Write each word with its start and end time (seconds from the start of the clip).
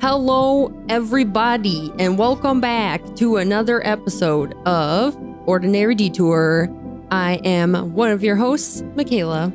Hello, 0.00 0.72
everybody, 0.88 1.92
and 1.98 2.16
welcome 2.16 2.58
back 2.58 3.04
to 3.16 3.36
another 3.36 3.86
episode 3.86 4.54
of 4.66 5.14
Ordinary 5.44 5.94
Detour. 5.94 6.74
I 7.10 7.34
am 7.44 7.74
one 7.92 8.10
of 8.10 8.24
your 8.24 8.34
hosts, 8.34 8.80
Michaela. 8.94 9.52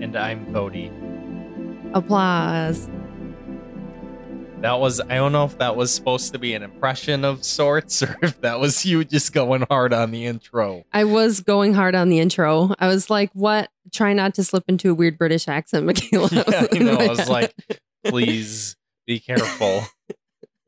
And 0.00 0.16
I'm 0.16 0.52
Cody. 0.52 0.90
Applause. 1.92 2.90
That 4.58 4.80
was, 4.80 5.00
I 5.00 5.14
don't 5.14 5.30
know 5.30 5.44
if 5.44 5.56
that 5.58 5.76
was 5.76 5.94
supposed 5.94 6.32
to 6.32 6.40
be 6.40 6.54
an 6.54 6.64
impression 6.64 7.24
of 7.24 7.44
sorts 7.44 8.02
or 8.02 8.16
if 8.22 8.40
that 8.40 8.58
was 8.58 8.84
you 8.84 9.04
just 9.04 9.32
going 9.32 9.64
hard 9.70 9.92
on 9.92 10.10
the 10.10 10.26
intro. 10.26 10.84
I 10.92 11.04
was 11.04 11.38
going 11.38 11.74
hard 11.74 11.94
on 11.94 12.08
the 12.08 12.18
intro. 12.18 12.74
I 12.80 12.88
was 12.88 13.08
like, 13.08 13.30
what? 13.34 13.70
Try 13.92 14.14
not 14.14 14.34
to 14.34 14.42
slip 14.42 14.64
into 14.66 14.90
a 14.90 14.94
weird 14.96 15.16
British 15.16 15.46
accent, 15.46 15.86
Michaela. 15.86 16.28
Yeah, 16.32 16.66
I 16.72 16.78
know. 16.78 16.96
I 16.96 17.06
was 17.06 17.28
like, 17.28 17.54
please 18.04 18.74
be 19.06 19.20
careful. 19.20 19.84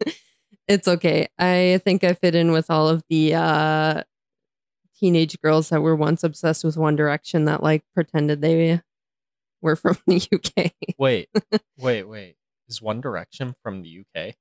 it's 0.68 0.88
okay. 0.88 1.28
I 1.38 1.80
think 1.84 2.04
I 2.04 2.14
fit 2.14 2.34
in 2.34 2.52
with 2.52 2.70
all 2.70 2.88
of 2.88 3.02
the 3.08 3.34
uh 3.34 4.02
teenage 4.98 5.40
girls 5.40 5.68
that 5.68 5.82
were 5.82 5.96
once 5.96 6.24
obsessed 6.24 6.64
with 6.64 6.76
One 6.76 6.96
Direction 6.96 7.44
that 7.44 7.62
like 7.62 7.84
pretended 7.94 8.40
they 8.40 8.80
were 9.60 9.76
from 9.76 9.98
the 10.06 10.26
UK. 10.32 10.72
Wait, 10.98 11.28
wait, 11.78 12.04
wait. 12.04 12.36
Is 12.68 12.82
One 12.82 13.00
Direction 13.00 13.54
from 13.62 13.82
the 13.82 14.00
UK? 14.00 14.34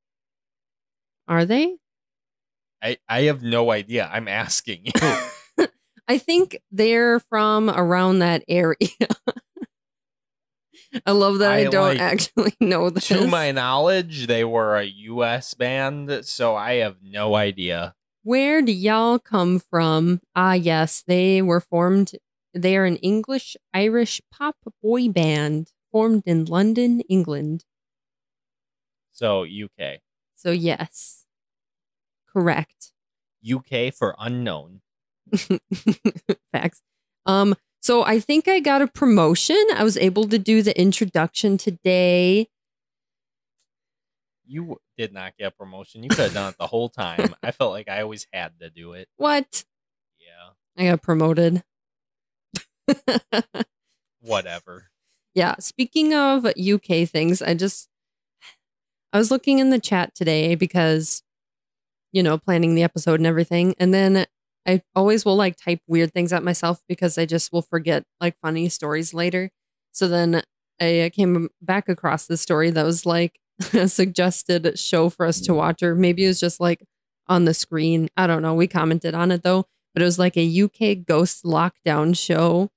Are 1.27 1.45
they? 1.45 1.77
I, 2.81 2.97
I 3.09 3.21
have 3.23 3.41
no 3.41 3.71
idea. 3.71 4.09
I'm 4.11 4.27
asking 4.27 4.85
you. 4.85 5.67
I 6.07 6.19
think 6.19 6.59
they're 6.71 7.19
from 7.19 7.69
around 7.69 8.19
that 8.19 8.43
area. 8.47 8.77
I 11.05 11.11
love 11.11 11.39
that 11.39 11.51
I, 11.51 11.57
I, 11.57 11.63
don't 11.65 11.89
like- 11.89 11.99
actually 11.99 12.53
know 12.59 12.89
this. 12.89 13.07
to 13.07 13.27
my 13.27 13.51
knowledge, 13.51 14.27
they 14.27 14.43
were 14.43 14.77
a 14.77 14.83
US 14.85 15.53
band, 15.53 16.25
so 16.25 16.55
I 16.55 16.75
have 16.75 16.97
no 17.03 17.35
idea. 17.35 17.95
Where 18.23 18.61
do 18.61 18.71
y'all 18.71 19.19
come 19.19 19.59
from? 19.59 20.21
Ah, 20.35 20.53
yes, 20.53 21.03
they 21.05 21.41
were 21.41 21.61
formed. 21.61 22.13
They 22.53 22.75
are 22.77 22.85
an 22.85 22.97
English 22.97 23.55
Irish 23.73 24.21
pop 24.31 24.55
boy 24.81 25.09
band 25.09 25.71
formed 25.91 26.23
in 26.25 26.45
London, 26.45 27.01
England. 27.01 27.65
So 29.11 29.43
UK. 29.43 29.99
So, 30.35 30.51
yes, 30.51 31.25
correct. 32.31 32.91
UK 33.47 33.93
for 33.93 34.15
unknown. 34.19 34.81
Facts. 36.51 36.81
Um, 37.25 37.55
so 37.85 38.03
I 38.03 38.19
think 38.19 38.47
I 38.47 38.61
got 38.61 38.81
a 38.81 38.87
promotion. 38.87 39.63
I 39.75 39.83
was 39.83 39.95
able 39.95 40.27
to 40.29 40.39
do 40.39 40.63
the 40.63 40.75
introduction 40.75 41.55
today. 41.55 42.47
You 44.43 44.77
did 44.97 45.13
not 45.13 45.37
get 45.37 45.49
a 45.49 45.51
promotion. 45.51 46.01
You 46.01 46.09
could 46.09 46.17
have 46.17 46.33
done 46.33 46.49
it 46.49 46.57
the 46.57 46.65
whole 46.65 46.89
time. 46.89 47.35
I 47.43 47.51
felt 47.51 47.73
like 47.73 47.87
I 47.87 48.01
always 48.01 48.25
had 48.33 48.59
to 48.59 48.71
do 48.71 48.93
it. 48.93 49.07
What? 49.17 49.65
Yeah. 50.17 50.53
I 50.83 50.89
got 50.89 51.03
promoted. 51.03 51.63
Whatever. 54.19 54.85
Yeah. 55.35 55.53
Speaking 55.59 56.15
of 56.15 56.47
UK 56.47 57.07
things, 57.07 57.43
I 57.43 57.53
just 57.53 57.87
I 59.13 59.19
was 59.19 59.29
looking 59.29 59.59
in 59.59 59.69
the 59.69 59.79
chat 59.79 60.15
today 60.15 60.55
because 60.55 61.21
you 62.11 62.23
know, 62.23 62.39
planning 62.39 62.73
the 62.73 62.83
episode 62.83 63.19
and 63.19 63.27
everything. 63.27 63.75
And 63.77 63.93
then 63.93 64.25
I 64.67 64.81
always 64.95 65.25
will 65.25 65.35
like 65.35 65.57
type 65.57 65.79
weird 65.87 66.13
things 66.13 66.33
at 66.33 66.43
myself 66.43 66.81
because 66.87 67.17
I 67.17 67.25
just 67.25 67.51
will 67.53 67.61
forget 67.61 68.03
like 68.19 68.35
funny 68.41 68.69
stories 68.69 69.13
later. 69.13 69.49
So 69.91 70.07
then 70.07 70.41
I 70.81 71.11
came 71.13 71.49
back 71.61 71.87
across 71.87 72.25
this 72.27 72.41
story 72.41 72.69
that 72.71 72.83
was 72.83 73.05
like 73.05 73.39
a 73.73 73.87
suggested 73.87 74.77
show 74.77 75.09
for 75.09 75.25
us 75.25 75.39
to 75.41 75.53
watch, 75.53 75.83
or 75.83 75.95
maybe 75.95 76.25
it 76.25 76.29
was 76.29 76.39
just 76.39 76.59
like 76.59 76.83
on 77.27 77.45
the 77.45 77.53
screen. 77.53 78.07
I 78.17 78.27
don't 78.27 78.41
know. 78.41 78.53
We 78.53 78.67
commented 78.67 79.13
on 79.15 79.31
it 79.31 79.43
though, 79.43 79.65
but 79.93 80.01
it 80.01 80.05
was 80.05 80.19
like 80.19 80.35
a 80.37 80.61
UK 80.63 81.05
ghost 81.05 81.43
lockdown 81.43 82.17
show. 82.17 82.69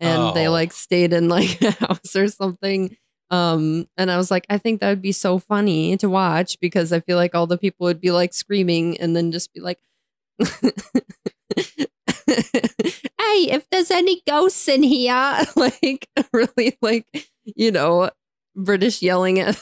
And 0.00 0.34
they 0.36 0.46
Oh. 0.48 0.52
like 0.52 0.72
stayed 0.72 1.12
in 1.12 1.28
like 1.28 1.60
a 1.62 1.72
house 1.72 2.14
or 2.16 2.28
something. 2.28 2.96
Um, 3.30 3.86
and 3.96 4.10
I 4.10 4.16
was 4.16 4.30
like, 4.30 4.46
I 4.48 4.56
think 4.56 4.80
that 4.80 4.88
would 4.88 5.02
be 5.02 5.12
so 5.12 5.38
funny 5.38 5.96
to 5.98 6.08
watch 6.08 6.58
because 6.60 6.92
I 6.92 7.00
feel 7.00 7.16
like 7.16 7.34
all 7.34 7.46
the 7.46 7.58
people 7.58 7.84
would 7.84 8.00
be 8.00 8.10
like 8.10 8.32
screaming 8.32 8.98
and 9.00 9.14
then 9.14 9.32
just 9.32 9.52
be 9.52 9.60
like, 9.60 9.78
Hey, 13.28 13.50
if 13.50 13.68
there's 13.70 13.90
any 13.90 14.22
ghosts 14.26 14.68
in 14.68 14.82
here, 14.82 15.40
like 15.56 16.08
really 16.32 16.78
like, 16.80 17.06
you 17.44 17.70
know, 17.70 18.10
British 18.54 19.02
yelling 19.02 19.38
at, 19.40 19.60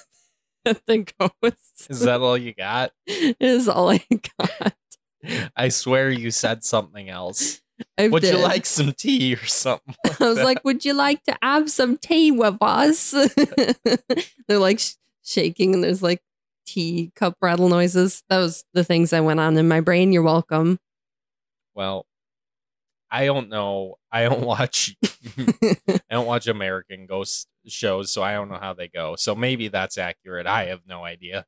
at 0.64 0.84
the 0.86 1.06
ghosts 1.18 1.86
Is 1.88 2.00
that 2.00 2.20
all 2.20 2.36
you 2.38 2.54
got? 2.54 2.92
is 3.06 3.68
all 3.68 3.90
I 3.90 4.04
got. 4.38 4.74
I 5.56 5.68
swear 5.68 6.10
you 6.10 6.30
said 6.30 6.64
something 6.64 7.08
else. 7.08 7.60
I 7.98 8.08
Would 8.08 8.22
you 8.22 8.38
like 8.38 8.66
some 8.66 8.92
tea 8.92 9.34
or 9.34 9.44
something? 9.44 9.94
I 10.20 10.28
was 10.28 10.38
like, 10.38 10.64
"Would 10.64 10.84
you 10.84 10.94
like 10.94 11.22
to 11.24 11.36
have 11.42 11.70
some 11.70 11.98
tea 11.98 12.30
with 12.30 12.56
us?" 12.60 13.10
They're 14.48 14.58
like 14.58 14.78
sh- 14.78 14.94
shaking, 15.22 15.74
and 15.74 15.84
there's 15.84 16.02
like 16.02 16.22
tea 16.66 17.12
cup 17.14 17.36
rattle 17.40 17.68
noises. 17.68 18.22
That 18.28 18.38
was 18.38 18.64
the 18.74 18.84
things 18.84 19.10
that 19.10 19.24
went 19.24 19.40
on 19.40 19.56
in 19.56 19.68
my 19.68 19.80
brain. 19.80 20.12
You're 20.12 20.22
welcome. 20.22 20.78
well, 21.74 22.06
I 23.10 23.24
don't 23.26 23.48
know. 23.48 23.96
I 24.10 24.24
don't 24.24 24.40
watch 24.44 24.96
I 25.38 26.00
don't 26.10 26.26
watch 26.26 26.46
American 26.48 27.06
ghost 27.06 27.46
shows, 27.66 28.10
so 28.10 28.22
I 28.22 28.32
don't 28.34 28.48
know 28.48 28.58
how 28.60 28.74
they 28.74 28.88
go. 28.88 29.14
So 29.16 29.34
maybe 29.34 29.68
that's 29.68 29.96
accurate. 29.96 30.46
I 30.46 30.66
have 30.66 30.80
no 30.86 31.04
idea. 31.04 31.46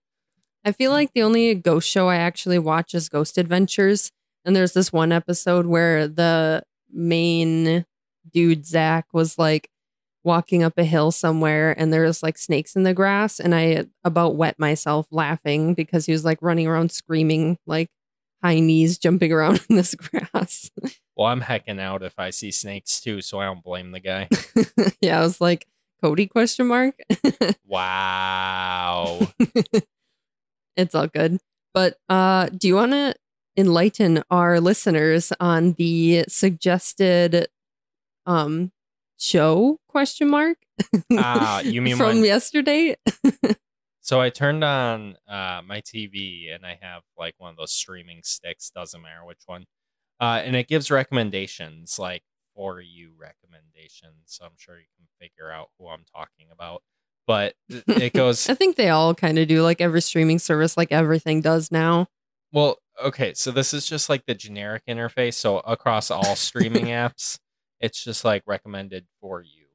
I 0.64 0.72
feel 0.72 0.90
like 0.92 1.12
the 1.14 1.22
only 1.22 1.54
ghost 1.54 1.88
show 1.88 2.08
I 2.08 2.16
actually 2.16 2.58
watch 2.58 2.94
is 2.94 3.08
Ghost 3.08 3.38
Adventures, 3.38 4.10
and 4.44 4.54
there's 4.54 4.72
this 4.72 4.92
one 4.92 5.12
episode 5.12 5.66
where 5.66 6.06
the 6.08 6.62
main 6.92 7.84
dude 8.32 8.66
Zak 8.66 9.06
was 9.12 9.38
like 9.38 9.68
walking 10.24 10.62
up 10.62 10.78
a 10.78 10.84
hill 10.84 11.10
somewhere, 11.10 11.74
and 11.78 11.92
there's 11.92 12.22
like 12.22 12.38
snakes 12.38 12.76
in 12.76 12.82
the 12.82 12.94
grass, 12.94 13.40
and 13.40 13.54
I 13.54 13.86
about 14.04 14.36
wet 14.36 14.58
myself 14.58 15.06
laughing 15.10 15.74
because 15.74 16.06
he 16.06 16.12
was 16.12 16.24
like 16.24 16.38
running 16.42 16.66
around 16.66 16.92
screaming 16.92 17.58
like 17.66 17.90
high 18.42 18.60
knees 18.60 18.98
jumping 18.98 19.32
around 19.32 19.60
in 19.70 19.76
this 19.76 19.94
grass. 19.94 20.70
Well, 21.16 21.26
I'm 21.26 21.40
hecking 21.40 21.80
out 21.80 22.02
if 22.02 22.18
I 22.18 22.30
see 22.30 22.50
snakes 22.50 23.00
too, 23.00 23.20
so 23.20 23.40
I 23.40 23.46
don't 23.46 23.62
blame 23.62 23.92
the 23.92 24.00
guy. 24.00 24.28
yeah, 25.00 25.18
I 25.18 25.22
was 25.22 25.40
like 25.40 25.66
Cody 26.02 26.26
question 26.26 26.68
mark. 26.68 26.94
wow. 27.66 29.18
it's 30.76 30.94
all 30.94 31.08
good. 31.08 31.38
But 31.74 31.96
uh 32.08 32.48
do 32.50 32.68
you 32.68 32.76
want 32.76 32.92
to 32.92 33.14
enlighten 33.56 34.22
our 34.30 34.60
listeners 34.60 35.32
on 35.40 35.72
the 35.72 36.24
suggested 36.28 37.48
um 38.26 38.70
show 39.18 39.78
question 39.88 40.28
mark 40.30 40.56
Ah, 41.12 41.60
you 41.64 41.82
mean 41.82 41.96
from 41.96 42.06
when- 42.16 42.24
yesterday? 42.24 42.96
So 44.00 44.22
I 44.22 44.30
turned 44.30 44.64
on 44.64 45.16
uh, 45.28 45.60
my 45.66 45.82
TV 45.82 46.54
and 46.54 46.64
I 46.64 46.78
have 46.80 47.02
like 47.18 47.34
one 47.36 47.50
of 47.50 47.56
those 47.58 47.72
streaming 47.72 48.20
sticks, 48.24 48.70
doesn't 48.70 49.02
matter 49.02 49.22
which 49.26 49.42
one. 49.44 49.66
Uh, 50.18 50.40
and 50.42 50.56
it 50.56 50.66
gives 50.66 50.90
recommendations, 50.90 51.98
like 51.98 52.22
for 52.56 52.80
you 52.80 53.10
recommendations. 53.18 54.14
So 54.24 54.46
I'm 54.46 54.52
sure 54.56 54.78
you 54.78 54.86
can 54.96 55.06
figure 55.20 55.50
out 55.52 55.68
who 55.78 55.88
I'm 55.88 56.04
talking 56.16 56.46
about. 56.50 56.82
But 57.26 57.54
it 57.68 58.14
goes, 58.14 58.48
I 58.48 58.54
think 58.54 58.76
they 58.76 58.88
all 58.88 59.14
kind 59.14 59.38
of 59.38 59.46
do 59.46 59.60
like 59.62 59.82
every 59.82 60.00
streaming 60.00 60.38
service 60.38 60.78
like 60.78 60.90
everything 60.90 61.42
does 61.42 61.70
now. 61.70 62.06
well, 62.50 62.78
okay, 63.04 63.34
so 63.34 63.50
this 63.50 63.74
is 63.74 63.84
just 63.86 64.08
like 64.08 64.24
the 64.24 64.34
generic 64.34 64.84
interface. 64.88 65.34
So 65.34 65.58
across 65.58 66.10
all 66.10 66.34
streaming 66.34 66.86
apps, 66.86 67.38
it's 67.80 68.02
just 68.02 68.24
like 68.24 68.42
recommended 68.46 69.06
for 69.20 69.42
you. 69.42 69.66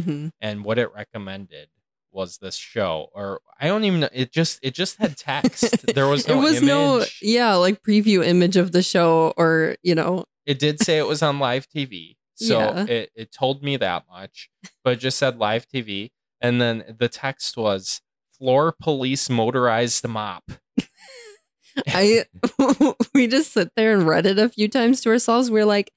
hmm 0.00 0.28
And 0.40 0.64
what 0.64 0.78
it 0.78 0.92
recommended 0.94 1.68
was 2.12 2.38
this 2.38 2.56
show, 2.56 3.08
or 3.14 3.40
I 3.60 3.68
don't 3.68 3.84
even 3.84 4.00
know. 4.00 4.08
It 4.12 4.32
just 4.32 4.58
it 4.62 4.74
just 4.74 4.96
had 4.96 5.16
text. 5.16 5.86
There 5.94 6.08
was 6.08 6.26
no 6.26 6.38
it 6.38 6.42
was 6.42 6.62
no 6.62 6.96
image. 6.96 7.18
yeah, 7.22 7.54
like 7.54 7.82
preview 7.82 8.24
image 8.24 8.56
of 8.56 8.72
the 8.72 8.82
show 8.82 9.32
or, 9.36 9.76
you 9.82 9.94
know, 9.94 10.24
It 10.46 10.58
did 10.58 10.80
say 10.80 10.98
it 10.98 11.06
was 11.06 11.22
on 11.22 11.38
live 11.38 11.68
TV. 11.68 12.16
So 12.34 12.58
Yeah. 12.58 12.84
it, 12.86 13.10
it 13.14 13.32
told 13.32 13.62
me 13.62 13.76
that 13.76 14.04
much, 14.10 14.50
but 14.82 14.94
it 14.94 15.00
just 15.00 15.18
said 15.18 15.38
live 15.38 15.66
TV. 15.68 16.10
And 16.40 16.60
then 16.60 16.96
the 16.98 17.08
text 17.08 17.56
was 17.56 18.00
floor 18.36 18.72
police 18.80 19.28
motorized 19.30 20.08
mop. 20.08 20.50
I 21.86 22.24
we 23.14 23.26
just 23.28 23.52
sit 23.52 23.70
there 23.76 23.92
and 23.92 24.06
read 24.06 24.26
it 24.26 24.38
a 24.38 24.48
few 24.48 24.68
times 24.68 25.00
to 25.02 25.10
ourselves. 25.10 25.50
We're 25.50 25.64
like, 25.66 25.92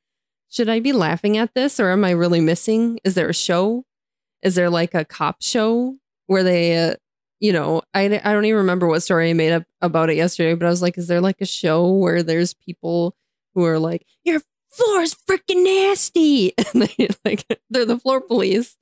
should 0.53 0.69
I 0.69 0.79
be 0.79 0.93
laughing 0.93 1.37
at 1.37 1.53
this 1.55 1.79
or 1.79 1.89
am 1.89 2.05
I 2.05 2.11
really 2.11 2.39
missing? 2.39 2.99
Is 3.03 3.15
there 3.15 3.27
a 3.29 3.33
show? 3.33 3.83
Is 4.43 4.55
there 4.55 4.69
like 4.69 4.93
a 4.93 5.03
cop 5.03 5.41
show 5.41 5.97
where 6.27 6.43
they, 6.43 6.77
uh, 6.77 6.95
you 7.39 7.51
know, 7.51 7.81
I, 7.93 8.05
I 8.23 8.33
don't 8.33 8.45
even 8.45 8.59
remember 8.59 8.87
what 8.87 9.01
story 9.01 9.29
I 9.29 9.33
made 9.33 9.51
up 9.51 9.63
about 9.81 10.09
it 10.09 10.15
yesterday, 10.15 10.53
but 10.53 10.65
I 10.65 10.69
was 10.69 10.81
like, 10.81 10.97
is 10.97 11.07
there 11.07 11.21
like 11.21 11.41
a 11.41 11.45
show 11.45 11.89
where 11.91 12.21
there's 12.23 12.53
people 12.53 13.15
who 13.55 13.65
are 13.65 13.79
like, 13.79 14.05
your 14.23 14.41
floor 14.71 15.01
is 15.01 15.15
freaking 15.29 15.63
nasty? 15.63 16.53
And 16.73 16.83
they 16.83 17.07
like, 17.25 17.45
they're 17.69 17.85
the 17.85 17.99
floor 17.99 18.21
police. 18.21 18.77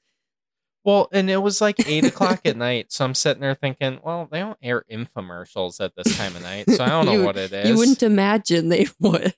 Well, 0.83 1.09
and 1.13 1.29
it 1.29 1.37
was 1.37 1.61
like 1.61 1.87
eight 1.87 2.05
o'clock 2.05 2.41
at 2.45 2.57
night, 2.57 2.91
so 2.91 3.05
I'm 3.05 3.13
sitting 3.13 3.41
there 3.41 3.53
thinking, 3.53 3.99
well, 4.03 4.27
they 4.31 4.39
don't 4.39 4.57
air 4.63 4.83
infomercials 4.91 5.79
at 5.79 5.95
this 5.95 6.17
time 6.17 6.35
of 6.35 6.41
night, 6.41 6.67
so 6.71 6.83
I 6.83 6.89
don't 6.89 7.05
know 7.05 7.11
You- 7.13 7.23
what 7.23 7.37
it 7.37 7.53
is. 7.53 7.69
You 7.69 7.77
wouldn't 7.77 8.01
imagine 8.03 8.69
they 8.69 8.87
would. 8.99 9.35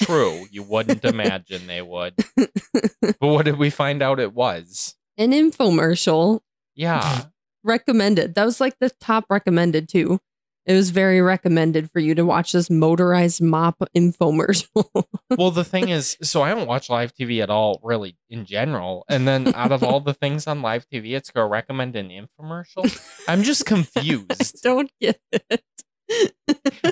True, 0.00 0.46
you 0.50 0.62
wouldn't 0.62 1.04
imagine 1.04 1.66
they 1.66 1.82
would. 1.82 2.14
But 2.36 3.16
what 3.20 3.44
did 3.44 3.58
we 3.58 3.70
find 3.70 4.02
out 4.02 4.20
it 4.20 4.32
was? 4.34 4.94
An 5.18 5.32
infomercial 5.32 6.40
Yeah. 6.74 7.24
recommended. 7.64 8.34
That 8.34 8.44
was 8.44 8.60
like 8.60 8.78
the 8.80 8.90
top 9.00 9.26
recommended 9.30 9.88
too. 9.88 10.18
It 10.64 10.74
was 10.74 10.90
very 10.90 11.20
recommended 11.20 11.90
for 11.90 11.98
you 11.98 12.14
to 12.14 12.24
watch 12.24 12.52
this 12.52 12.70
motorized 12.70 13.42
mop 13.42 13.82
infomercial. 13.96 14.88
Well, 15.38 15.50
the 15.50 15.64
thing 15.64 15.88
is, 15.88 16.18
so 16.22 16.42
I 16.42 16.50
don't 16.54 16.66
watch 16.68 16.90
live 16.90 17.14
TV 17.14 17.42
at 17.42 17.48
all, 17.48 17.80
really, 17.82 18.18
in 18.28 18.44
general. 18.44 19.04
And 19.08 19.26
then 19.26 19.54
out 19.54 19.72
of 19.72 19.82
all 19.82 19.98
the 19.98 20.12
things 20.12 20.46
on 20.46 20.60
live 20.60 20.86
TV, 20.92 21.16
it's 21.16 21.30
going 21.30 21.46
to 21.46 21.50
recommend 21.50 21.96
an 21.96 22.10
infomercial. 22.10 22.84
I'm 23.26 23.42
just 23.42 23.64
confused. 23.66 24.62
Don't 24.62 24.90
get 25.00 25.18
it. 25.32 25.62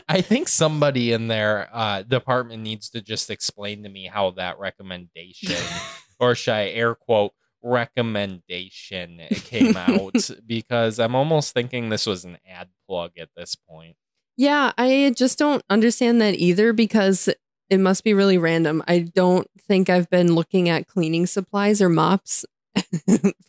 I 0.09 0.21
think 0.21 0.49
somebody 0.49 1.13
in 1.13 1.29
their 1.29 1.69
uh, 1.73 2.03
department 2.03 2.63
needs 2.63 2.91
to 2.91 3.01
just 3.01 3.31
explain 3.31 3.83
to 3.83 3.89
me 3.89 4.07
how 4.07 4.31
that 4.33 4.59
recommendation, 4.59 5.57
or 6.21 6.35
should 6.35 6.55
I 6.55 6.69
air 6.69 6.95
quote, 6.95 7.33
recommendation 7.63 9.21
came 9.45 9.77
out 9.77 10.31
because 10.47 10.99
I'm 10.99 11.15
almost 11.15 11.53
thinking 11.53 11.89
this 11.89 12.07
was 12.07 12.25
an 12.25 12.39
ad 12.49 12.69
plug 12.89 13.13
at 13.19 13.29
this 13.37 13.55
point. 13.55 13.97
Yeah, 14.37 14.73
I 14.79 15.13
just 15.15 15.39
don't 15.39 15.63
understand 15.69 16.21
that 16.23 16.35
either 16.37 16.73
because 16.73 17.29
it 17.69 17.79
must 17.79 18.05
be 18.05 18.15
really 18.15 18.39
random. 18.39 18.83
I 18.89 19.01
don't 19.01 19.47
think 19.59 19.91
I've 19.91 20.11
been 20.11 20.35
looking 20.35 20.69
at 20.69 20.87
cleaning 20.87 21.27
supplies 21.27 21.83
or 21.83 21.89
mops 21.89 22.45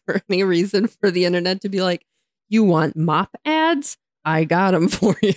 for 0.06 0.22
any 0.30 0.44
reason 0.44 0.88
for 0.88 1.10
the 1.10 1.26
internet 1.26 1.62
to 1.62 1.70
be 1.70 1.82
like, 1.82 2.06
you 2.50 2.64
want 2.64 2.96
mop 2.96 3.36
ads? 3.46 3.98
I 4.26 4.44
got 4.44 4.72
them 4.72 4.88
for 4.90 5.16
you. 5.22 5.34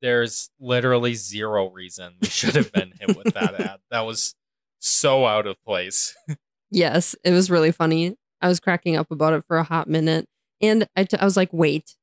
There's 0.00 0.50
literally 0.58 1.14
zero 1.14 1.70
reason 1.70 2.14
we 2.20 2.28
should 2.28 2.56
have 2.56 2.72
been 2.72 2.92
hit 2.98 3.16
with 3.16 3.34
that 3.34 3.60
ad. 3.60 3.78
That 3.90 4.00
was 4.06 4.34
so 4.78 5.26
out 5.26 5.46
of 5.46 5.62
place. 5.64 6.16
yes, 6.70 7.14
it 7.24 7.30
was 7.30 7.50
really 7.50 7.72
funny. 7.72 8.16
I 8.40 8.48
was 8.48 8.58
cracking 8.58 8.96
up 8.96 9.10
about 9.10 9.34
it 9.34 9.44
for 9.46 9.58
a 9.58 9.62
hot 9.62 9.88
minute. 9.88 10.26
And 10.60 10.88
I, 10.96 11.04
t- 11.04 11.16
I 11.18 11.24
was 11.24 11.36
like, 11.36 11.50
wait, 11.52 11.96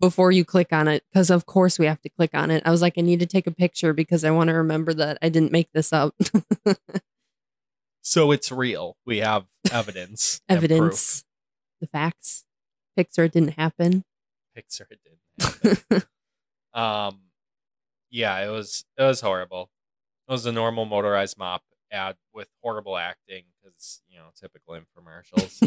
before 0.00 0.30
you 0.30 0.44
click 0.44 0.72
on 0.72 0.86
it, 0.88 1.02
because 1.10 1.30
of 1.30 1.46
course 1.46 1.78
we 1.78 1.86
have 1.86 2.00
to 2.02 2.08
click 2.08 2.30
on 2.34 2.50
it. 2.50 2.62
I 2.64 2.70
was 2.70 2.82
like, 2.82 2.94
I 2.96 3.00
need 3.00 3.20
to 3.20 3.26
take 3.26 3.46
a 3.46 3.52
picture 3.52 3.92
because 3.92 4.24
I 4.24 4.30
want 4.30 4.48
to 4.48 4.54
remember 4.54 4.94
that 4.94 5.18
I 5.22 5.28
didn't 5.28 5.52
make 5.52 5.68
this 5.72 5.92
up. 5.92 6.14
So 8.02 8.32
it's 8.32 8.50
real. 8.50 8.96
We 9.06 9.18
have 9.18 9.44
evidence. 9.70 10.40
Evidence, 10.48 11.24
the 11.80 11.86
facts. 11.86 12.44
Pixar 12.98 13.30
didn't 13.30 13.54
happen. 13.58 14.04
Pixar 14.56 14.86
didn't. 15.90 16.06
um, 16.74 17.20
yeah, 18.10 18.38
it 18.44 18.50
was 18.50 18.84
it 18.98 19.02
was 19.02 19.20
horrible. 19.20 19.70
It 20.28 20.32
was 20.32 20.46
a 20.46 20.52
normal 20.52 20.84
motorized 20.84 21.38
mop 21.38 21.62
ad 21.90 22.16
with 22.32 22.48
horrible 22.62 22.96
acting 22.96 23.44
because 23.62 24.02
you 24.08 24.18
know 24.18 24.26
typical 24.34 24.74
infomercials. 24.74 25.60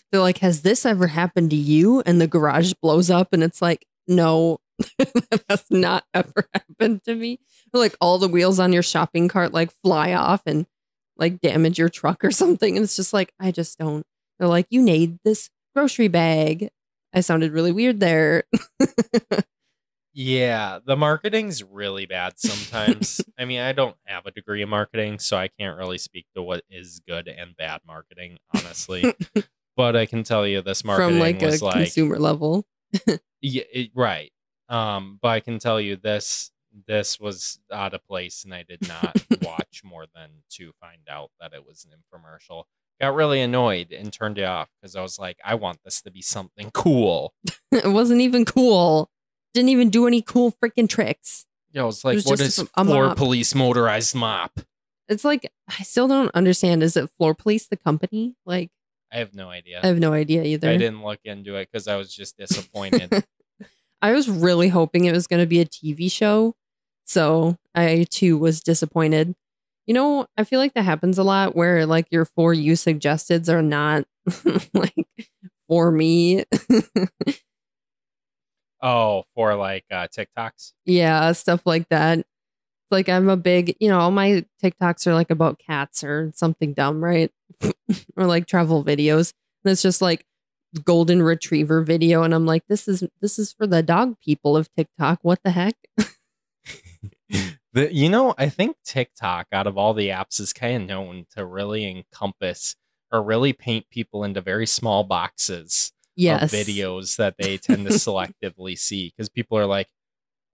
They're 0.12 0.20
like, 0.20 0.38
has 0.38 0.62
this 0.62 0.86
ever 0.86 1.08
happened 1.08 1.50
to 1.50 1.56
you? 1.56 2.00
And 2.06 2.20
the 2.20 2.28
garage 2.28 2.72
blows 2.80 3.10
up, 3.10 3.32
and 3.32 3.42
it's 3.42 3.60
like, 3.60 3.86
no, 4.06 4.58
that 4.98 5.44
has 5.48 5.64
not 5.70 6.04
ever 6.14 6.48
happened 6.52 7.02
to 7.04 7.14
me. 7.14 7.40
Like 7.72 7.96
all 8.00 8.18
the 8.18 8.28
wheels 8.28 8.58
on 8.58 8.72
your 8.72 8.82
shopping 8.82 9.28
cart 9.28 9.52
like 9.52 9.70
fly 9.82 10.14
off 10.14 10.42
and 10.46 10.66
like 11.16 11.40
damage 11.40 11.78
your 11.78 11.88
truck 11.88 12.24
or 12.24 12.30
something. 12.30 12.76
And 12.76 12.84
it's 12.84 12.96
just 12.96 13.12
like, 13.12 13.32
I 13.40 13.50
just 13.50 13.78
don't. 13.78 14.04
They're 14.38 14.48
like, 14.48 14.66
you 14.70 14.82
need 14.82 15.18
this 15.24 15.50
grocery 15.74 16.08
bag. 16.08 16.70
I 17.16 17.20
sounded 17.20 17.52
really 17.52 17.72
weird 17.72 17.98
there. 17.98 18.44
yeah, 20.12 20.80
the 20.84 20.96
marketing's 20.96 21.64
really 21.64 22.04
bad 22.04 22.34
sometimes. 22.38 23.22
I 23.38 23.46
mean, 23.46 23.60
I 23.60 23.72
don't 23.72 23.96
have 24.04 24.26
a 24.26 24.30
degree 24.30 24.60
in 24.60 24.68
marketing, 24.68 25.18
so 25.18 25.38
I 25.38 25.48
can't 25.48 25.78
really 25.78 25.96
speak 25.96 26.26
to 26.34 26.42
what 26.42 26.64
is 26.68 27.00
good 27.08 27.26
and 27.26 27.56
bad 27.56 27.80
marketing, 27.86 28.36
honestly. 28.54 29.14
but 29.78 29.96
I 29.96 30.04
can 30.04 30.24
tell 30.24 30.46
you 30.46 30.60
this 30.60 30.84
marketing 30.84 31.12
From 31.12 31.18
like 31.18 31.40
a 31.40 31.46
was 31.46 31.62
like 31.62 31.74
consumer 31.74 32.18
level. 32.18 32.66
Yeah, 33.40 33.62
it, 33.72 33.92
right. 33.94 34.30
Um, 34.68 35.18
but 35.22 35.28
I 35.28 35.40
can 35.40 35.58
tell 35.58 35.80
you 35.80 35.96
this 35.96 36.50
this 36.86 37.18
was 37.18 37.60
out 37.72 37.94
of 37.94 38.06
place, 38.06 38.44
and 38.44 38.52
I 38.52 38.62
did 38.62 38.86
not 38.86 39.16
watch 39.40 39.80
more 39.82 40.04
than 40.14 40.28
to 40.50 40.72
find 40.82 41.08
out 41.08 41.30
that 41.40 41.54
it 41.54 41.66
was 41.66 41.86
an 41.86 41.92
infomercial. 41.92 42.64
Got 43.00 43.14
really 43.14 43.40
annoyed 43.40 43.92
and 43.92 44.12
turned 44.12 44.38
it 44.38 44.44
off 44.44 44.68
because 44.80 44.96
I 44.96 45.02
was 45.02 45.18
like, 45.18 45.38
I 45.44 45.54
want 45.54 45.80
this 45.84 46.00
to 46.02 46.10
be 46.10 46.22
something 46.22 46.70
cool. 46.72 47.34
it 47.72 47.92
wasn't 47.92 48.22
even 48.22 48.44
cool. 48.44 49.10
Didn't 49.52 49.68
even 49.68 49.90
do 49.90 50.06
any 50.06 50.22
cool 50.22 50.52
freaking 50.52 50.88
tricks. 50.88 51.46
Yeah, 51.72 51.82
I 51.82 51.84
was 51.84 52.04
like, 52.04 52.16
was 52.16 52.26
what 52.26 52.38
just 52.38 52.58
a 52.58 52.84
floor 52.84 53.08
mop. 53.08 53.16
police 53.18 53.54
motorized 53.54 54.14
mop? 54.14 54.60
It's 55.08 55.24
like 55.24 55.50
I 55.68 55.82
still 55.82 56.08
don't 56.08 56.34
understand. 56.34 56.82
Is 56.82 56.96
it 56.96 57.10
Floor 57.16 57.34
Police 57.34 57.68
the 57.68 57.76
company? 57.76 58.34
Like 58.44 58.70
I 59.12 59.18
have 59.18 59.34
no 59.34 59.50
idea. 59.50 59.80
I 59.82 59.86
have 59.86 59.98
no 59.98 60.12
idea 60.12 60.42
either. 60.42 60.68
I 60.68 60.76
didn't 60.76 61.04
look 61.04 61.20
into 61.24 61.56
it 61.56 61.68
because 61.70 61.86
I 61.86 61.96
was 61.96 62.12
just 62.12 62.36
disappointed. 62.36 63.24
I 64.02 64.12
was 64.12 64.28
really 64.28 64.68
hoping 64.68 65.04
it 65.04 65.12
was 65.12 65.26
going 65.26 65.40
to 65.40 65.46
be 65.46 65.60
a 65.60 65.64
TV 65.64 66.10
show. 66.10 66.54
So 67.04 67.56
I 67.74 68.06
too 68.10 68.36
was 68.36 68.60
disappointed. 68.60 69.34
You 69.86 69.94
know, 69.94 70.26
I 70.36 70.44
feel 70.44 70.58
like 70.58 70.74
that 70.74 70.82
happens 70.84 71.18
a 71.18 71.22
lot 71.22 71.54
where 71.54 71.86
like 71.86 72.06
your 72.10 72.24
for 72.24 72.52
you 72.52 72.72
suggesteds 72.72 73.48
are 73.48 73.62
not 73.62 74.04
like 74.74 75.06
for 75.68 75.90
me. 75.92 76.44
oh, 78.82 79.24
for 79.34 79.54
like 79.54 79.84
uh, 79.90 80.08
TikToks. 80.08 80.72
yeah, 80.84 81.32
stuff 81.32 81.62
like 81.64 81.88
that. 81.90 82.26
Like 82.90 83.08
I'm 83.08 83.28
a 83.28 83.36
big, 83.36 83.76
you 83.80 83.88
know, 83.88 83.98
all 83.98 84.10
my 84.10 84.44
TikToks 84.62 85.06
are 85.06 85.14
like 85.14 85.30
about 85.30 85.58
cats 85.58 86.04
or 86.04 86.32
something 86.34 86.72
dumb, 86.72 87.02
right? 87.02 87.30
or 88.16 88.26
like 88.26 88.46
travel 88.46 88.84
videos. 88.84 89.32
And 89.64 89.72
it's 89.72 89.82
just 89.82 90.02
like 90.02 90.24
golden 90.84 91.22
retriever 91.22 91.80
video 91.80 92.22
and 92.22 92.34
I'm 92.34 92.44
like 92.44 92.62
this 92.68 92.86
is 92.86 93.02
this 93.22 93.38
is 93.38 93.50
for 93.50 93.66
the 93.66 93.82
dog 93.82 94.16
people 94.20 94.56
of 94.56 94.68
TikTok. 94.74 95.20
What 95.22 95.40
the 95.42 95.50
heck? 95.50 95.74
The, 97.76 97.94
you 97.94 98.08
know, 98.08 98.34
I 98.38 98.48
think 98.48 98.78
TikTok, 98.86 99.48
out 99.52 99.66
of 99.66 99.76
all 99.76 99.92
the 99.92 100.08
apps, 100.08 100.40
is 100.40 100.54
kind 100.54 100.82
of 100.82 100.88
known 100.88 101.26
to 101.36 101.44
really 101.44 101.86
encompass 101.86 102.74
or 103.12 103.22
really 103.22 103.52
paint 103.52 103.90
people 103.90 104.24
into 104.24 104.40
very 104.40 104.66
small 104.66 105.04
boxes 105.04 105.92
Yes. 106.18 106.50
of 106.50 106.58
videos 106.58 107.16
that 107.16 107.34
they 107.38 107.58
tend 107.62 107.84
to 107.84 107.92
selectively 107.92 108.78
see. 108.78 109.12
Because 109.14 109.28
people 109.28 109.58
are 109.58 109.66
like, 109.66 109.88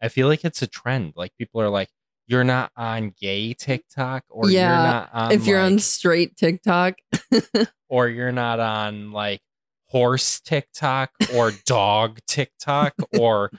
I 0.02 0.08
feel 0.08 0.26
like 0.26 0.44
it's 0.44 0.62
a 0.62 0.66
trend. 0.66 1.12
Like 1.14 1.30
people 1.38 1.60
are 1.60 1.68
like, 1.68 1.90
you're 2.26 2.42
not 2.42 2.72
on 2.76 3.14
gay 3.20 3.54
TikTok, 3.54 4.24
or 4.28 4.50
Yeah, 4.50 4.74
you're 4.74 4.82
not 4.90 5.10
on 5.12 5.30
if 5.30 5.46
you're 5.46 5.60
on 5.60 5.78
straight 5.78 6.36
TikTok, 6.36 6.96
or 7.88 8.08
you're 8.08 8.32
not 8.32 8.58
on 8.58 9.12
like 9.12 9.42
horse 9.86 10.40
TikTok 10.40 11.12
or 11.32 11.52
dog 11.66 12.18
TikTok 12.26 12.94
or 13.12 13.52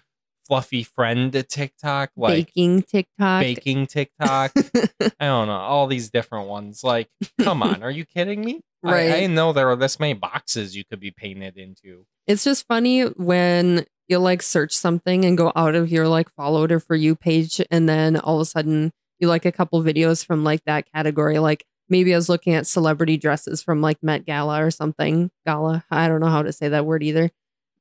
fluffy 0.48 0.84
friend 0.84 1.32
TikTok, 1.50 2.12
like 2.16 2.48
baking 2.48 2.84
TikTok. 2.84 3.42
baking 3.42 3.88
TikTok. 3.88 4.52
I 4.56 5.26
don't 5.26 5.48
know, 5.48 5.54
all 5.54 5.88
these 5.88 6.10
different 6.10 6.48
ones. 6.48 6.84
Like, 6.84 7.10
come 7.42 7.64
on, 7.64 7.84
are 7.84 7.92
you 7.92 8.06
kidding 8.06 8.42
me? 8.42 8.62
I- 8.84 8.96
I, 8.96 9.12
didn't 9.22 9.36
know 9.36 9.54
there 9.54 9.68
were 9.68 9.76
this 9.76 10.00
many 10.00 10.14
boxes 10.14 10.76
you 10.76 10.84
could 10.84 11.00
be 11.00 11.12
painted 11.12 11.58
into. 11.58 12.06
It's 12.28 12.44
just 12.44 12.68
funny 12.68 13.04
when 13.04 13.86
you 14.08 14.20
like 14.20 14.42
search 14.42 14.74
something 14.74 15.24
and 15.24 15.38
go 15.38 15.52
out 15.56 15.76
of 15.76 15.90
your 15.92 16.08
like 16.08 16.30
followed 16.36 16.72
or 16.72 16.80
for 16.80 16.96
you 16.96 17.16
page, 17.16 17.62
and 17.72 17.88
then 17.88 18.18
all 18.18 18.36
of 18.36 18.42
a 18.42 18.46
sudden 18.46 18.92
you 19.20 19.28
like 19.28 19.46
a 19.46 19.52
couple 19.52 19.82
videos 19.82 20.26
from 20.26 20.44
like 20.44 20.64
that 20.66 20.92
category. 20.94 21.40
Like 21.40 21.64
maybe 21.90 22.14
I 22.14 22.18
was 22.18 22.28
looking 22.30 22.54
at 22.54 22.68
celebrity 22.68 23.18
dresses 23.18 23.62
from 23.64 23.82
like 23.82 23.98
Met 24.02 24.26
Gala 24.26 24.64
or 24.64 24.72
something. 24.72 25.32
Gala. 25.46 25.86
I 25.90 26.08
don't 26.10 26.20
know 26.20 26.28
how 26.28 26.42
to 26.44 26.52
say 26.52 26.70
that 26.70 26.86
word 26.86 27.04
either. 27.04 27.30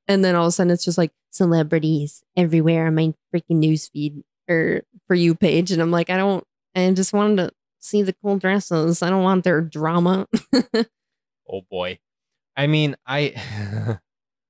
And 0.09 0.25
then 0.25 0.35
all 0.35 0.47
of 0.47 0.49
a 0.49 0.53
sudden 0.53 0.73
it's 0.73 0.85
just 0.85 0.99
like 0.99 1.13
celebrities 1.31 2.23
everywhere 2.37 2.87
on 2.87 2.95
my 2.95 3.15
freaking 3.35 3.63
newsfeed 3.63 4.23
or 4.49 4.83
for 5.07 5.15
you 5.15 5.35
page. 5.35 5.71
And 5.71 5.81
I'm 5.81 5.91
like, 5.91 6.11
I 6.11 6.17
don't, 6.17 6.45
I 6.75 6.91
just 6.93 7.13
wanted 7.13 7.37
to 7.37 7.51
see 7.79 8.03
the 8.03 8.15
cool 8.23 8.37
dresses. 8.39 9.03
I 9.03 9.11
don't 9.11 9.23
want 9.23 9.45
their 9.45 9.61
drama. 9.61 10.27
Oh 11.53 11.63
boy. 11.71 11.99
I 12.57 12.67
mean, 12.67 12.97
I 13.07 13.99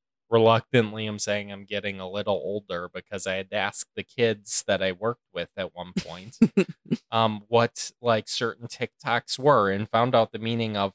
reluctantly 0.30 1.06
am 1.06 1.18
saying 1.18 1.50
I'm 1.50 1.64
getting 1.64 2.00
a 2.00 2.08
little 2.08 2.34
older 2.34 2.88
because 2.92 3.26
I 3.26 3.34
had 3.34 3.50
to 3.50 3.56
ask 3.56 3.86
the 3.96 4.04
kids 4.04 4.64
that 4.66 4.82
I 4.82 4.92
worked 4.92 5.26
with 5.34 5.48
at 5.56 5.74
one 5.74 5.92
point 5.98 6.38
um 7.10 7.42
what 7.48 7.90
like 8.00 8.28
certain 8.28 8.66
TikToks 8.66 9.38
were 9.38 9.70
and 9.70 9.90
found 9.90 10.14
out 10.14 10.32
the 10.32 10.38
meaning 10.38 10.76
of 10.76 10.92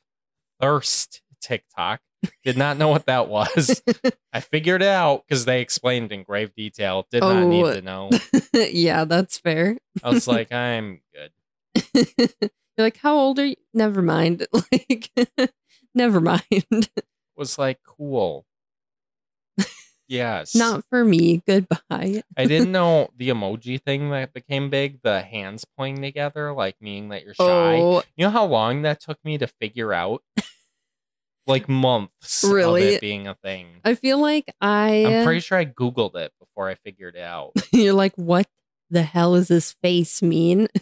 thirst 0.60 1.22
TikTok. 1.42 2.02
Did 2.44 2.58
not 2.58 2.78
know 2.78 2.88
what 2.90 3.06
that 3.08 3.28
was. 3.30 3.82
I 4.34 4.40
figured 4.40 4.82
it 4.82 4.88
out 4.88 5.24
because 5.28 5.46
they 5.46 5.62
explained 5.62 6.12
in 6.12 6.24
grave 6.24 6.54
detail. 6.56 7.06
Did 7.12 7.22
not 7.22 7.36
Oh. 7.44 7.50
need 7.50 7.64
to 7.74 7.82
know. 7.82 8.10
yeah, 8.54 9.06
that's 9.06 9.38
fair. 9.38 9.78
I 10.04 10.10
was 10.10 10.28
like, 10.28 10.52
I'm 10.52 11.02
good. 11.14 11.32
You're 12.78 12.86
like, 12.86 12.98
how 12.98 13.16
old 13.16 13.40
are 13.40 13.46
you? 13.46 13.56
Never 13.74 14.02
mind. 14.02 14.46
Like, 14.72 15.10
Never 15.96 16.22
mind. 16.22 16.90
was 17.36 17.58
like 17.58 17.80
cool. 17.84 18.46
Yes. 20.10 20.56
Not 20.56 20.86
for 20.90 21.04
me. 21.04 21.42
Goodbye. 21.46 22.24
I 22.38 22.46
didn't 22.46 22.72
know 22.72 23.10
the 23.18 23.28
emoji 23.30 23.82
thing 23.82 24.10
that 24.12 24.34
became 24.34 24.70
big, 24.70 25.02
the 25.02 25.22
hands 25.22 25.66
pointing 25.78 26.02
together, 26.02 26.54
like 26.54 26.76
meaning 26.80 27.10
that 27.10 27.26
you're 27.26 27.34
shy. 27.34 27.44
Oh, 27.44 28.04
You 28.16 28.26
know 28.26 28.30
how 28.32 28.46
long 28.46 28.84
that 28.84 29.02
took 29.02 29.18
me 29.26 29.38
to 29.40 29.48
figure 29.48 29.92
out? 29.94 30.24
Like 31.48 31.68
months 31.70 32.44
of 32.44 32.52
Really? 32.52 32.84
it 32.96 33.02
being 33.02 33.28
a 33.28 33.36
thing. 33.36 33.68
I 33.86 33.96
feel 33.96 34.20
like 34.20 34.54
I. 34.62 35.06
I'm 35.06 35.26
pretty 35.26 35.40
sure 35.42 35.58
I 35.58 35.66
Googled 35.66 36.16
it 36.16 36.32
before 36.40 36.70
I 36.70 36.76
figured 36.76 37.16
it 37.16 37.22
out. 37.22 37.52
You're 37.72 37.94
like, 37.94 38.14
what 38.16 38.48
the 38.90 39.04
hell 39.04 39.34
does 39.36 39.48
this 39.50 39.74
face 39.82 40.22
mean? 40.22 40.68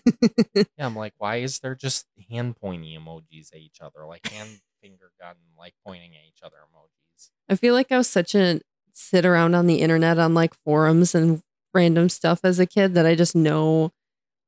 Yeah, 0.78 0.86
I'm 0.86 0.96
like, 0.96 1.14
why 1.18 1.38
is 1.38 1.60
there 1.60 1.76
just 1.76 2.06
hand 2.30 2.56
pointing 2.58 2.98
emojis 3.00 3.54
at 3.54 3.60
each 3.60 3.80
other? 3.82 4.06
Like 4.06 4.28
hand 4.28 4.50
finger 4.82 5.12
gun, 5.20 5.36
like 5.58 5.74
pointing 5.86 6.12
at 6.16 6.22
each 6.28 6.42
other 6.44 6.56
emojis. 6.58 7.30
I 7.50 7.56
feel 7.56 7.74
like 7.74 7.92
I 7.92 7.98
was 7.98 8.10
such 8.10 8.36
a 8.36 8.62
sit 8.94 9.26
around 9.26 9.56
on 9.56 9.68
the 9.68 9.82
internet 9.82 10.18
on 10.20 10.34
like 10.34 10.54
forums 10.64 11.14
and 11.16 11.42
random 11.74 12.08
stuff 12.10 12.40
as 12.44 12.60
a 12.60 12.66
kid 12.66 12.94
that 12.94 13.06
I 13.06 13.16
just 13.16 13.36
know 13.36 13.92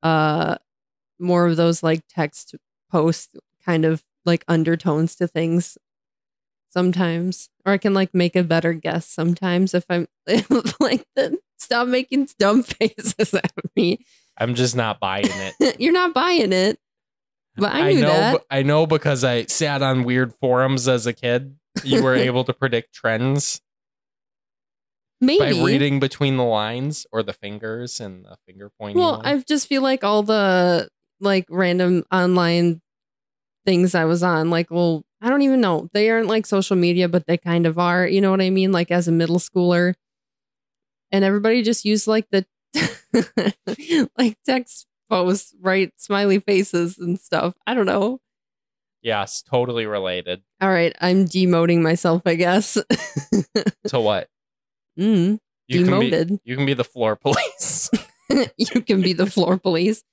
uh 0.03 0.55
more 1.19 1.45
of 1.47 1.57
those 1.57 1.83
like 1.83 2.01
text 2.09 2.55
post 2.91 3.35
kind 3.65 3.83
of 3.83 4.03
like 4.25 4.45
undertones 4.47 5.15
to 5.17 5.27
things 5.27 5.77
sometimes. 6.77 7.49
Or 7.65 7.73
I 7.73 7.79
can 7.79 7.95
like 7.95 8.13
make 8.13 8.35
a 8.35 8.43
better 8.43 8.73
guess 8.73 9.07
sometimes 9.07 9.73
if 9.73 9.83
I'm 9.89 10.07
like 10.79 11.05
the, 11.15 11.39
stop 11.57 11.87
making 11.87 12.29
dumb 12.37 12.61
faces 12.79 13.33
at 13.33 13.51
me. 13.75 14.05
I'm 14.37 14.53
just 14.53 14.75
not 14.75 14.99
buying 14.99 15.25
it. 15.25 15.77
You're 15.79 15.93
not 15.93 16.13
buying 16.13 16.53
it. 16.53 16.77
But 17.55 17.73
I 17.73 17.93
knew 17.93 18.01
know 18.01 18.09
that. 18.09 18.45
I 18.51 18.61
know 18.61 18.85
because 18.85 19.23
I 19.23 19.45
sat 19.45 19.81
on 19.81 20.03
weird 20.03 20.35
forums 20.35 20.87
as 20.87 21.07
a 21.07 21.13
kid. 21.13 21.55
You 21.83 22.03
were 22.03 22.13
able 22.13 22.43
to 22.43 22.53
predict 22.53 22.93
trends 22.93 23.61
Maybe. 25.19 25.39
by 25.39 25.63
reading 25.63 25.99
between 25.99 26.37
the 26.37 26.43
lines 26.43 27.07
or 27.11 27.23
the 27.23 27.33
fingers 27.33 27.99
and 27.99 28.25
the 28.25 28.37
finger 28.45 28.71
pointing. 28.79 29.01
Well. 29.01 29.23
I 29.25 29.43
just 29.47 29.67
feel 29.67 29.81
like 29.81 30.03
all 30.03 30.21
the 30.21 30.87
like 31.19 31.47
random 31.49 32.03
online 32.11 32.81
things 33.65 33.95
I 33.95 34.05
was 34.05 34.21
on, 34.21 34.51
like, 34.51 34.69
well, 34.69 35.03
I 35.21 35.29
don't 35.29 35.41
even 35.41 35.61
know. 35.61 35.89
They 35.93 36.09
aren't 36.09 36.27
like 36.27 36.45
social 36.45 36.75
media, 36.75 37.09
but 37.09 37.25
they 37.25 37.37
kind 37.37 37.65
of 37.65 37.79
are. 37.79 38.07
You 38.07 38.21
know 38.21 38.31
what 38.31 38.41
I 38.41 38.49
mean? 38.49 38.71
Like 38.71 38.91
as 38.91 39.07
a 39.07 39.11
middle 39.11 39.39
schooler. 39.39 39.93
And 41.11 41.23
everybody 41.23 41.63
just 41.63 41.85
used 41.85 42.07
like 42.07 42.27
the 42.29 42.45
like 44.17 44.37
text 44.45 44.85
posts, 45.09 45.55
right? 45.61 45.91
Smiley 45.97 46.39
faces 46.39 46.97
and 46.97 47.19
stuff. 47.19 47.55
I 47.65 47.73
don't 47.73 47.85
know. 47.85 48.19
yes, 49.01 49.41
totally 49.41 49.85
related 49.85 50.41
All 50.61 50.69
right. 50.69 50.93
I'm 50.99 51.25
demoting 51.25 51.81
myself, 51.81 52.23
I 52.25 52.35
guess. 52.35 52.73
to 53.87 53.99
what 53.99 54.27
mm, 54.99 55.39
you 55.67 55.85
can 55.85 55.99
be. 55.99 56.09
demoted. 56.09 56.39
You 56.43 56.55
can 56.57 56.65
be 56.65 56.73
the 56.73 56.83
floor 56.83 57.15
police. 57.15 57.89
you 58.57 58.81
can 58.81 59.01
be 59.01 59.13
the 59.13 59.25
floor 59.27 59.57
police. 59.57 60.03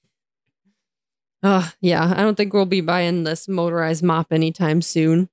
Oh, 1.46 1.70
yeah. 1.82 2.14
I 2.16 2.22
don't 2.22 2.36
think 2.36 2.54
we'll 2.54 2.64
be 2.64 2.80
buying 2.80 3.24
this 3.24 3.46
motorized 3.46 4.02
mop 4.02 4.32
anytime 4.32 4.80
soon. 4.80 5.28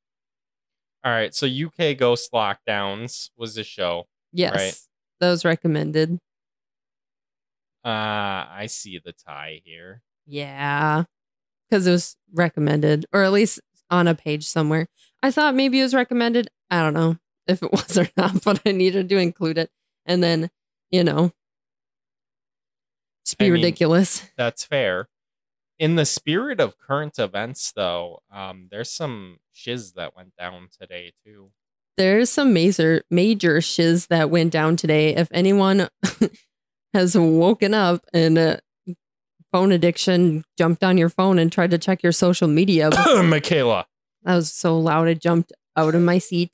All 1.03 1.11
right, 1.11 1.33
so 1.33 1.47
UK 1.47 1.97
Ghost 1.97 2.31
Lockdowns 2.31 3.29
was 3.35 3.55
the 3.55 3.63
show. 3.63 4.07
Yes. 4.33 4.55
Right. 4.55 4.79
That 5.21 5.29
was 5.31 5.43
recommended. 5.45 6.19
Uh, 7.83 7.87
I 8.51 8.67
see 8.69 8.99
the 9.03 9.13
tie 9.13 9.61
here. 9.63 10.03
Yeah. 10.27 11.05
Because 11.69 11.87
it 11.87 11.91
was 11.91 12.17
recommended, 12.33 13.05
or 13.13 13.23
at 13.23 13.31
least 13.31 13.61
on 13.89 14.07
a 14.07 14.13
page 14.13 14.43
somewhere. 14.45 14.87
I 15.23 15.31
thought 15.31 15.55
maybe 15.55 15.79
it 15.79 15.83
was 15.83 15.95
recommended. 15.95 16.49
I 16.69 16.81
don't 16.81 16.93
know 16.93 17.17
if 17.47 17.63
it 17.63 17.71
was 17.71 17.97
or 17.97 18.09
not, 18.17 18.43
but 18.43 18.61
I 18.65 18.71
needed 18.73 19.09
to 19.09 19.17
include 19.17 19.57
it. 19.57 19.71
And 20.05 20.21
then, 20.21 20.51
you 20.91 21.03
know, 21.03 21.31
just 23.25 23.37
be 23.37 23.45
I 23.45 23.47
mean- 23.47 23.53
ridiculous. 23.53 24.29
That's 24.37 24.65
fair. 24.65 25.07
In 25.81 25.95
the 25.95 26.05
spirit 26.05 26.59
of 26.59 26.77
current 26.77 27.17
events, 27.17 27.71
though, 27.71 28.21
um, 28.31 28.67
there's 28.69 28.91
some 28.91 29.39
shiz 29.51 29.93
that 29.93 30.15
went 30.15 30.35
down 30.37 30.69
today 30.79 31.11
too. 31.25 31.49
There's 31.97 32.29
some 32.29 32.53
major 32.53 33.01
major 33.09 33.61
shiz 33.61 34.05
that 34.07 34.29
went 34.29 34.53
down 34.53 34.75
today. 34.75 35.15
If 35.15 35.27
anyone 35.31 35.89
has 36.93 37.17
woken 37.17 37.73
up 37.73 38.05
and 38.13 38.37
uh, 38.37 38.57
phone 39.51 39.71
addiction 39.71 40.43
jumped 40.55 40.83
on 40.83 40.99
your 40.99 41.09
phone 41.09 41.39
and 41.39 41.51
tried 41.51 41.71
to 41.71 41.79
check 41.79 42.03
your 42.03 42.11
social 42.11 42.47
media, 42.47 42.91
Michaela. 43.23 43.87
that 44.21 44.35
was 44.35 44.53
so 44.53 44.77
loud 44.77 45.07
I 45.07 45.15
jumped 45.15 45.51
out 45.75 45.95
of 45.95 46.01
my 46.03 46.19
seat 46.19 46.51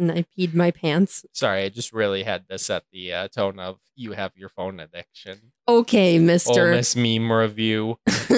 and 0.00 0.10
I 0.10 0.24
peed 0.36 0.54
my 0.54 0.70
pants. 0.70 1.24
Sorry, 1.32 1.62
I 1.64 1.68
just 1.68 1.92
really 1.92 2.22
had 2.24 2.48
to 2.48 2.58
set 2.58 2.84
the 2.92 3.12
uh, 3.12 3.28
tone 3.28 3.58
of 3.58 3.78
you 3.94 4.12
have 4.12 4.32
your 4.34 4.48
phone 4.48 4.80
addiction. 4.80 5.52
Okay, 5.68 6.18
Ole 6.18 6.24
Mister. 6.24 6.70
Miss 6.70 6.96
meme 6.96 7.30
review. 7.30 7.98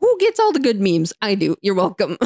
Who 0.00 0.18
gets 0.18 0.38
all 0.38 0.52
the 0.52 0.60
good 0.60 0.80
memes? 0.80 1.12
I 1.20 1.34
do. 1.34 1.56
You're 1.60 1.74
welcome. 1.74 2.16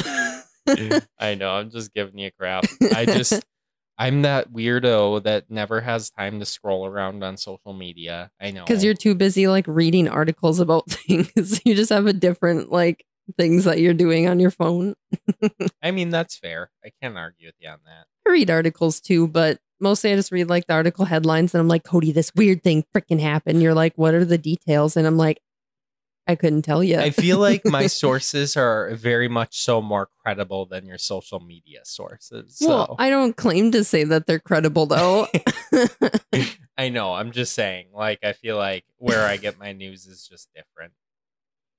I 1.19 1.35
know, 1.35 1.55
I'm 1.55 1.69
just 1.69 1.93
giving 1.93 2.17
you 2.17 2.31
crap. 2.31 2.65
I 2.95 3.05
just, 3.05 3.43
I'm 3.97 4.21
that 4.21 4.51
weirdo 4.51 5.23
that 5.23 5.49
never 5.49 5.81
has 5.81 6.09
time 6.09 6.39
to 6.39 6.45
scroll 6.45 6.85
around 6.85 7.23
on 7.23 7.37
social 7.37 7.73
media. 7.73 8.31
I 8.39 8.51
know. 8.51 8.63
Because 8.63 8.83
you're 8.83 8.93
too 8.93 9.15
busy 9.15 9.47
like 9.47 9.65
reading 9.67 10.07
articles 10.07 10.59
about 10.59 10.89
things. 10.89 11.61
you 11.65 11.75
just 11.75 11.89
have 11.89 12.05
a 12.05 12.13
different 12.13 12.71
like 12.71 13.05
things 13.37 13.65
that 13.65 13.79
you're 13.79 13.93
doing 13.93 14.27
on 14.27 14.39
your 14.39 14.51
phone. 14.51 14.95
I 15.81 15.91
mean, 15.91 16.09
that's 16.09 16.37
fair. 16.37 16.71
I 16.83 16.91
can't 17.01 17.17
argue 17.17 17.47
with 17.47 17.55
you 17.59 17.69
on 17.69 17.79
that. 17.85 18.05
I 18.27 18.31
read 18.31 18.49
articles 18.49 18.99
too, 19.01 19.27
but 19.27 19.59
mostly 19.79 20.11
I 20.11 20.15
just 20.15 20.31
read 20.31 20.49
like 20.49 20.67
the 20.67 20.73
article 20.73 21.05
headlines 21.05 21.53
and 21.53 21.61
I'm 21.61 21.67
like, 21.67 21.83
Cody, 21.83 22.11
this 22.11 22.31
weird 22.35 22.63
thing 22.63 22.85
freaking 22.95 23.19
happened. 23.19 23.61
You're 23.61 23.73
like, 23.73 23.93
what 23.95 24.13
are 24.13 24.25
the 24.25 24.37
details? 24.37 24.95
And 24.97 25.05
I'm 25.05 25.17
like, 25.17 25.39
I 26.25 26.35
couldn't 26.35 26.61
tell 26.61 26.81
you. 26.81 26.99
I 26.99 27.09
feel 27.09 27.37
like 27.37 27.65
my 27.65 27.87
sources 27.87 28.55
are 28.55 28.95
very 28.95 29.27
much 29.27 29.59
so 29.59 29.81
more 29.81 30.07
credible 30.23 30.65
than 30.65 30.85
your 30.85 30.97
social 30.97 31.41
media 31.41 31.81
sources. 31.83 32.59
So 32.59 32.69
well, 32.69 32.95
I 32.97 33.09
don't 33.09 33.35
claim 33.35 33.71
to 33.73 33.83
say 33.83 34.05
that 34.05 34.25
they're 34.25 34.39
credible 34.39 34.85
though. 34.85 35.27
I 36.77 36.89
know. 36.89 37.13
I'm 37.13 37.31
just 37.31 37.53
saying. 37.53 37.87
Like, 37.93 38.23
I 38.23 38.31
feel 38.31 38.55
like 38.55 38.85
where 38.97 39.27
I 39.27 39.35
get 39.35 39.59
my 39.59 39.73
news 39.73 40.05
is 40.05 40.25
just 40.25 40.47
different. 40.55 40.93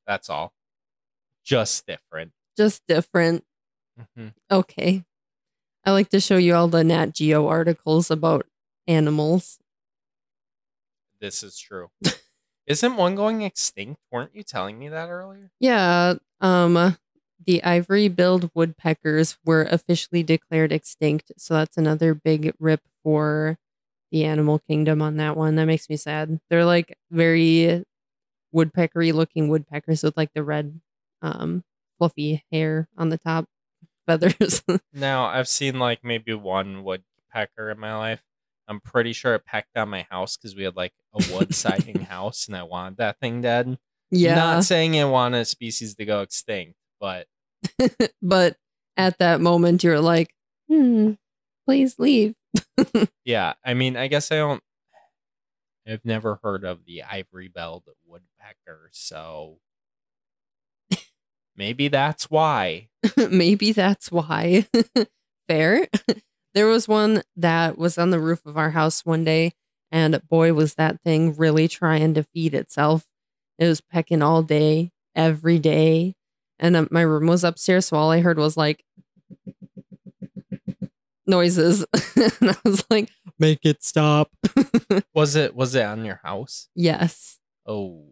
That's 0.06 0.28
all. 0.28 0.52
Just 1.42 1.86
different. 1.86 2.32
just 2.56 2.82
different. 2.86 3.44
Mhm. 4.18 4.34
Okay. 4.50 5.04
I 5.84 5.90
like 5.92 6.08
to 6.10 6.20
show 6.20 6.36
you 6.36 6.54
all 6.54 6.68
the 6.68 6.82
Nat 6.84 7.14
Geo 7.14 7.46
articles 7.46 8.10
about 8.10 8.46
animals. 8.86 9.58
This 11.20 11.42
is 11.42 11.58
true. 11.58 11.90
Isn't 12.66 12.96
one 12.96 13.14
going 13.14 13.42
extinct? 13.42 14.00
Weren't 14.10 14.34
you 14.34 14.42
telling 14.42 14.78
me 14.78 14.88
that 14.88 15.10
earlier? 15.10 15.50
Yeah, 15.60 16.14
um 16.40 16.96
the 17.46 17.62
ivory-billed 17.62 18.50
woodpeckers 18.54 19.36
were 19.44 19.64
officially 19.70 20.22
declared 20.22 20.72
extinct, 20.72 21.32
so 21.36 21.52
that's 21.54 21.76
another 21.76 22.14
big 22.14 22.54
rip 22.58 22.80
for 23.02 23.58
the 24.10 24.24
animal 24.24 24.60
kingdom 24.60 25.02
on 25.02 25.18
that 25.18 25.36
one. 25.36 25.56
That 25.56 25.66
makes 25.66 25.90
me 25.90 25.96
sad. 25.96 26.40
They're 26.48 26.64
like 26.64 26.96
very 27.10 27.84
woodpeckery 28.54 29.12
looking 29.12 29.48
woodpeckers 29.48 30.02
with 30.02 30.16
like 30.16 30.32
the 30.34 30.42
red 30.42 30.80
um 31.22 31.64
fluffy 31.98 32.44
hair 32.52 32.88
on 32.96 33.10
the 33.10 33.18
top 33.18 33.46
feathers. 34.06 34.62
Now, 34.92 35.26
I've 35.26 35.48
seen 35.48 35.78
like 35.78 36.00
maybe 36.04 36.34
one 36.34 36.84
woodpecker 36.84 37.70
in 37.70 37.78
my 37.80 37.96
life. 37.96 38.22
I'm 38.68 38.80
pretty 38.80 39.12
sure 39.12 39.34
it 39.34 39.44
pecked 39.44 39.76
on 39.76 39.88
my 39.88 40.06
house 40.08 40.36
because 40.36 40.56
we 40.56 40.62
had 40.64 40.76
like 40.76 40.92
a 41.12 41.32
wood 41.32 41.54
siding 41.54 42.00
house 42.10 42.46
and 42.46 42.56
I 42.56 42.62
wanted 42.62 42.98
that 42.98 43.18
thing 43.20 43.40
dead. 43.40 43.76
yeah. 44.10 44.36
Not 44.36 44.64
saying 44.64 44.98
I 44.98 45.04
want 45.04 45.34
a 45.34 45.44
species 45.44 45.94
to 45.96 46.04
go 46.04 46.22
extinct, 46.22 46.76
but 47.00 47.26
but 48.22 48.56
at 48.96 49.18
that 49.18 49.40
moment 49.40 49.84
you're 49.84 50.00
like, 50.00 50.32
hmm, 50.68 51.12
please 51.66 51.98
leave. 51.98 52.34
yeah, 53.24 53.54
I 53.64 53.74
mean, 53.74 53.96
I 53.96 54.06
guess 54.06 54.30
I 54.30 54.36
don't. 54.36 54.62
I've 55.86 56.04
never 56.04 56.38
heard 56.42 56.64
of 56.64 56.86
the 56.86 57.02
ivory 57.02 57.48
belled 57.48 57.84
woodpecker, 58.06 58.88
so 58.92 59.58
maybe 61.56 61.88
that's 61.88 62.30
why. 62.30 62.88
Maybe 63.30 63.72
that's 63.72 64.10
why. 64.10 64.66
Fair. 65.48 65.88
there 66.54 66.66
was 66.66 66.88
one 66.88 67.22
that 67.36 67.76
was 67.76 67.98
on 67.98 68.08
the 68.10 68.18
roof 68.20 68.44
of 68.46 68.56
our 68.56 68.70
house 68.70 69.04
one 69.04 69.24
day, 69.24 69.52
and 69.92 70.20
boy, 70.28 70.54
was 70.54 70.74
that 70.76 71.00
thing 71.02 71.36
really 71.36 71.68
trying 71.68 72.14
to 72.14 72.22
feed 72.22 72.54
itself. 72.54 73.04
It 73.58 73.66
was 73.68 73.80
pecking 73.82 74.22
all 74.22 74.42
day, 74.42 74.90
every 75.14 75.58
day. 75.58 76.14
And 76.58 76.76
uh, 76.76 76.86
my 76.90 77.02
room 77.02 77.26
was 77.26 77.44
upstairs, 77.44 77.86
so 77.88 77.96
all 77.98 78.10
I 78.10 78.20
heard 78.20 78.38
was 78.38 78.56
like 78.56 78.82
noises. 81.26 81.84
and 82.16 82.50
I 82.50 82.56
was 82.64 82.84
like, 82.90 83.10
make 83.38 83.64
it 83.64 83.82
stop. 83.84 84.30
Was 85.14 85.36
it 85.36 85.54
was 85.54 85.74
it 85.74 85.84
on 85.84 86.04
your 86.04 86.20
house? 86.24 86.68
yes. 86.74 87.38
Oh, 87.66 88.06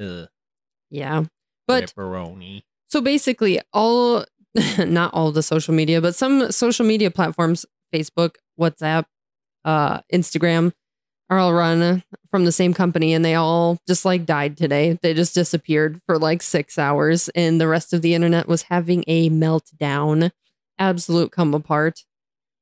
Ugh, 0.00 0.28
Yeah. 0.90 1.24
But 1.66 1.94
pepperoni. 1.94 2.62
So 2.88 3.00
basically, 3.00 3.60
all 3.72 4.24
not 4.78 5.12
all 5.14 5.32
the 5.32 5.42
social 5.42 5.74
media, 5.74 6.00
but 6.00 6.14
some 6.14 6.50
social 6.52 6.86
media 6.86 7.10
platforms, 7.10 7.66
Facebook, 7.94 8.36
WhatsApp, 8.58 9.04
uh, 9.64 10.00
Instagram, 10.12 10.72
are 11.28 11.38
all 11.38 11.52
run 11.52 12.02
from 12.30 12.44
the 12.44 12.52
same 12.52 12.72
company 12.72 13.12
and 13.12 13.24
they 13.24 13.34
all 13.34 13.78
just 13.86 14.04
like 14.04 14.26
died 14.26 14.56
today. 14.56 14.98
They 15.02 15.14
just 15.14 15.34
disappeared 15.34 16.00
for 16.06 16.18
like 16.18 16.42
six 16.42 16.78
hours 16.78 17.28
and 17.30 17.60
the 17.60 17.68
rest 17.68 17.92
of 17.92 18.02
the 18.02 18.14
internet 18.14 18.46
was 18.46 18.62
having 18.62 19.04
a 19.06 19.28
meltdown. 19.30 20.30
Absolute 20.78 21.32
come 21.32 21.54
apart. 21.54 22.04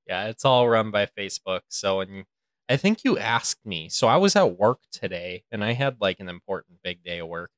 Yeah, 0.06 0.28
it's 0.28 0.44
all 0.44 0.68
run 0.68 0.90
by 0.90 1.06
Facebook. 1.06 1.61
So, 1.68 2.00
and 2.00 2.25
I 2.68 2.76
think 2.76 3.04
you 3.04 3.18
asked 3.18 3.66
me. 3.66 3.88
So 3.88 4.06
I 4.06 4.16
was 4.16 4.37
at 4.37 4.58
work 4.58 4.80
today 4.92 5.44
and 5.50 5.62
I 5.62 5.73
had 5.73 6.00
like 6.00 6.20
an 6.20 6.28
important 6.28 6.78
big 6.82 7.02
day 7.02 7.18
of 7.18 7.28
work, 7.28 7.50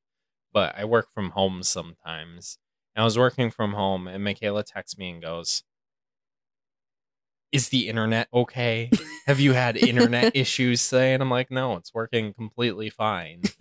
but 0.56 0.74
I 0.74 0.86
work 0.86 1.12
from 1.12 1.32
home 1.32 1.62
sometimes. 1.62 2.56
And 2.94 3.02
I 3.02 3.04
was 3.04 3.18
working 3.18 3.50
from 3.50 3.74
home 3.74 4.08
and 4.08 4.24
Michaela 4.24 4.64
texts 4.64 4.96
me 4.96 5.10
and 5.10 5.20
goes, 5.20 5.64
Is 7.52 7.68
the 7.68 7.90
internet 7.90 8.28
okay? 8.32 8.90
Have 9.26 9.38
you 9.38 9.52
had 9.52 9.76
internet 9.76 10.32
issues 10.34 10.88
today? 10.88 11.12
And 11.12 11.22
I'm 11.22 11.30
like, 11.30 11.50
No, 11.50 11.76
it's 11.76 11.92
working 11.92 12.32
completely 12.32 12.88
fine. 12.88 13.42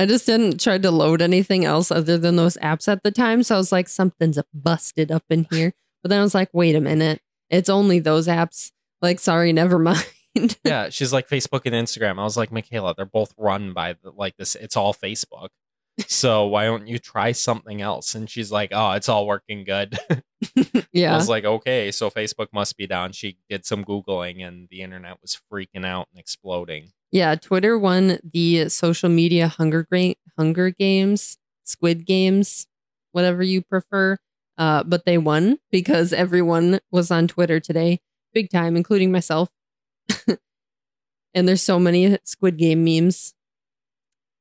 I 0.00 0.06
just 0.06 0.26
didn't 0.26 0.60
try 0.60 0.76
to 0.76 0.90
load 0.90 1.22
anything 1.22 1.64
else 1.64 1.92
other 1.92 2.18
than 2.18 2.34
those 2.34 2.56
apps 2.56 2.88
at 2.88 3.04
the 3.04 3.12
time. 3.12 3.44
So 3.44 3.54
I 3.54 3.58
was 3.58 3.70
like, 3.70 3.88
something's 3.88 4.40
busted 4.52 5.12
up 5.12 5.22
in 5.30 5.46
here. 5.52 5.72
But 6.02 6.08
then 6.08 6.18
I 6.18 6.22
was 6.22 6.34
like, 6.34 6.50
wait 6.52 6.74
a 6.74 6.80
minute. 6.80 7.20
It's 7.48 7.68
only 7.68 8.00
those 8.00 8.26
apps. 8.26 8.72
Like, 9.00 9.20
sorry, 9.20 9.52
never 9.52 9.78
mind. 10.34 10.58
yeah, 10.64 10.88
she's 10.88 11.12
like 11.12 11.28
Facebook 11.28 11.62
and 11.64 11.76
Instagram. 11.76 12.18
I 12.18 12.24
was 12.24 12.36
like, 12.36 12.50
Michaela, 12.50 12.92
they're 12.96 13.06
both 13.06 13.32
run 13.38 13.72
by 13.72 13.92
the, 14.02 14.10
like 14.10 14.36
this. 14.36 14.56
It's 14.56 14.76
all 14.76 14.92
Facebook. 14.92 15.50
So 16.06 16.46
why 16.46 16.66
don't 16.66 16.86
you 16.86 16.98
try 16.98 17.32
something 17.32 17.80
else? 17.80 18.14
And 18.14 18.28
she's 18.28 18.52
like, 18.52 18.70
oh, 18.72 18.92
it's 18.92 19.08
all 19.08 19.26
working 19.26 19.64
good. 19.64 19.98
yeah. 20.92 21.12
I 21.14 21.16
was 21.16 21.28
like, 21.28 21.44
okay, 21.44 21.90
so 21.90 22.10
Facebook 22.10 22.48
must 22.52 22.76
be 22.76 22.86
down. 22.86 23.12
She 23.12 23.38
did 23.48 23.64
some 23.64 23.84
Googling 23.84 24.46
and 24.46 24.68
the 24.70 24.82
internet 24.82 25.18
was 25.22 25.38
freaking 25.50 25.86
out 25.86 26.08
and 26.12 26.20
exploding. 26.20 26.92
Yeah. 27.12 27.34
Twitter 27.34 27.78
won 27.78 28.18
the 28.22 28.68
social 28.68 29.08
media 29.08 29.48
Hunger, 29.48 29.86
Gra- 29.90 30.16
Hunger 30.36 30.70
Games, 30.70 31.38
Squid 31.64 32.04
Games, 32.04 32.66
whatever 33.12 33.42
you 33.42 33.62
prefer. 33.62 34.18
Uh, 34.58 34.82
but 34.84 35.04
they 35.04 35.18
won 35.18 35.58
because 35.70 36.12
everyone 36.12 36.80
was 36.90 37.10
on 37.10 37.28
Twitter 37.28 37.60
today, 37.60 38.00
big 38.32 38.50
time, 38.50 38.76
including 38.76 39.12
myself. 39.12 39.48
and 41.34 41.48
there's 41.48 41.62
so 41.62 41.78
many 41.78 42.18
Squid 42.24 42.56
Game 42.56 42.84
memes. 42.84 43.34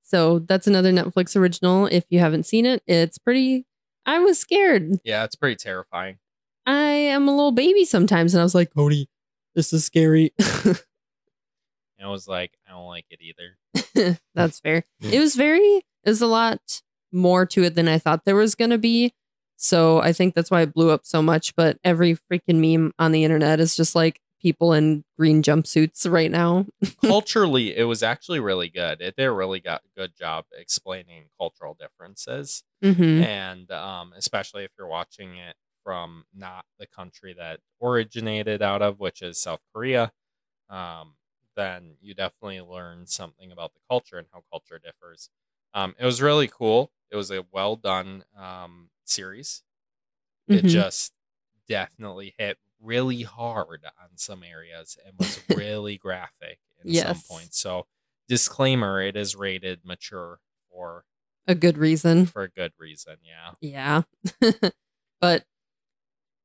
So 0.06 0.40
that's 0.40 0.68
another 0.68 0.94
Netflix 0.94 1.36
original. 1.36 1.88
If 1.88 2.06
you 2.10 2.20
haven't 2.20 2.46
seen 2.46 2.66
it, 2.66 2.84
it's 2.86 3.18
pretty. 3.18 3.66
I 4.06 4.20
was 4.20 4.38
scared. 4.38 5.00
Yeah, 5.04 5.24
it's 5.24 5.36
pretty 5.36 5.56
terrifying. 5.56 6.20
I 6.68 6.84
am 6.84 7.28
a 7.28 7.32
little 7.32 7.52
baby 7.52 7.86
sometimes, 7.86 8.34
and 8.34 8.40
I 8.40 8.44
was 8.44 8.54
like, 8.54 8.74
Cody, 8.74 9.10
this 9.56 9.74
is 9.74 9.84
scary. 9.84 10.32
and 10.38 10.80
I 12.04 12.08
was 12.08 12.28
like, 12.28 12.52
I 12.68 12.72
don't 12.72 12.86
like 12.86 13.06
it 13.10 13.20
either. 13.22 14.18
that's 14.36 14.60
fair. 14.60 14.86
It 15.02 15.20
was 15.20 15.36
very. 15.36 15.82
There's 16.04 16.22
a 16.22 16.28
lot 16.28 16.82
more 17.12 17.48
to 17.48 17.64
it 17.64 17.74
than 17.74 17.88
I 17.88 17.98
thought 17.98 18.26
there 18.26 18.36
was 18.36 18.54
going 18.54 18.72
to 18.72 18.78
be. 18.78 19.12
So 19.58 20.02
I 20.02 20.14
think 20.14 20.36
that's 20.36 20.52
why 20.52 20.62
it 20.62 20.74
blew 20.74 20.92
up 20.92 21.02
so 21.04 21.24
much. 21.24 21.56
But 21.56 21.80
every 21.84 22.16
freaking 22.32 22.58
meme 22.58 22.94
on 23.00 23.12
the 23.12 23.24
internet 23.24 23.60
is 23.60 23.76
just 23.76 23.96
like 23.96 24.22
people 24.46 24.74
in 24.74 25.04
green 25.18 25.42
jumpsuits 25.42 26.08
right 26.10 26.30
now. 26.30 26.68
Culturally, 27.04 27.76
it 27.76 27.86
was 27.86 28.04
actually 28.04 28.40
really 28.40 28.70
good. 28.70 29.02
It 29.02 29.16
did 29.16 29.26
a 29.26 29.32
really 29.32 29.60
got 29.60 29.82
good 29.98 30.16
job 30.16 30.46
explaining 30.56 31.26
cultural 31.40 31.76
differences, 31.80 32.64
hmm 32.84 33.22
and 33.24 33.72
um, 33.72 34.14
especially 34.16 34.64
if 34.66 34.72
you're 34.78 34.88
watching 34.88 35.38
it 35.38 35.56
from 35.84 36.26
not 36.36 36.66
the 36.80 36.86
country 36.86 37.34
that 37.34 37.60
originated 37.82 38.62
out 38.62 38.84
of, 38.84 39.00
which 39.00 39.24
is 39.24 39.40
South 39.42 39.62
Korea. 39.74 40.12
Um, 40.70 41.16
then 41.56 41.96
you 42.02 42.14
definitely 42.14 42.62
learn 42.62 43.08
something 43.08 43.52
about 43.52 43.74
the 43.74 43.80
culture 43.90 44.18
and 44.20 44.28
how 44.32 44.44
culture 44.52 44.80
differs. 44.84 45.30
Um, 45.74 45.96
it 46.00 46.06
was 46.06 46.22
really 46.22 46.48
cool. 46.48 46.92
It 47.12 47.16
was 47.16 47.32
a 47.32 47.46
well 47.52 47.78
done 47.78 48.26
um, 48.38 48.90
series. 49.06 49.64
It 50.48 50.66
Mhm. 50.66 50.70
just 50.70 51.14
definitely 51.68 52.36
hit 52.38 52.58
really 52.82 53.24
hard 53.24 53.82
on 54.02 54.10
some 54.18 54.44
areas 54.44 54.98
and 55.06 55.16
was 55.18 55.40
really 55.56 55.98
graphic 55.98 56.60
in 56.84 56.94
some 56.94 57.08
Yes. 57.10 57.28
points. 57.28 57.60
So, 57.60 57.86
disclaimer: 58.28 59.02
it 59.02 59.16
is 59.16 59.36
rated 59.36 59.82
mature 59.86 60.40
for 60.72 61.06
A 61.48 61.56
good 61.56 61.78
reason. 61.78 62.26
for 62.26 62.44
a 62.44 62.50
good 62.50 62.74
reason. 62.80 63.18
Yeah. 63.24 64.04
Yeah. 64.42 64.70
but 65.22 65.46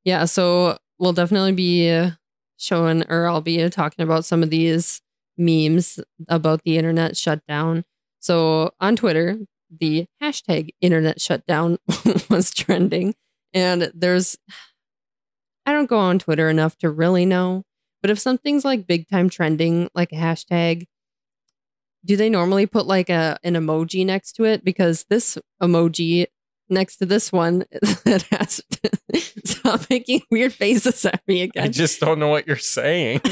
yeah, 0.04 0.24
so 0.24 0.78
we'll 0.98 1.12
definitely 1.12 1.52
be 1.52 2.10
showing, 2.56 3.04
or 3.10 3.26
I'll 3.26 3.40
be 3.40 3.68
talking 3.70 4.02
about 4.02 4.24
some 4.24 4.42
of 4.42 4.50
these 4.50 5.00
memes 5.36 5.98
about 6.28 6.62
the 6.64 6.76
internet 6.78 7.16
shutdown. 7.16 7.84
So 8.20 8.72
on 8.80 8.96
Twitter, 8.96 9.38
the 9.70 10.06
hashtag 10.22 10.70
internet 10.80 11.20
shutdown 11.20 11.78
was 12.30 12.50
trending. 12.52 13.14
And 13.52 13.90
there's, 13.94 14.36
I 15.70 15.72
don't 15.74 15.86
go 15.88 15.98
on 15.98 16.18
Twitter 16.18 16.50
enough 16.50 16.76
to 16.78 16.90
really 16.90 17.24
know, 17.24 17.62
but 18.02 18.10
if 18.10 18.18
something's 18.18 18.64
like 18.64 18.86
big 18.88 19.08
time 19.08 19.28
trending, 19.30 19.88
like 19.94 20.10
a 20.12 20.16
hashtag, 20.16 20.86
do 22.04 22.16
they 22.16 22.28
normally 22.28 22.66
put 22.66 22.86
like 22.86 23.08
a 23.10 23.38
an 23.44 23.54
emoji 23.54 24.04
next 24.04 24.32
to 24.32 24.44
it? 24.44 24.64
Because 24.64 25.04
this 25.08 25.38
emoji 25.62 26.26
next 26.68 26.96
to 26.96 27.06
this 27.06 27.30
one 27.32 27.60
that 28.04 28.26
has 28.32 28.60
to 28.70 28.90
stop 29.44 29.88
making 29.90 30.22
weird 30.30 30.52
faces 30.52 31.04
at 31.04 31.22
me 31.28 31.42
again. 31.42 31.64
I 31.64 31.68
just 31.68 32.00
don't 32.00 32.18
know 32.18 32.28
what 32.28 32.46
you're 32.46 32.56
saying. 32.56 33.20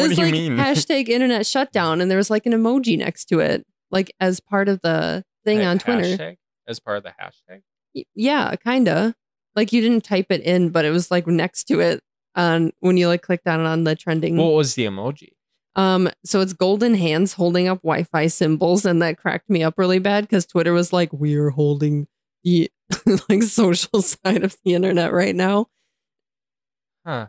It's 0.00 0.14
do 0.14 0.20
you 0.20 0.26
like 0.26 0.32
mean? 0.32 0.56
Hashtag 0.56 1.08
internet 1.08 1.44
shutdown, 1.44 2.00
and 2.00 2.08
there 2.08 2.18
was 2.18 2.30
like 2.30 2.46
an 2.46 2.52
emoji 2.52 2.96
next 2.96 3.24
to 3.30 3.40
it, 3.40 3.66
like 3.90 4.12
as 4.20 4.38
part 4.38 4.68
of 4.68 4.80
the 4.82 5.24
thing 5.44 5.58
A 5.58 5.64
on 5.64 5.80
Twitter. 5.80 6.02
hashtag 6.16 6.36
as 6.68 6.78
part 6.78 6.98
of 6.98 7.02
the 7.02 7.12
hashtag. 7.20 7.62
Y- 7.96 8.04
Yeah, 8.14 8.54
kinda. 8.54 9.16
Like 9.58 9.72
you 9.72 9.80
didn't 9.80 10.04
type 10.04 10.26
it 10.30 10.40
in, 10.42 10.70
but 10.70 10.84
it 10.84 10.90
was 10.90 11.10
like 11.10 11.26
next 11.26 11.64
to 11.64 11.80
it 11.80 12.00
on 12.36 12.70
when 12.78 12.96
you 12.96 13.08
like 13.08 13.22
clicked 13.22 13.48
on 13.48 13.58
it 13.58 13.66
on 13.66 13.82
the 13.82 13.96
trending. 13.96 14.36
What 14.36 14.52
was 14.52 14.76
the 14.76 14.84
emoji? 14.84 15.30
Um, 15.74 16.08
so 16.24 16.40
it's 16.40 16.52
golden 16.52 16.94
hands 16.94 17.32
holding 17.32 17.66
up 17.66 17.78
Wi-Fi 17.82 18.28
symbols, 18.28 18.84
and 18.84 19.02
that 19.02 19.18
cracked 19.18 19.50
me 19.50 19.64
up 19.64 19.74
really 19.76 19.98
bad 19.98 20.22
because 20.22 20.46
Twitter 20.46 20.72
was 20.72 20.92
like, 20.92 21.12
"We 21.12 21.34
are 21.34 21.50
holding 21.50 22.06
the 22.44 22.70
like 23.28 23.42
social 23.42 24.00
side 24.00 24.44
of 24.44 24.56
the 24.64 24.74
internet 24.74 25.12
right 25.12 25.34
now." 25.34 25.66
Huh. 27.04 27.26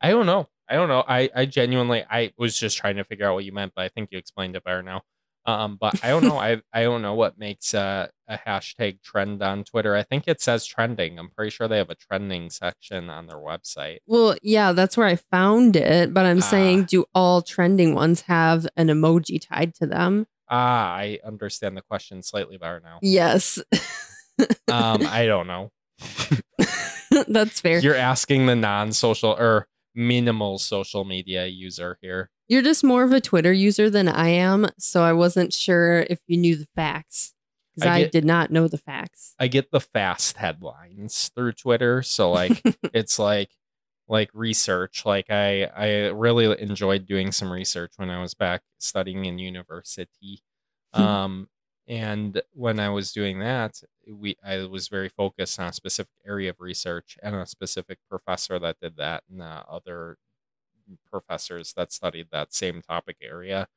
I 0.00 0.10
don't 0.10 0.26
know. 0.26 0.48
I 0.68 0.76
don't 0.76 0.88
know. 0.88 1.02
I, 1.08 1.30
I 1.34 1.46
genuinely 1.46 2.04
I 2.08 2.32
was 2.38 2.56
just 2.56 2.78
trying 2.78 2.94
to 2.98 3.04
figure 3.04 3.26
out 3.26 3.34
what 3.34 3.44
you 3.44 3.50
meant, 3.50 3.72
but 3.74 3.84
I 3.84 3.88
think 3.88 4.10
you 4.12 4.18
explained 4.18 4.54
it 4.54 4.62
better 4.62 4.84
now. 4.84 5.02
Um, 5.44 5.76
but 5.80 6.04
I 6.04 6.08
don't 6.08 6.22
know. 6.22 6.38
I 6.38 6.62
I 6.72 6.82
don't 6.84 7.02
know 7.02 7.14
what 7.14 7.38
makes 7.38 7.74
a, 7.74 8.10
a 8.28 8.38
hashtag 8.38 9.02
trend 9.02 9.42
on 9.42 9.64
Twitter. 9.64 9.96
I 9.96 10.02
think 10.04 10.24
it 10.28 10.40
says 10.40 10.64
trending. 10.64 11.18
I'm 11.18 11.30
pretty 11.30 11.50
sure 11.50 11.66
they 11.66 11.78
have 11.78 11.90
a 11.90 11.96
trending 11.96 12.48
section 12.50 13.10
on 13.10 13.26
their 13.26 13.38
website. 13.38 13.98
Well, 14.06 14.36
yeah, 14.42 14.72
that's 14.72 14.96
where 14.96 15.06
I 15.08 15.16
found 15.16 15.74
it, 15.76 16.14
but 16.14 16.26
I'm 16.26 16.40
saying, 16.40 16.82
Ah. 16.82 16.86
do 16.88 17.04
all 17.14 17.42
trending 17.42 17.94
ones 17.94 18.22
have 18.22 18.66
an 18.76 18.86
emoji 18.88 19.40
tied 19.44 19.74
to 19.76 19.86
them? 19.86 20.26
Ah, 20.48 20.92
I 20.94 21.18
understand 21.24 21.76
the 21.76 21.82
question 21.82 22.22
slightly 22.22 22.56
better 22.58 22.80
now. 22.84 22.98
Yes, 23.02 23.58
Um, 24.38 24.46
I 25.06 25.26
don't 25.26 25.46
know. 25.46 25.70
that's 27.28 27.60
fair. 27.60 27.78
You're 27.80 27.96
asking 27.96 28.46
the 28.46 28.56
non-social 28.56 29.30
or 29.38 29.66
minimal 29.94 30.58
social 30.58 31.04
media 31.04 31.46
user 31.46 31.98
here. 32.00 32.30
You're 32.48 32.62
just 32.62 32.84
more 32.84 33.02
of 33.02 33.12
a 33.12 33.20
Twitter 33.20 33.52
user 33.52 33.88
than 33.88 34.08
I 34.08 34.28
am, 34.28 34.68
so 34.78 35.02
I 35.02 35.12
wasn't 35.12 35.52
sure 35.52 36.06
if 36.10 36.20
you 36.26 36.36
knew 36.36 36.56
the 36.56 36.68
facts 36.74 37.34
because 37.74 37.88
I 37.88 37.96
I, 37.96 38.04
did 38.04 38.24
not 38.24 38.50
know 38.50 38.68
the 38.68 38.78
facts. 38.78 39.34
I 39.38 39.48
get 39.48 39.70
the 39.70 39.80
fast 39.80 40.36
headlines 40.36 41.30
through 41.34 41.52
Twitter, 41.52 42.02
so 42.02 42.30
like 42.30 42.62
it's 42.92 43.18
like 43.18 43.50
like 44.08 44.30
research. 44.34 45.04
Like 45.06 45.30
I 45.30 45.64
I 45.64 46.08
really 46.08 46.60
enjoyed 46.60 47.06
doing 47.06 47.32
some 47.32 47.50
research 47.50 47.92
when 47.96 48.10
I 48.10 48.20
was 48.20 48.34
back 48.34 48.62
studying 48.78 49.24
in 49.24 49.38
university. 49.38 50.42
Hmm. 50.94 51.02
Um 51.02 51.48
and 51.88 52.42
when 52.52 52.78
I 52.78 52.90
was 52.90 53.12
doing 53.12 53.38
that, 53.38 53.80
we 54.06 54.36
I 54.44 54.66
was 54.66 54.88
very 54.88 55.08
focused 55.08 55.58
on 55.58 55.68
a 55.68 55.72
specific 55.72 56.12
area 56.26 56.50
of 56.50 56.60
research 56.60 57.16
and 57.22 57.34
a 57.34 57.46
specific 57.46 57.98
professor 58.10 58.58
that 58.58 58.78
did 58.80 58.98
that 58.98 59.24
and 59.30 59.40
uh, 59.40 59.62
other 59.66 60.18
professors 61.10 61.72
that 61.74 61.92
studied 61.92 62.28
that 62.32 62.54
same 62.54 62.82
topic 62.82 63.16
area 63.22 63.68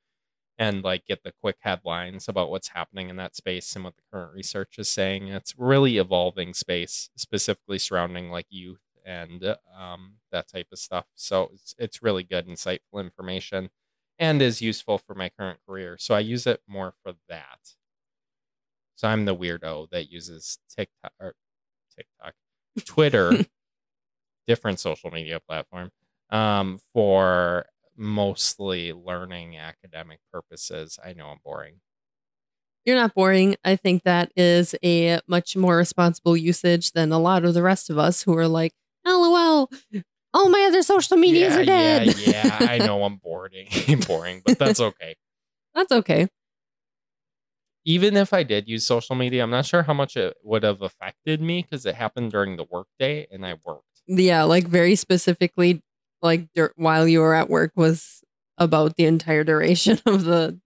and 0.58 0.84
like 0.84 1.06
get 1.06 1.24
the 1.24 1.34
quick 1.42 1.58
headlines 1.60 2.28
about 2.28 2.50
what's 2.50 2.70
happening 2.70 3.10
in 3.10 3.18
that 3.18 3.36
space 3.36 3.76
and 3.76 3.84
what 3.84 3.96
the 3.96 4.04
current 4.12 4.34
research 4.34 4.78
is 4.78 4.88
saying. 4.88 5.28
It's 5.28 5.54
really 5.58 5.98
evolving 5.98 6.54
space, 6.54 7.10
specifically 7.16 7.80
surrounding 7.80 8.30
like 8.30 8.48
youth 8.50 8.80
and 9.06 9.56
um, 9.78 10.14
that 10.32 10.48
type 10.48 10.68
of 10.72 10.80
stuff. 10.80 11.06
So 11.16 11.52
it's 11.54 11.76
it's 11.78 12.02
really 12.04 12.24
good, 12.24 12.48
insightful 12.48 13.00
information, 13.00 13.70
and 14.18 14.42
is 14.42 14.62
useful 14.62 14.98
for 14.98 15.14
my 15.14 15.30
current 15.30 15.60
career. 15.68 15.98
So 16.00 16.16
I 16.16 16.20
use 16.20 16.48
it 16.48 16.62
more 16.68 16.94
for 17.04 17.14
that. 17.30 17.76
So 18.96 19.10
I'm 19.10 19.26
the 19.26 19.36
weirdo 19.36 19.90
that 19.90 20.10
uses 20.10 20.58
TikTok 20.74 21.12
or 21.20 21.36
TikTok, 21.96 22.34
Twitter, 22.86 23.46
different 24.48 24.80
social 24.80 25.12
media 25.12 25.40
platform, 25.42 25.92
um, 26.36 26.80
for 26.94 27.66
mostly 27.96 28.92
learning 28.92 29.58
academic 29.58 30.20
purposes. 30.34 31.00
I 31.04 31.14
know 31.14 31.28
I'm 31.28 31.40
boring. 31.44 31.76
You're 32.84 32.98
not 32.98 33.16
boring. 33.16 33.56
I 33.64 33.78
think 33.78 34.04
that 34.04 34.32
is 34.36 34.76
a 34.84 35.20
much 35.28 35.56
more 35.56 35.78
responsible 35.78 36.36
usage 36.36 36.92
than 36.92 37.12
a 37.12 37.20
lot 37.20 37.46
of 37.46 37.54
the 37.54 37.64
rest 37.64 37.90
of 37.90 37.98
us 37.98 38.22
who 38.22 38.38
are 38.38 38.48
like, 38.48 38.74
LOL, 39.06 39.70
all 40.34 40.50
my 40.50 40.66
other 40.68 40.84
social 40.84 41.18
medias 41.18 41.54
yeah, 41.54 41.62
are 41.62 41.66
dead. 41.66 42.18
Yeah, 42.18 42.60
yeah, 42.60 42.68
I 42.70 42.78
know 42.80 43.04
I'm 43.04 43.16
boring, 43.16 43.68
boring, 44.08 44.42
but 44.46 44.60
that's 44.60 44.80
okay. 44.80 45.16
That's 45.74 45.92
okay. 45.92 46.30
Even 47.84 48.16
if 48.16 48.32
I 48.32 48.44
did 48.44 48.70
use 48.70 48.88
social 48.88 49.14
media, 49.14 49.44
I'm 49.44 49.50
not 49.50 49.66
sure 49.66 49.84
how 49.84 49.94
much 49.94 50.16
it 50.16 50.38
would 50.42 50.64
have 50.64 50.82
affected 50.82 51.42
me 51.42 51.64
because 51.64 51.86
it 51.86 51.96
happened 51.96 52.32
during 52.32 52.56
the 52.56 52.64
workday 52.64 53.28
and 53.30 53.46
I 53.46 53.56
worked. 53.66 53.84
Yeah, 54.08 54.44
like 54.44 54.68
very 54.68 54.96
specifically, 54.96 55.84
like 56.26 56.52
dur- 56.54 56.74
while 56.76 57.08
you 57.08 57.22
were 57.22 57.34
at 57.36 57.50
work 57.50 57.72
was 57.76 58.22
about 58.58 58.96
the 58.98 59.06
entire 59.06 59.44
duration 59.44 60.00
of 60.06 60.26
the 60.26 60.60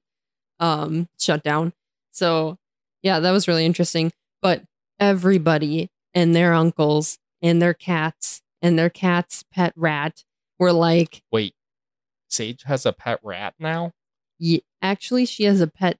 um 0.59 1.07
shutdown. 1.19 1.73
So, 2.11 2.57
yeah, 3.03 3.19
that 3.19 3.31
was 3.31 3.47
really 3.47 3.65
interesting. 3.65 4.11
But 4.41 4.63
everybody 4.99 5.89
and 6.13 6.35
their 6.35 6.53
uncles 6.53 7.17
and 7.41 7.61
their 7.61 7.73
cats 7.73 8.41
and 8.61 8.77
their 8.79 8.89
cat's 8.89 9.43
pet 9.53 9.73
rat 9.75 10.23
were 10.57 10.73
like, 10.73 11.21
Wait, 11.31 11.53
Sage 12.29 12.63
has 12.63 12.85
a 12.85 12.93
pet 12.93 13.19
rat 13.23 13.53
now? 13.59 13.91
"Ye- 14.37 14.63
actually, 14.81 15.25
she 15.25 15.43
has 15.43 15.61
a 15.61 15.67
pet 15.67 15.97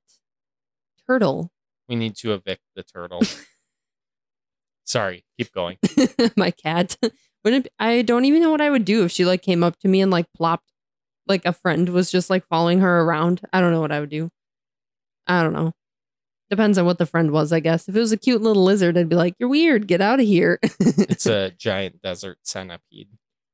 turtle. 1.07 1.51
We 1.87 1.95
need 1.95 2.15
to 2.17 2.33
evict 2.33 2.61
the 2.75 2.83
turtle. 2.83 3.21
Sorry, 4.85 5.23
keep 5.37 5.51
going. 5.53 5.77
My 6.35 6.51
cat. 6.51 6.97
Wouldn't 7.43 7.67
it, 7.67 7.73
I 7.79 8.01
don't 8.01 8.25
even 8.25 8.41
know 8.41 8.51
what 8.51 8.61
I 8.61 8.69
would 8.69 8.85
do 8.85 9.05
if 9.05 9.11
she 9.11 9.25
like 9.25 9.41
came 9.41 9.63
up 9.63 9.79
to 9.79 9.87
me 9.87 10.01
and 10.01 10.11
like 10.11 10.25
plopped, 10.35 10.71
like 11.27 11.45
a 11.45 11.53
friend 11.53 11.89
was 11.89 12.11
just 12.11 12.29
like 12.29 12.47
following 12.47 12.79
her 12.79 13.01
around. 13.01 13.41
I 13.53 13.61
don't 13.61 13.71
know 13.71 13.81
what 13.81 13.91
I 13.91 13.99
would 13.99 14.09
do. 14.09 14.29
I 15.27 15.43
don't 15.43 15.53
know. 15.53 15.73
Depends 16.49 16.77
on 16.77 16.85
what 16.85 16.97
the 16.97 17.05
friend 17.05 17.31
was, 17.31 17.53
I 17.53 17.59
guess. 17.59 17.87
If 17.87 17.95
it 17.95 17.99
was 17.99 18.11
a 18.11 18.17
cute 18.17 18.41
little 18.41 18.63
lizard, 18.63 18.97
I'd 18.97 19.07
be 19.07 19.15
like, 19.15 19.35
"You're 19.37 19.49
weird. 19.49 19.87
Get 19.87 20.01
out 20.01 20.19
of 20.19 20.25
here." 20.25 20.59
It's 20.79 21.27
a 21.27 21.51
giant 21.51 22.01
desert 22.01 22.39
centipede. 22.43 23.09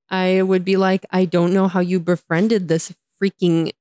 I 0.10 0.42
would 0.42 0.64
be 0.64 0.78
like, 0.78 1.06
I 1.12 1.26
don't 1.26 1.54
know 1.54 1.68
how 1.68 1.80
you 1.80 2.00
befriended 2.00 2.68
this 2.68 2.94
freaking 3.22 3.72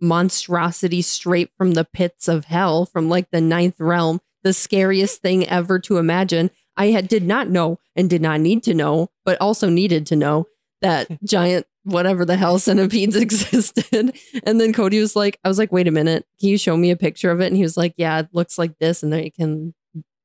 monstrosity 0.00 1.02
straight 1.02 1.50
from 1.56 1.72
the 1.72 1.84
pits 1.84 2.28
of 2.28 2.46
hell, 2.46 2.84
from 2.84 3.08
like 3.08 3.30
the 3.30 3.40
ninth 3.40 3.80
realm, 3.80 4.20
the 4.42 4.52
scariest 4.52 5.22
thing 5.22 5.46
ever 5.46 5.78
to 5.80 5.98
imagine. 5.98 6.50
I 6.78 6.86
had 6.86 7.08
did 7.08 7.24
not 7.24 7.48
know 7.48 7.78
and 7.94 8.08
did 8.08 8.22
not 8.22 8.40
need 8.40 8.62
to 8.64 8.74
know, 8.74 9.10
but 9.24 9.40
also 9.40 9.68
needed 9.68 10.06
to 10.06 10.16
know 10.16 10.46
that 10.80 11.08
giant 11.24 11.66
whatever 11.84 12.24
the 12.24 12.36
hell 12.36 12.58
centipedes 12.58 13.16
existed. 13.16 14.16
And 14.44 14.60
then 14.60 14.72
Cody 14.72 15.00
was 15.00 15.16
like, 15.16 15.38
I 15.44 15.48
was 15.48 15.58
like, 15.58 15.72
wait 15.72 15.88
a 15.88 15.90
minute, 15.90 16.24
can 16.40 16.48
you 16.48 16.58
show 16.58 16.76
me 16.76 16.90
a 16.90 16.96
picture 16.96 17.30
of 17.30 17.40
it? 17.40 17.46
And 17.48 17.56
he 17.56 17.62
was 17.62 17.76
like, 17.76 17.94
Yeah, 17.96 18.20
it 18.20 18.28
looks 18.32 18.56
like 18.56 18.78
this, 18.78 19.02
and 19.02 19.12
then 19.12 19.24
it 19.24 19.34
can 19.34 19.74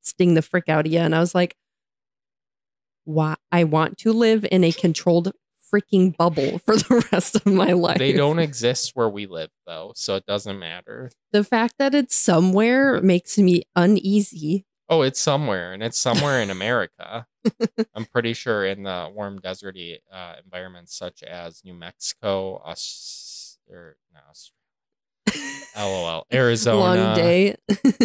sting 0.01 0.35
the 0.35 0.41
frick 0.41 0.69
out 0.69 0.85
of 0.85 0.91
you. 0.91 0.99
And 0.99 1.15
I 1.15 1.19
was 1.19 1.33
like, 1.33 1.55
why 3.05 3.35
I 3.51 3.63
want 3.63 3.97
to 3.99 4.13
live 4.13 4.45
in 4.49 4.63
a 4.63 4.71
controlled 4.71 5.31
freaking 5.73 6.15
bubble 6.15 6.59
for 6.65 6.75
the 6.75 7.05
rest 7.11 7.35
of 7.35 7.45
my 7.45 7.71
life. 7.71 7.97
They 7.97 8.13
don't 8.13 8.39
exist 8.39 8.91
where 8.93 9.09
we 9.09 9.25
live, 9.25 9.49
though, 9.65 9.93
so 9.95 10.15
it 10.15 10.25
doesn't 10.25 10.59
matter. 10.59 11.11
The 11.31 11.43
fact 11.43 11.75
that 11.79 11.95
it's 11.95 12.15
somewhere 12.15 13.01
makes 13.01 13.37
me 13.37 13.63
uneasy. 13.75 14.65
Oh, 14.93 15.01
it's 15.01 15.19
somewhere, 15.19 15.73
and 15.73 15.81
it's 15.81 15.97
somewhere 15.97 16.39
in 16.41 16.49
America. 16.59 17.25
I'm 17.95 18.05
pretty 18.05 18.33
sure 18.33 18.63
in 18.65 18.83
the 18.83 19.09
warm 19.13 19.39
deserty 19.39 19.97
uh, 20.11 20.35
environments 20.43 20.95
such 20.95 21.23
as 21.23 21.63
New 21.65 21.73
Mexico, 21.73 22.61
Aus- 22.63 23.57
or 23.67 23.97
no, 24.13 24.19
Australia. 24.29 25.65
LOL, 25.75 26.27
Arizona, 26.33 26.79
Long 27.03 27.15
day. 27.15 27.55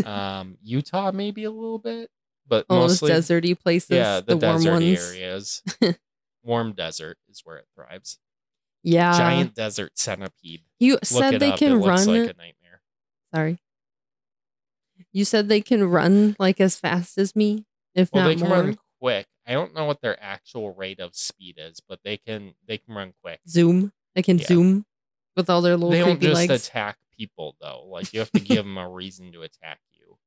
um, 0.05 0.57
Utah, 0.63 1.13
maybe 1.13 1.45
a 1.45 1.51
little 1.51 1.79
bit, 1.79 2.11
but 2.47 2.65
All 2.71 2.81
those 2.89 3.01
deserty 3.01 3.59
places. 3.59 3.91
yeah, 3.91 4.21
the, 4.21 4.37
the, 4.37 4.47
warm 4.47 4.65
ones. 4.65 4.99
areas. 5.13 5.63
warm 6.43 6.73
desert 6.73 7.19
is 7.29 7.43
where 7.45 7.59
it 7.59 7.67
thrives. 7.75 8.19
Yeah. 8.83 9.13
Giant 9.19 9.55
desert 9.55 9.99
centipede. 9.99 10.63
You 10.79 10.95
Look 10.95 11.05
said 11.05 11.39
they 11.41 11.53
up. 11.53 11.59
can 11.59 11.73
it 11.73 11.75
looks 11.77 12.07
run. 12.07 12.23
like 12.23 12.31
a 12.31 12.39
nightmare. 12.39 12.81
Sorry. 13.35 13.59
You 15.13 15.25
said 15.25 15.49
they 15.49 15.61
can 15.61 15.85
run 15.85 16.37
like 16.39 16.61
as 16.61 16.77
fast 16.79 17.19
as 17.19 17.35
me, 17.37 17.67
if 17.95 18.13
Well, 18.13 18.23
not 18.25 18.29
they 18.29 18.37
can 18.37 18.49
more. 18.49 18.59
run 18.63 18.79
quick. 19.01 19.27
I 19.47 19.53
don't 19.53 19.75
know 19.75 19.85
what 19.87 20.01
their 20.03 20.23
actual 20.23 20.75
rate 20.75 21.01
of 21.01 21.15
speed 21.17 21.57
is, 21.59 21.81
but 21.87 22.01
they 22.05 22.17
can 22.19 22.55
they 22.67 22.79
can 22.79 22.95
run 22.95 23.15
quick. 23.23 23.41
Zoom. 23.49 23.93
They 24.15 24.23
can 24.23 24.39
Yeah. 24.39 24.47
zoom 24.47 24.87
with 25.37 25.49
all 25.49 25.63
their 25.63 25.77
little 25.77 25.91
they 25.91 26.01
don't 26.01 26.21
just 26.21 26.49
legs. 26.49 26.67
attack 26.67 26.99
people 27.17 27.57
though. 27.61 27.85
Like 27.87 28.13
you 28.13 28.19
have 28.21 28.33
to 28.33 28.41
give 28.45 28.65
them 28.65 28.77
a 28.79 28.89
reason 28.89 29.33
to 29.33 29.43
attack 29.43 29.81
you. 29.93 30.19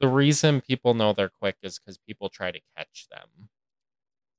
The 0.00 0.08
reason 0.08 0.60
people 0.60 0.94
know 0.94 1.12
they're 1.12 1.28
quick 1.40 1.56
is 1.62 1.78
because 1.78 1.96
people 1.98 2.28
try 2.28 2.50
to 2.50 2.60
catch 2.76 3.06
them. 3.10 3.48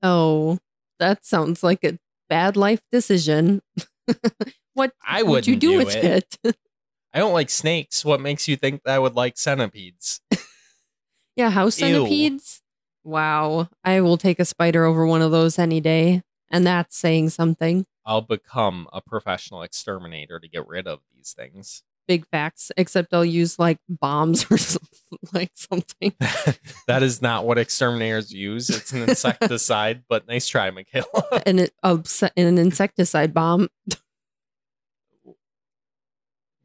oh, 0.01 0.59
that 0.99 1.25
sounds 1.25 1.63
like 1.63 1.83
a 1.83 1.97
bad 2.29 2.55
life 2.57 2.81
decision. 2.91 3.61
what 4.73 4.91
I 5.05 5.23
would 5.23 5.47
you 5.47 5.55
do, 5.55 5.71
do 5.71 5.77
with 5.77 5.95
it. 5.95 6.37
it? 6.43 6.55
I 7.13 7.19
don't 7.19 7.33
like 7.33 7.49
snakes. 7.49 8.03
What 8.03 8.21
makes 8.21 8.47
you 8.47 8.55
think 8.55 8.83
that 8.83 8.95
I 8.95 8.99
would 8.99 9.15
like 9.15 9.37
centipedes? 9.37 10.21
yeah, 11.35 11.51
house 11.51 11.79
Ew. 11.79 11.87
centipedes. 11.87 12.61
Wow, 13.03 13.69
I 13.83 14.01
will 14.01 14.17
take 14.17 14.39
a 14.39 14.45
spider 14.45 14.85
over 14.85 15.05
one 15.05 15.21
of 15.21 15.31
those 15.31 15.59
any 15.59 15.81
day, 15.81 16.23
and 16.49 16.65
that's 16.65 16.97
saying 16.97 17.29
something. 17.29 17.85
I'll 18.05 18.21
become 18.21 18.87
a 18.91 19.01
professional 19.01 19.61
exterminator 19.61 20.39
to 20.39 20.47
get 20.47 20.67
rid 20.67 20.87
of 20.87 20.99
these 21.15 21.33
things. 21.33 21.83
Big 22.07 22.25
facts. 22.27 22.71
Except 22.75 23.13
I'll 23.13 23.23
use 23.23 23.59
like 23.59 23.77
bombs 23.87 24.45
or 24.51 24.57
something, 24.57 25.19
like 25.33 25.51
something. 25.53 26.13
that 26.87 27.03
is 27.03 27.21
not 27.21 27.45
what 27.45 27.57
exterminators 27.57 28.33
use. 28.33 28.69
It's 28.69 28.91
an 28.91 29.03
insecticide, 29.03 30.03
but 30.09 30.27
nice 30.27 30.47
try, 30.47 30.71
Michaela. 30.71 31.43
it, 31.45 31.73
uh, 31.83 31.97
an 32.35 32.57
insecticide 32.57 33.33
bomb. 33.33 33.69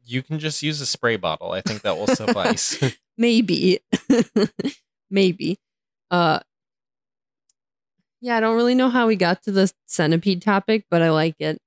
You 0.09 0.23
can 0.23 0.39
just 0.39 0.63
use 0.63 0.81
a 0.81 0.85
spray 0.85 1.15
bottle. 1.17 1.51
I 1.51 1.61
think 1.61 1.83
that 1.83 1.97
will 1.97 2.07
suffice. 2.07 2.81
maybe. 3.17 3.79
Maybe. 5.11 5.57
Uh 6.11 6.39
yeah 8.21 8.35
i 8.35 8.39
don't 8.41 8.55
really 8.55 8.75
know 8.75 8.89
how 8.89 9.07
we 9.07 9.15
got 9.15 9.41
to 9.43 9.51
the 9.51 9.71
centipede 9.85 10.41
topic 10.41 10.83
but 10.91 11.01
i 11.01 11.09
like 11.09 11.35
it. 11.39 11.57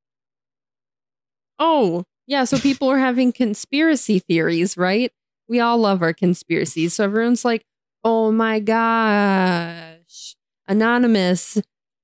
Oh 1.59 2.05
yeah 2.27 2.45
so 2.45 2.59
people 2.59 2.89
are 2.89 2.99
having 2.99 3.33
conspiracy 3.45 4.19
theories 4.19 4.77
right? 4.77 5.13
We 5.49 5.61
all 5.61 5.79
love 5.79 6.03
our 6.03 6.13
conspiracies. 6.13 6.95
So 6.95 7.05
everyone's 7.05 7.45
like 7.45 7.65
oh 8.05 8.31
my 8.33 8.59
gosh 8.61 10.35
anonymous 10.69 11.59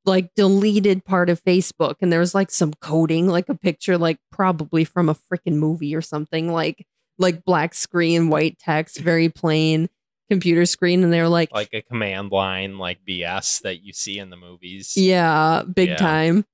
like 0.08 0.34
deleted 0.34 1.04
part 1.04 1.30
of 1.30 1.42
facebook 1.44 1.94
and 2.00 2.10
there 2.12 2.18
was 2.20 2.34
like 2.34 2.50
some 2.50 2.72
coding 2.80 3.28
like 3.28 3.48
a 3.48 3.54
picture 3.54 3.96
like 3.96 4.18
probably 4.32 4.82
from 4.84 5.08
a 5.08 5.14
freaking 5.14 5.54
movie 5.54 5.94
or 5.94 6.00
something 6.02 6.52
like 6.52 6.84
like 7.20 7.44
black 7.44 7.74
screen, 7.74 8.28
white 8.30 8.58
text, 8.60 8.98
very 8.98 9.28
plain 9.28 9.88
computer 10.30 10.64
screen. 10.64 11.02
And 11.02 11.12
they 11.12 11.20
were 11.20 11.28
like, 11.28 11.50
like 11.52 11.70
a 11.72 11.82
command 11.82 12.30
line, 12.30 12.78
like 12.78 13.00
BS 13.04 13.62
that 13.62 13.82
you 13.82 13.92
see 13.92 14.20
in 14.20 14.30
the 14.30 14.36
movies. 14.36 14.96
yeah, 14.96 15.64
big 15.64 15.88
Yeah. 15.88 15.96
time. 15.96 16.44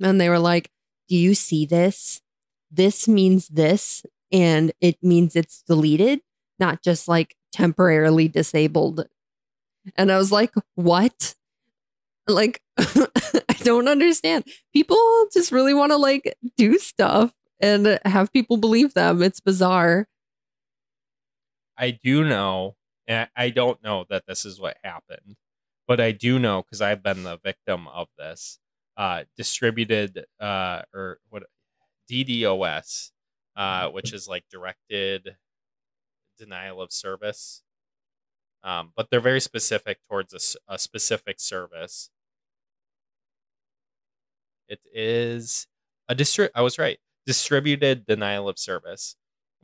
And 0.00 0.20
they 0.20 0.28
were 0.28 0.38
like, 0.38 0.70
do 1.08 1.16
you 1.16 1.34
see 1.34 1.66
this? 1.66 2.20
This 2.70 3.08
means 3.08 3.48
this, 3.48 4.04
and 4.30 4.70
it 4.80 4.98
means 5.02 5.34
it's 5.34 5.62
deleted, 5.66 6.20
not 6.60 6.80
just 6.80 7.08
like 7.08 7.34
temporarily 7.52 8.28
disabled. 8.28 9.04
And 9.96 10.12
I 10.12 10.16
was 10.16 10.30
like, 10.30 10.52
what? 10.76 11.34
Like, 12.26 12.60
I 12.78 13.56
don't 13.62 13.88
understand. 13.88 14.44
People 14.72 14.98
just 15.32 15.52
really 15.52 15.74
want 15.74 15.92
to 15.92 15.96
like 15.96 16.34
do 16.56 16.78
stuff 16.78 17.32
and 17.60 17.98
have 18.04 18.32
people 18.32 18.56
believe 18.56 18.94
them. 18.94 19.22
It's 19.22 19.40
bizarre. 19.40 20.08
I 21.76 21.98
do 22.02 22.24
know, 22.24 22.76
and 23.06 23.28
I 23.36 23.50
don't 23.50 23.82
know 23.82 24.04
that 24.10 24.24
this 24.26 24.44
is 24.44 24.60
what 24.60 24.76
happened, 24.84 25.36
but 25.88 26.00
I 26.00 26.12
do 26.12 26.38
know 26.38 26.62
because 26.62 26.80
I've 26.80 27.02
been 27.02 27.24
the 27.24 27.38
victim 27.42 27.88
of 27.88 28.08
this. 28.18 28.58
Uh, 28.94 29.24
distributed 29.38 30.26
uh, 30.38 30.82
or 30.92 31.18
what 31.30 31.44
DDoS, 32.10 33.10
uh, 33.56 33.88
which 33.88 34.12
is 34.12 34.28
like 34.28 34.44
directed 34.50 35.36
denial 36.38 36.82
of 36.82 36.92
service. 36.92 37.62
Um, 38.64 38.92
but 38.96 39.08
they're 39.10 39.20
very 39.20 39.40
specific 39.40 39.98
towards 40.08 40.56
a 40.68 40.78
specific 40.78 41.40
service. 41.40 42.10
It 44.68 44.80
is 44.92 45.66
a 46.08 46.14
distri- 46.14 46.50
I 46.54 46.62
was 46.62 46.78
right. 46.78 46.98
Distributed 47.26 48.06
denial 48.06 48.48
of 48.48 48.58
service, 48.58 49.16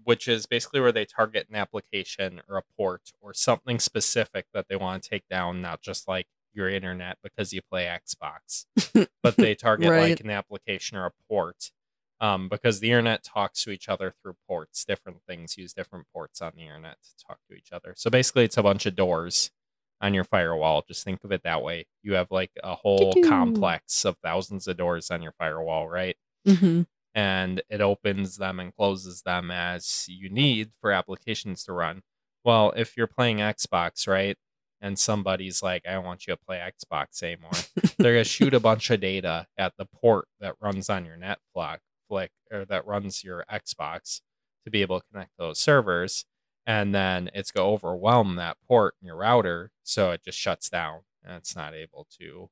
which 0.05 0.29
is 0.29 0.47
basically 0.47 0.81
where 0.81 0.93
they 0.93 1.05
target 1.05 1.47
an 1.49 1.57
application 1.57 2.41
or 2.49 2.57
a 2.59 2.63
port 2.77 3.13
or 3.21 3.35
something 3.35 3.79
specific 3.79 4.47
that 4.55 4.67
they 4.69 4.77
want 4.77 5.03
to 5.03 5.09
take 5.09 5.29
down, 5.29 5.61
not 5.63 5.81
just 5.81 6.07
like 6.09 6.27
your 6.53 6.69
internet 6.69 7.19
because 7.23 7.53
you 7.53 7.61
play 7.71 7.85
Xbox, 7.87 8.67
but 9.23 9.37
they 9.37 9.55
target 9.55 9.91
Right. 9.91 10.11
like 10.11 10.21
an 10.21 10.31
application 10.31 10.97
or 10.99 11.07
a 11.07 11.13
port. 11.29 11.71
Um, 12.21 12.49
because 12.49 12.81
the 12.81 12.89
internet 12.91 13.23
talks 13.23 13.63
to 13.63 13.71
each 13.71 13.89
other 13.89 14.13
through 14.21 14.35
ports. 14.49 14.85
Different 14.85 15.19
things 15.29 15.57
use 15.57 15.73
different 15.73 16.07
ports 16.13 16.43
on 16.43 16.53
the 16.57 16.63
internet 16.63 16.97
to 17.03 17.25
talk 17.25 17.39
to 17.49 17.57
each 17.57 17.71
other. 17.73 17.95
So 17.97 18.11
basically, 18.11 18.45
it's 18.45 18.57
a 18.57 18.63
bunch 18.63 18.87
of 18.87 18.97
doors 18.97 19.51
on 20.01 20.15
your 20.15 20.25
firewall. 20.25 20.85
Just 20.87 21.05
think 21.05 21.23
of 21.23 21.31
it 21.31 21.43
that 21.45 21.63
way. 21.63 21.87
You 22.03 22.15
have 22.15 22.31
like 22.31 22.51
a 22.63 22.75
whole 22.75 23.13
Doo-doo. 23.13 23.29
complex 23.29 24.05
of 24.05 24.17
thousands 24.23 24.67
of 24.67 24.77
doors 24.77 25.11
on 25.11 25.23
your 25.23 25.33
firewall, 25.39 25.89
right? 25.89 26.17
hmm 26.47 26.83
and 27.15 27.63
it 27.69 27.81
opens 27.81 28.37
them 28.37 28.61
and 28.61 28.75
closes 28.77 29.23
them 29.23 29.51
as 29.51 30.07
you 30.09 30.29
need 30.29 30.71
for 30.81 30.93
applications 30.93 31.65
to 31.65 31.73
run. 31.73 32.03
Well, 32.45 32.73
if 32.77 32.97
you're 32.97 33.09
playing 33.09 33.39
Xbox, 33.39 34.07
right, 34.07 34.37
and 34.81 34.97
somebody's 34.97 35.61
like, 35.63 35.83
I 35.89 35.93
don't 35.95 36.05
want 36.05 36.27
you 36.27 36.35
to 36.35 36.41
play 36.47 36.59
Xbox 36.59 37.23
anymore, 37.23 37.51
they're 37.99 38.13
going 38.13 38.25
to 38.25 38.25
shoot 38.25 38.55
a 38.55 38.61
bunch 38.61 38.91
of 38.91 39.01
data 39.01 39.49
at 39.57 39.73
the 39.77 39.87
port 39.87 40.29
that 40.41 40.55
runs 40.61 40.89
on 40.89 41.05
your 41.07 41.17
Netflix, 41.17 41.79
flick, 42.09 42.31
or 42.51 42.65
that 42.65 42.87
runs 42.87 43.23
your 43.23 43.45
Xbox 43.53 44.21
to 44.65 44.71
be 44.71 44.83
able 44.83 45.01
to 45.01 45.07
connect 45.13 45.33
those 45.39 45.59
servers. 45.59 46.25
And 46.67 46.95
then 46.95 47.31
it's 47.35 47.51
going 47.51 47.67
to 47.67 47.73
overwhelm 47.73 48.37
that 48.37 48.59
port 48.67 48.95
in 49.01 49.07
your 49.07 49.17
router. 49.17 49.71
So 49.85 50.11
it 50.11 50.23
just 50.25 50.39
shuts 50.39 50.69
down 50.69 51.01
and 51.25 51.37
it's 51.37 51.57
not 51.57 51.75
able 51.75 52.07
to 52.21 52.51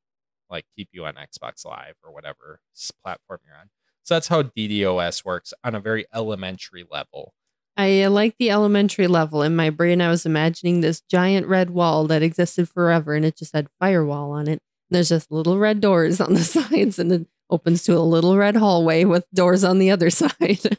like 0.49 0.64
keep 0.77 0.88
you 0.92 1.05
on 1.05 1.14
Xbox 1.14 1.66
Live 1.66 1.95
or 2.03 2.12
whatever 2.12 2.61
platform 3.03 3.40
you're 3.45 3.57
on. 3.57 3.69
So 4.05 4.14
that's 4.14 4.29
how 4.29 4.42
DDoS 4.42 5.25
works 5.25 5.53
on 5.64 5.75
a 5.75 5.81
very 5.81 6.07
elementary 6.14 6.85
level. 6.90 7.35
I 7.77 8.03
uh, 8.03 8.11
like 8.11 8.37
the 8.38 8.51
elementary 8.51 9.07
level. 9.07 9.42
In 9.42 9.55
my 9.55 9.69
brain, 9.71 10.01
I 10.01 10.09
was 10.09 10.25
imagining 10.25 10.81
this 10.81 11.03
giant 11.03 11.47
red 11.47 11.71
wall 11.71 12.07
that 12.07 12.23
existed 12.23 12.69
forever 12.69 13.14
and 13.14 13.25
it 13.25 13.37
just 13.37 13.53
had 13.53 13.69
firewall 13.81 14.31
on 14.31 14.49
it. 14.49 14.61
There's 14.88 15.09
just 15.11 15.31
little 15.31 15.59
red 15.59 15.81
doors 15.81 16.21
on 16.21 16.35
the 16.35 16.45
sides 16.45 16.99
and 16.99 17.12
it 17.12 17.27
opens 17.50 17.82
to 17.85 17.96
a 17.96 18.00
little 18.00 18.37
red 18.37 18.56
hallway 18.56 19.04
with 19.04 19.26
doors 19.32 19.64
on 19.64 19.78
the 19.78 19.90
other 19.90 20.11
side. 20.11 20.78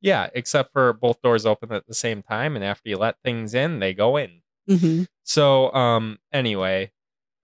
Yeah, 0.00 0.30
except 0.34 0.72
for 0.72 0.92
both 0.92 1.22
doors 1.22 1.46
open 1.46 1.70
at 1.72 1.86
the 1.86 1.94
same 1.94 2.22
time, 2.22 2.56
and 2.56 2.64
after 2.64 2.88
you 2.88 2.96
let 2.98 3.16
things 3.22 3.54
in, 3.54 3.78
they 3.78 3.94
go 3.94 4.16
in. 4.16 4.42
hmm 4.68 5.02
So, 5.22 5.72
um, 5.74 6.18
anyway, 6.32 6.90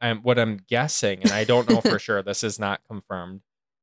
I'm 0.01 0.23
what 0.23 0.39
I'm 0.41 0.57
guessing, 0.69 1.23
and 1.23 1.31
I 1.33 1.45
don't 1.45 1.69
know 1.69 1.81
for 1.81 1.99
sure. 2.01 2.23
This 2.23 2.43
is 2.43 2.59
not 2.59 2.81
confirmed, 2.89 3.43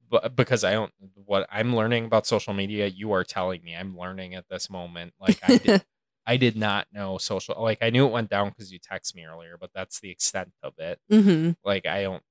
but 0.10 0.36
because 0.36 0.66
I 0.66 0.74
don't, 0.74 0.92
what 1.14 1.48
I'm 1.50 1.74
learning 1.74 2.06
about 2.06 2.28
social 2.28 2.54
media, 2.54 2.88
you 2.88 3.14
are 3.14 3.24
telling 3.24 3.64
me 3.64 3.76
I'm 3.76 3.98
learning 3.98 4.36
at 4.36 4.50
this 4.50 4.70
moment. 4.70 5.14
Like 5.22 5.40
I 5.42 5.58
did, 5.58 5.84
I 6.28 6.36
did 6.36 6.58
not 6.58 6.88
know 6.92 7.18
social. 7.18 7.56
Like 7.62 7.78
I 7.82 7.92
knew 7.92 8.06
it 8.06 8.12
went 8.12 8.30
down 8.30 8.50
because 8.50 8.74
you 8.74 8.80
text 8.80 9.16
me 9.16 9.24
earlier, 9.24 9.58
but 9.60 9.70
that's 9.74 10.02
the 10.02 10.10
extent 10.12 10.52
of 10.64 10.74
it. 10.80 11.00
hmm 11.10 11.52
like 11.64 11.86
i 11.86 12.04
don't 12.04 12.24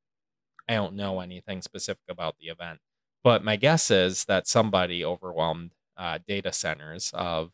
i 0.69 0.75
don't 0.75 0.95
know 0.95 1.21
anything 1.21 1.63
specific 1.63 2.03
about 2.09 2.37
the 2.41 2.47
event 2.49 2.79
but 3.23 3.45
my 3.45 3.57
guess 3.57 3.91
is 3.91 4.25
that 4.27 4.47
somebody 4.47 5.05
overwhelmed 5.05 5.73
uh, 5.97 6.19
data 6.27 6.53
centers 6.53 7.11
of 7.15 7.51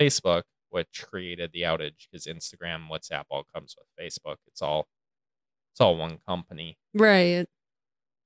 facebook 0.00 0.42
which 0.70 1.04
created 1.08 1.50
the 1.52 1.62
outage 1.62 2.06
because 2.10 2.26
instagram 2.26 2.88
whatsapp 2.88 3.24
all 3.30 3.44
comes 3.54 3.74
with 3.78 3.86
facebook 3.98 4.36
it's 4.46 4.62
all 4.62 4.86
it's 5.72 5.80
all 5.80 5.96
one 5.96 6.18
company 6.26 6.76
Right. 6.94 7.46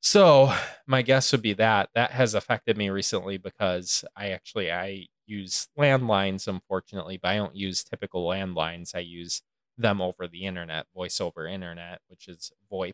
so 0.01 0.53
my 0.87 1.03
guess 1.03 1.33
would 1.33 1.43
be 1.43 1.55
that 1.55 1.89
that 1.95 2.11
has 2.13 2.35
affected 2.35 2.77
me 2.77 2.91
recently 2.91 3.39
because 3.39 4.05
I 4.17 4.31
actually 4.31 4.71
I 4.71 5.07
use 5.27 5.69
landlines 5.79 6.47
unfortunately, 6.47 7.19
but 7.23 7.29
I 7.31 7.37
don't 7.37 7.57
use 7.57 7.83
typical 7.83 8.27
landlines. 8.29 8.95
I 8.95 8.99
use 8.99 9.41
them 9.79 10.03
over 10.03 10.29
the 10.29 10.43
internet, 10.45 10.87
voice 10.95 11.19
over 11.21 11.47
internet, 11.47 12.01
which 12.09 12.29
is 12.29 12.53
VoIP. 12.71 12.93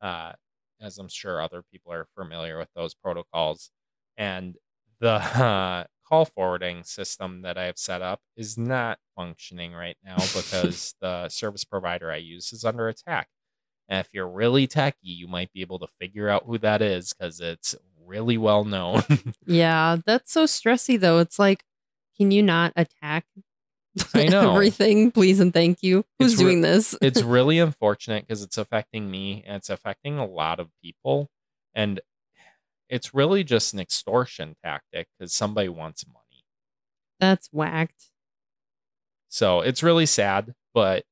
Uh, 0.00 0.32
as 0.84 0.98
I'm 0.98 1.08
sure 1.08 1.40
other 1.40 1.62
people 1.70 1.92
are 1.92 2.06
familiar 2.16 2.58
with 2.58 2.68
those 2.74 2.94
protocols. 2.94 3.70
And 4.16 4.56
the 5.00 5.14
uh, 5.14 5.84
call 6.08 6.24
forwarding 6.24 6.84
system 6.84 7.42
that 7.42 7.56
I 7.56 7.64
have 7.64 7.78
set 7.78 8.02
up 8.02 8.20
is 8.36 8.58
not 8.58 8.98
functioning 9.16 9.72
right 9.72 9.96
now 10.04 10.16
because 10.34 10.94
the 11.00 11.28
service 11.28 11.64
provider 11.64 12.10
I 12.10 12.16
use 12.16 12.52
is 12.52 12.64
under 12.64 12.88
attack. 12.88 13.28
And 13.88 14.00
if 14.00 14.08
you're 14.14 14.28
really 14.28 14.66
techie, 14.66 14.94
you 15.02 15.26
might 15.26 15.52
be 15.52 15.60
able 15.60 15.78
to 15.80 15.86
figure 16.00 16.28
out 16.28 16.44
who 16.46 16.58
that 16.58 16.80
is 16.80 17.12
because 17.12 17.40
it's 17.40 17.74
really 18.06 18.38
well 18.38 18.64
known. 18.64 19.02
Yeah. 19.46 19.98
That's 20.06 20.32
so 20.32 20.44
stressy, 20.44 20.98
though. 20.98 21.18
It's 21.18 21.38
like, 21.38 21.64
can 22.16 22.30
you 22.30 22.42
not 22.42 22.72
attack 22.76 23.26
I 24.14 24.24
know. 24.28 24.52
everything, 24.52 25.10
please 25.10 25.40
and 25.40 25.52
thank 25.52 25.82
you? 25.82 26.04
Who's 26.18 26.32
It's 26.32 26.42
re- 26.42 26.46
doing 26.46 26.60
this? 26.60 26.96
it's 27.02 27.22
really 27.22 27.58
unfortunate 27.58 28.26
because 28.26 28.42
it's 28.42 28.58
affecting 28.58 29.10
me 29.10 29.42
and 29.46 29.56
it's 29.56 29.70
affecting 29.70 30.18
a 30.18 30.26
lot 30.26 30.60
of 30.60 30.68
people. 30.82 31.30
And 31.74 32.00
it's 32.88 33.14
really 33.14 33.44
just 33.44 33.74
an 33.74 33.80
extortion 33.80 34.56
tactic 34.64 35.08
because 35.18 35.32
somebody 35.32 35.68
wants 35.68 36.06
money. 36.06 36.44
That's 37.20 37.48
whacked. 37.52 38.10
So 39.28 39.60
it's 39.60 39.82
really 39.82 40.06
sad, 40.06 40.54
but 40.72 41.04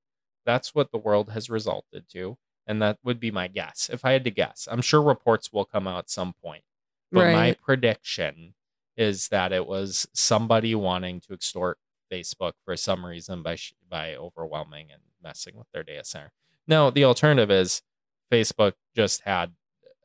that's 0.45 0.75
what 0.75 0.93
the 0.93 0.99
world 0.99 1.31
has 1.31 1.51
resulted 1.51 2.09
to. 2.13 2.37
And 2.67 2.81
that 2.81 2.99
would 3.03 3.19
be 3.19 3.33
my 3.33 3.49
guess. 3.49 3.91
If 3.93 4.05
I 4.05 4.13
had 4.13 4.25
to 4.25 4.31
guess, 4.31 4.69
I'm 4.71 4.83
sure 4.83 5.03
reports 5.03 5.53
will 5.53 5.65
come 5.65 5.89
out 5.89 5.99
at 5.99 6.11
some 6.11 6.35
point. 6.43 6.63
But 7.11 7.33
my 7.33 7.53
prediction 7.63 8.55
is 8.97 9.29
that 9.29 9.53
it 9.53 9.67
was 9.67 10.07
somebody 10.15 10.75
wanting 10.75 11.21
to 11.21 11.35
extort 11.35 11.79
Facebook 12.13 12.53
for 12.65 12.77
some 12.77 13.07
reason 13.07 13.43
by 13.43 13.57
sh- 13.57 13.75
by 13.89 14.15
overwhelming 14.15 14.89
and 14.93 15.03
messing 15.23 15.57
with 15.57 15.67
their 15.73 15.83
data 15.83 16.05
center. 16.05 16.33
No, 16.67 16.91
the 16.91 17.05
alternative 17.05 17.51
is 17.51 17.83
Facebook 18.31 18.75
just 18.95 19.23
had 19.23 19.53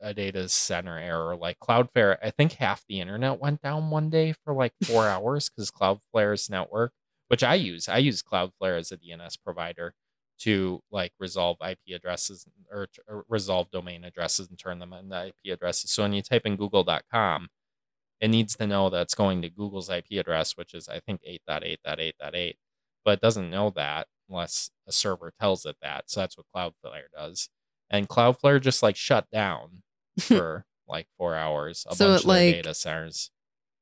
a 0.00 0.14
data 0.14 0.48
center 0.48 0.98
error 0.98 1.36
like 1.36 1.58
Cloudflare. 1.58 2.16
I 2.22 2.30
think 2.30 2.52
half 2.52 2.84
the 2.88 3.00
internet 3.00 3.40
went 3.40 3.62
down 3.62 3.90
one 3.90 4.10
day 4.10 4.34
for 4.44 4.54
like 4.54 4.72
four 4.84 5.08
hours 5.08 5.48
because 5.48 5.70
Cloudflare's 5.70 6.48
network, 6.48 6.92
which 7.28 7.42
I 7.42 7.54
use, 7.54 7.88
I 7.88 7.98
use 7.98 8.22
Cloudflare 8.22 8.78
as 8.78 8.92
a 8.92 8.96
DNS 8.96 9.36
provider 9.42 9.94
to 10.40 10.80
like 10.92 11.12
resolve 11.18 11.56
IP 11.68 11.78
addresses 11.94 12.46
or, 12.70 12.86
or 13.08 13.24
resolve 13.28 13.70
domain 13.70 14.04
addresses 14.04 14.48
and 14.48 14.58
turn 14.58 14.78
them 14.78 14.92
into 14.92 15.26
IP 15.26 15.52
addresses. 15.52 15.90
So 15.90 16.02
when 16.02 16.12
you 16.12 16.22
type 16.22 16.42
in 16.44 16.56
google.com, 16.56 17.48
it 18.20 18.28
needs 18.28 18.56
to 18.56 18.66
know 18.66 18.90
that 18.90 19.02
it's 19.02 19.14
going 19.14 19.42
to 19.42 19.50
Google's 19.50 19.88
IP 19.90 20.12
address, 20.12 20.56
which 20.56 20.74
is 20.74 20.88
I 20.88 21.00
think 21.00 21.20
8.8.8.8, 21.48 22.54
but 23.04 23.12
it 23.12 23.20
doesn't 23.20 23.50
know 23.50 23.70
that 23.76 24.06
unless 24.28 24.70
a 24.86 24.92
server 24.92 25.32
tells 25.40 25.64
it 25.64 25.76
that. 25.82 26.10
So 26.10 26.20
that's 26.20 26.36
what 26.36 26.46
Cloudflare 26.54 27.10
does. 27.16 27.48
And 27.90 28.08
Cloudflare 28.08 28.60
just 28.60 28.82
like 28.82 28.96
shut 28.96 29.26
down 29.32 29.82
for 30.20 30.66
like 30.86 31.06
four 31.16 31.34
hours. 31.34 31.86
A 31.88 31.94
So 31.94 32.08
bunch 32.08 32.20
it, 32.20 32.24
of 32.24 32.28
like, 32.28 32.54
data 32.54 32.74
centers. 32.74 33.30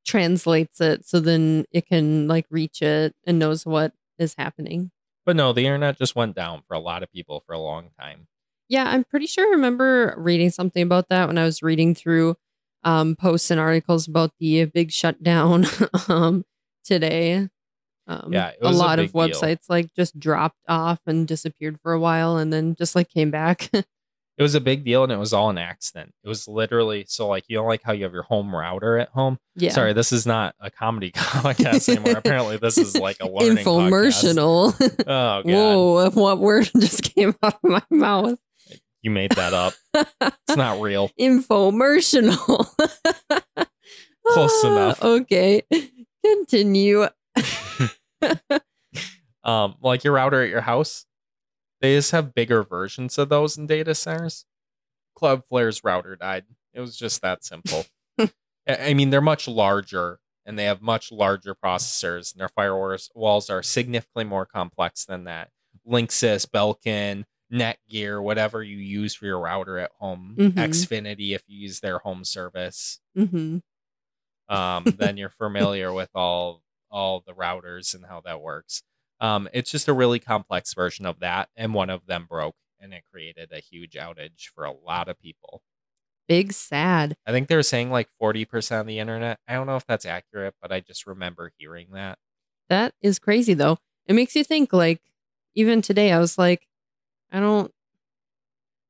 Translates 0.04 0.80
it 0.80 1.04
so 1.04 1.18
then 1.18 1.64
it 1.72 1.86
can 1.86 2.28
like 2.28 2.46
reach 2.48 2.80
it 2.80 3.14
and 3.26 3.40
knows 3.40 3.66
what 3.66 3.92
is 4.18 4.34
happening. 4.38 4.92
But 5.24 5.34
no, 5.34 5.52
the 5.52 5.66
internet 5.66 5.98
just 5.98 6.14
went 6.14 6.36
down 6.36 6.62
for 6.68 6.74
a 6.74 6.78
lot 6.78 7.02
of 7.02 7.10
people 7.10 7.42
for 7.44 7.52
a 7.54 7.58
long 7.58 7.90
time. 7.98 8.28
Yeah, 8.68 8.84
I'm 8.88 9.02
pretty 9.02 9.26
sure 9.26 9.46
I 9.48 9.50
remember 9.50 10.14
reading 10.16 10.50
something 10.50 10.82
about 10.82 11.08
that 11.08 11.26
when 11.26 11.38
I 11.38 11.44
was 11.44 11.60
reading 11.62 11.94
through 11.96 12.36
um, 12.86 13.16
posts 13.16 13.50
and 13.50 13.60
articles 13.60 14.06
about 14.08 14.30
the 14.38 14.64
big 14.66 14.92
shutdown 14.92 15.66
um, 16.08 16.44
today. 16.84 17.48
Um, 18.06 18.32
Yeah, 18.32 18.48
it 18.50 18.58
a 18.62 18.68
was 18.68 18.76
a 18.76 18.80
lot 18.80 18.98
of 19.00 19.06
big 19.06 19.12
deal. 19.12 19.28
websites 19.28 19.68
like 19.68 19.92
just 19.94 20.18
dropped 20.18 20.60
off 20.68 21.00
and 21.06 21.26
disappeared 21.26 21.78
for 21.82 21.92
a 21.92 22.00
while 22.00 22.36
and 22.38 22.52
then 22.52 22.76
just 22.76 22.94
like 22.94 23.10
came 23.10 23.30
back. 23.30 23.70
It 24.38 24.42
was 24.42 24.54
a 24.54 24.60
big 24.60 24.84
deal 24.84 25.02
and 25.02 25.10
it 25.10 25.16
was 25.16 25.32
all 25.32 25.48
an 25.48 25.56
accident. 25.56 26.12
It 26.22 26.28
was 26.28 26.46
literally 26.46 27.06
so 27.08 27.26
like 27.26 27.44
you 27.48 27.56
know 27.56 27.64
like 27.64 27.82
how 27.82 27.92
you 27.94 28.04
have 28.04 28.12
your 28.12 28.24
home 28.24 28.54
router 28.54 28.98
at 28.98 29.08
home. 29.08 29.38
yeah. 29.54 29.70
Sorry, 29.70 29.94
this 29.94 30.12
is 30.12 30.26
not 30.26 30.54
a 30.60 30.70
comedy 30.70 31.10
podcast 31.16 31.88
anymore. 31.88 32.18
Apparently, 32.18 32.58
this 32.58 32.76
is 32.76 32.94
like 32.98 33.16
a 33.22 33.26
learning 33.30 33.64
podcast. 33.64 34.34
Infomercial. 34.34 35.04
Oh 35.06 35.42
god, 35.42 35.46
Whoa, 35.46 36.10
what 36.10 36.38
word 36.38 36.70
just 36.78 37.14
came 37.14 37.34
out 37.42 37.54
of 37.54 37.60
my 37.62 37.82
mouth? 37.90 38.38
You 39.02 39.10
made 39.10 39.32
that 39.32 39.52
up. 39.52 39.74
It's 39.94 40.56
not 40.56 40.80
real. 40.80 41.10
Infomercial. 41.20 42.36
Close 44.26 44.64
Ah, 44.64 44.66
enough. 44.66 45.02
Okay. 45.02 45.62
Continue. 46.24 47.06
Um, 49.44 49.76
like 49.80 50.02
your 50.02 50.14
router 50.14 50.42
at 50.42 50.50
your 50.50 50.62
house, 50.62 51.06
they 51.80 51.94
just 51.94 52.10
have 52.10 52.34
bigger 52.34 52.64
versions 52.64 53.16
of 53.16 53.28
those 53.28 53.56
in 53.56 53.68
data 53.68 53.94
centers. 53.94 54.44
Cloudflare's 55.16 55.84
router 55.84 56.16
died. 56.16 56.46
It 56.74 56.80
was 56.80 56.96
just 56.96 57.22
that 57.22 57.44
simple. 57.44 57.86
I 58.68 58.92
mean, 58.94 59.10
they're 59.10 59.20
much 59.20 59.46
larger 59.46 60.18
and 60.44 60.58
they 60.58 60.64
have 60.64 60.82
much 60.82 61.12
larger 61.12 61.54
processors, 61.54 62.32
and 62.34 62.40
their 62.40 62.48
firewalls 62.48 63.08
walls 63.14 63.48
are 63.48 63.62
significantly 63.62 64.24
more 64.24 64.46
complex 64.46 65.04
than 65.04 65.22
that. 65.24 65.50
Linksys, 65.88 66.44
Belkin, 66.46 67.24
Netgear, 67.52 68.22
whatever 68.22 68.62
you 68.62 68.76
use 68.76 69.14
for 69.14 69.26
your 69.26 69.38
router 69.40 69.78
at 69.78 69.92
home, 69.98 70.34
Mhm. 70.38 70.54
Xfinity 70.54 71.34
if 71.34 71.42
you 71.46 71.58
use 71.58 71.80
their 71.80 71.98
home 71.98 72.24
service. 72.24 73.00
hmm 73.14 73.58
um, 74.48 74.94
then 74.98 75.16
you're 75.16 75.28
familiar 75.30 75.92
with 75.92 76.10
all 76.14 76.62
all 76.90 77.20
the 77.26 77.32
routers 77.32 77.94
and 77.94 78.06
how 78.06 78.20
that 78.20 78.40
works. 78.40 78.82
Um, 79.20 79.48
it's 79.52 79.70
just 79.70 79.88
a 79.88 79.92
really 79.92 80.20
complex 80.20 80.72
version 80.74 81.04
of 81.04 81.18
that, 81.20 81.48
and 81.56 81.74
one 81.74 81.90
of 81.90 82.06
them 82.06 82.26
broke, 82.28 82.54
and 82.78 82.94
it 82.94 83.02
created 83.10 83.50
a 83.52 83.58
huge 83.58 83.94
outage 83.94 84.46
for 84.54 84.64
a 84.64 84.72
lot 84.72 85.08
of 85.08 85.18
people. 85.18 85.62
Big 86.28 86.52
sad. 86.52 87.16
I 87.26 87.32
think 87.32 87.48
they 87.48 87.56
were 87.56 87.62
saying 87.64 87.90
like 87.90 88.08
40% 88.20 88.80
of 88.80 88.86
the 88.86 88.98
internet. 89.00 89.40
I 89.48 89.54
don't 89.54 89.66
know 89.66 89.76
if 89.76 89.86
that's 89.86 90.06
accurate, 90.06 90.54
but 90.62 90.70
I 90.72 90.80
just 90.80 91.06
remember 91.06 91.52
hearing 91.58 91.88
that. 91.92 92.18
That 92.68 92.94
is 93.00 93.18
crazy 93.18 93.54
though. 93.54 93.78
It 94.06 94.14
makes 94.14 94.36
you 94.36 94.44
think 94.44 94.72
like 94.72 95.00
even 95.54 95.82
today 95.82 96.12
I 96.12 96.18
was 96.20 96.38
like 96.38 96.68
I 97.36 97.40
don't 97.40 97.70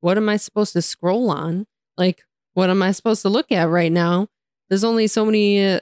what 0.01 0.17
am 0.17 0.29
I 0.29 0.37
supposed 0.37 0.73
to 0.75 0.83
scroll 0.83 1.31
on? 1.31 1.67
Like 1.97 2.23
what 2.55 2.71
am 2.71 2.83
I 2.83 2.93
supposed 2.93 3.23
to 3.23 3.29
look 3.29 3.51
at 3.51 3.69
right 3.69 3.93
now? 3.93 4.29
There's 4.69 4.85
only 4.85 5.07
so 5.07 5.25
many 5.25 5.65
uh, 5.65 5.81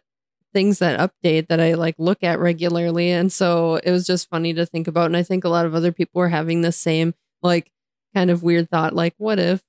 things 0.53 0.79
that 0.79 0.99
update 0.99 1.49
that 1.49 1.61
I 1.61 1.75
like 1.75 1.97
look 1.99 2.23
at 2.23 2.39
regularly 2.39 3.11
and 3.11 3.33
so 3.33 3.77
it 3.77 3.91
was 3.91 4.07
just 4.07 4.31
funny 4.31 4.55
to 4.55 4.65
think 4.65 4.87
about 4.87 5.07
and 5.07 5.17
I 5.17 5.23
think 5.23 5.45
a 5.45 5.49
lot 5.49 5.67
of 5.67 5.75
other 5.75 5.93
people 5.93 6.21
were 6.21 6.29
having 6.29 6.61
the 6.61 6.73
same 6.73 7.15
like 7.43 7.71
kind 8.15 8.31
of 8.31 8.43
weird 8.43 8.71
thought 8.71 8.95
like 8.95 9.15
what 9.19 9.39
if 9.39 9.63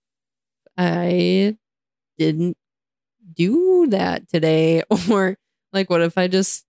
I 0.78 1.58
didn't 2.18 2.58
do 3.34 3.88
that 3.88 4.30
today 4.30 4.84
or 5.10 5.38
like 5.74 5.90
what 5.90 6.02
if 6.02 6.18
I 6.18 6.28
just 6.28 6.66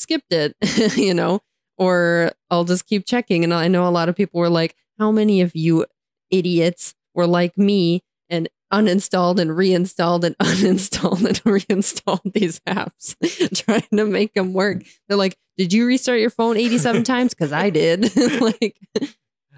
skipped 0.00 0.32
it, 0.32 0.56
you 0.96 1.14
know, 1.14 1.40
or 1.76 2.32
I'll 2.50 2.64
just 2.64 2.86
keep 2.86 3.06
checking. 3.06 3.44
And 3.44 3.54
I 3.54 3.68
know 3.68 3.86
a 3.86 3.90
lot 3.90 4.08
of 4.08 4.16
people 4.16 4.40
were 4.40 4.48
like, 4.48 4.74
how 5.00 5.10
many 5.10 5.40
of 5.40 5.56
you 5.56 5.86
idiots 6.30 6.94
were 7.14 7.26
like 7.26 7.56
me 7.56 8.02
and 8.28 8.48
uninstalled 8.72 9.40
and 9.40 9.56
reinstalled 9.56 10.24
and 10.24 10.36
uninstalled 10.42 11.26
and 11.26 11.40
reinstalled 11.44 12.20
these 12.34 12.60
apps 12.60 13.16
trying 13.64 13.88
to 13.96 14.04
make 14.04 14.34
them 14.34 14.52
work? 14.52 14.84
They're 15.08 15.18
like, 15.18 15.36
did 15.56 15.72
you 15.72 15.86
restart 15.86 16.20
your 16.20 16.30
phone 16.30 16.56
87 16.56 17.02
times? 17.02 17.34
Because 17.34 17.52
I 17.52 17.70
did. 17.70 18.14
like, 18.40 18.76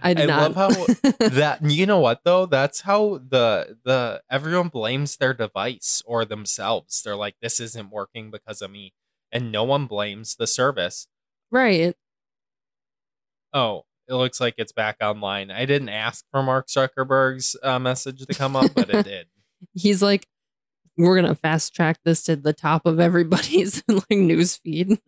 I 0.01 0.15
did 0.15 0.31
I 0.31 0.49
not. 0.49 0.55
love 0.55 0.75
how 0.75 1.29
that 1.29 1.59
you 1.63 1.87
know 1.87 2.01
what 2.01 2.23
though 2.25 2.47
that's 2.47 2.81
how 2.81 3.21
the 3.29 3.79
the 3.85 4.21
everyone 4.29 4.67
blames 4.67 5.17
their 5.17 5.33
device 5.33 6.03
or 6.05 6.25
themselves 6.25 7.03
they're 7.03 7.15
like 7.15 7.37
this 7.41 7.61
isn't 7.61 7.91
working 7.91 8.33
because 8.33 8.61
of 8.63 8.73
me 8.73 8.95
and 9.31 9.53
no 9.53 9.63
one 9.63 9.87
blames 9.87 10.35
the 10.35 10.49
service 10.49 11.07
right. 11.53 11.95
oh 13.55 13.85
it 14.13 14.17
looks 14.17 14.41
like 14.41 14.55
it's 14.59 14.73
back 14.73 14.97
online 15.01 15.51
i 15.51 15.65
didn't 15.65 15.89
ask 15.89 16.25
for 16.31 16.43
mark 16.43 16.69
zuckerberg's 16.69 17.57
uh, 17.63 17.79
message 17.79 18.25
to 18.27 18.35
come 18.35 18.55
up 18.55 18.71
but 18.75 18.89
it 18.91 19.05
did 19.05 19.27
He's 19.75 20.03
like, 20.03 20.27
we're 20.99 21.15
gonna 21.15 21.35
fast 21.37 21.75
track 21.75 21.99
this 22.05 22.25
to 22.25 22.35
the 22.37 22.53
top 22.53 22.85
of 22.85 22.99
everybody's 23.01 23.83
like 23.89 24.11
news 24.11 24.57
feed. 24.57 24.99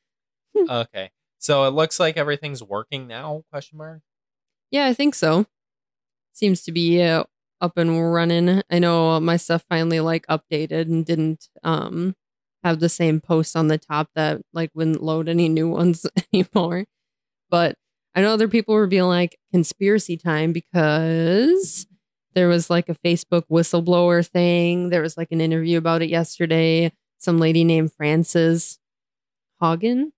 okay 0.70 1.10
so 1.38 1.64
it 1.64 1.70
looks 1.70 1.98
like 1.98 2.16
everything's 2.16 2.62
working 2.62 3.06
now 3.06 3.42
question 3.50 3.78
mark 3.78 4.00
Yeah, 4.70 4.86
I 4.86 4.94
think 4.94 5.14
so. 5.14 5.46
Seems 6.32 6.62
to 6.64 6.72
be 6.72 7.02
uh, 7.02 7.24
up 7.60 7.76
and 7.76 8.12
running. 8.12 8.62
I 8.70 8.78
know 8.78 9.18
my 9.20 9.36
stuff 9.36 9.64
finally 9.68 10.00
like 10.00 10.26
updated 10.26 10.82
and 10.82 11.04
didn't 11.04 11.48
um 11.62 12.14
have 12.62 12.80
the 12.80 12.88
same 12.88 13.20
post 13.20 13.56
on 13.56 13.68
the 13.68 13.78
top 13.78 14.08
that 14.14 14.40
like 14.52 14.70
wouldn't 14.74 15.02
load 15.02 15.28
any 15.28 15.48
new 15.48 15.68
ones 15.68 16.06
anymore. 16.32 16.84
But 17.50 17.76
I 18.14 18.22
know 18.22 18.32
other 18.32 18.48
people 18.48 18.74
were 18.74 18.86
being 18.86 19.04
like 19.04 19.38
conspiracy 19.52 20.16
time 20.16 20.52
because 20.52 21.86
there 22.34 22.48
was 22.48 22.70
like 22.70 22.88
a 22.88 22.94
Facebook 22.94 23.44
whistleblower 23.50 24.26
thing. 24.26 24.90
There 24.90 25.02
was 25.02 25.16
like 25.16 25.32
an 25.32 25.40
interview 25.40 25.78
about 25.78 26.02
it 26.02 26.10
yesterday. 26.10 26.92
Some 27.18 27.38
lady 27.38 27.64
named 27.64 27.92
Frances 27.92 28.78
Haugen, 29.60 30.12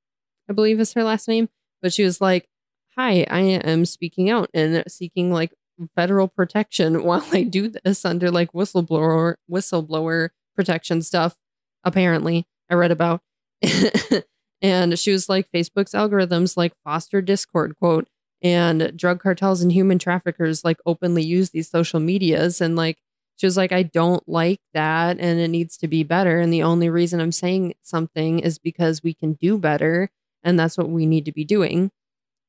I 0.49 0.53
believe 0.53 0.81
is 0.81 0.93
her 0.95 1.05
last 1.05 1.29
name, 1.29 1.49
but 1.81 1.93
she 1.93 2.05
was 2.05 2.21
like, 2.21 2.49
hi, 2.97 3.27
I 3.31 3.41
am 3.41 3.85
speaking 3.85 4.31
out 4.31 4.51
and 4.53 4.83
seeking 4.89 5.33
like 5.33 5.53
federal 5.95 6.29
protection 6.29 7.03
while 7.05 7.25
I 7.33 7.43
do 7.45 7.69
this 7.69 8.05
under 8.05 8.31
like 8.31 8.53
whistleblower 8.53 9.37
whistleblower 9.51 10.31
protection 10.55 11.03
stuff. 11.03 11.37
Apparently, 11.85 12.47
I 12.71 12.75
read 12.75 12.91
about. 12.91 13.21
and 14.67 14.99
she 14.99 15.13
was 15.13 15.29
like, 15.29 15.47
Facebook's 15.53 15.93
algorithms 15.93 16.57
like 16.57 16.73
foster 16.83 17.23
discord 17.23 17.77
quote 17.79 18.09
and 18.43 18.93
drug 18.97 19.23
cartels 19.23 19.63
and 19.63 19.71
human 19.71 19.97
traffickers 19.97 20.65
like 20.65 20.79
openly 20.85 21.23
use 21.23 21.51
these 21.51 21.71
social 21.71 22.01
medias 22.01 22.61
and 22.61 22.75
like 22.75 22.99
she 23.37 23.47
was 23.47 23.57
like, 23.57 23.71
I 23.71 23.85
don't 23.85 24.29
like 24.29 24.59
that 24.75 25.21
and 25.21 25.39
it 25.39 25.49
needs 25.49 25.77
to 25.77 25.87
be 25.87 26.03
better. 26.03 26.41
And 26.41 26.53
the 26.53 26.65
only 26.65 26.91
reason 26.91 27.21
I'm 27.21 27.31
saying 27.31 27.75
something 27.83 28.41
is 28.41 28.59
because 28.59 29.05
we 29.05 29.15
can 29.15 29.35
do 29.35 29.57
better. 29.57 30.11
And 30.43 30.59
that's 30.59 30.77
what 30.77 30.89
we 30.89 31.07
need 31.07 31.27
to 31.27 31.33
be 31.33 31.45
doing. 31.45 31.93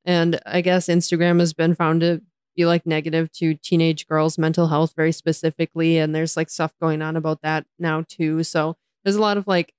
And 0.03 0.39
I 0.43 0.61
guess 0.61 0.87
Instagram 0.87 1.39
has 1.39 1.53
been 1.53 1.75
found 1.75 2.01
to 2.01 2.21
be 2.55 2.65
like 2.65 2.87
negative 2.87 3.31
to 3.33 3.53
teenage 3.53 4.07
girls' 4.07 4.39
mental 4.39 4.69
health 4.69 4.93
very 4.95 5.11
specifically. 5.11 5.99
And 5.99 6.15
there's 6.15 6.35
like 6.35 6.49
stuff 6.49 6.73
going 6.81 7.03
on 7.03 7.15
about 7.15 7.43
that 7.43 7.67
now 7.77 8.05
too. 8.07 8.43
So 8.43 8.75
there's 9.03 9.17
a 9.17 9.21
lot 9.21 9.37
of 9.37 9.45
like 9.45 9.73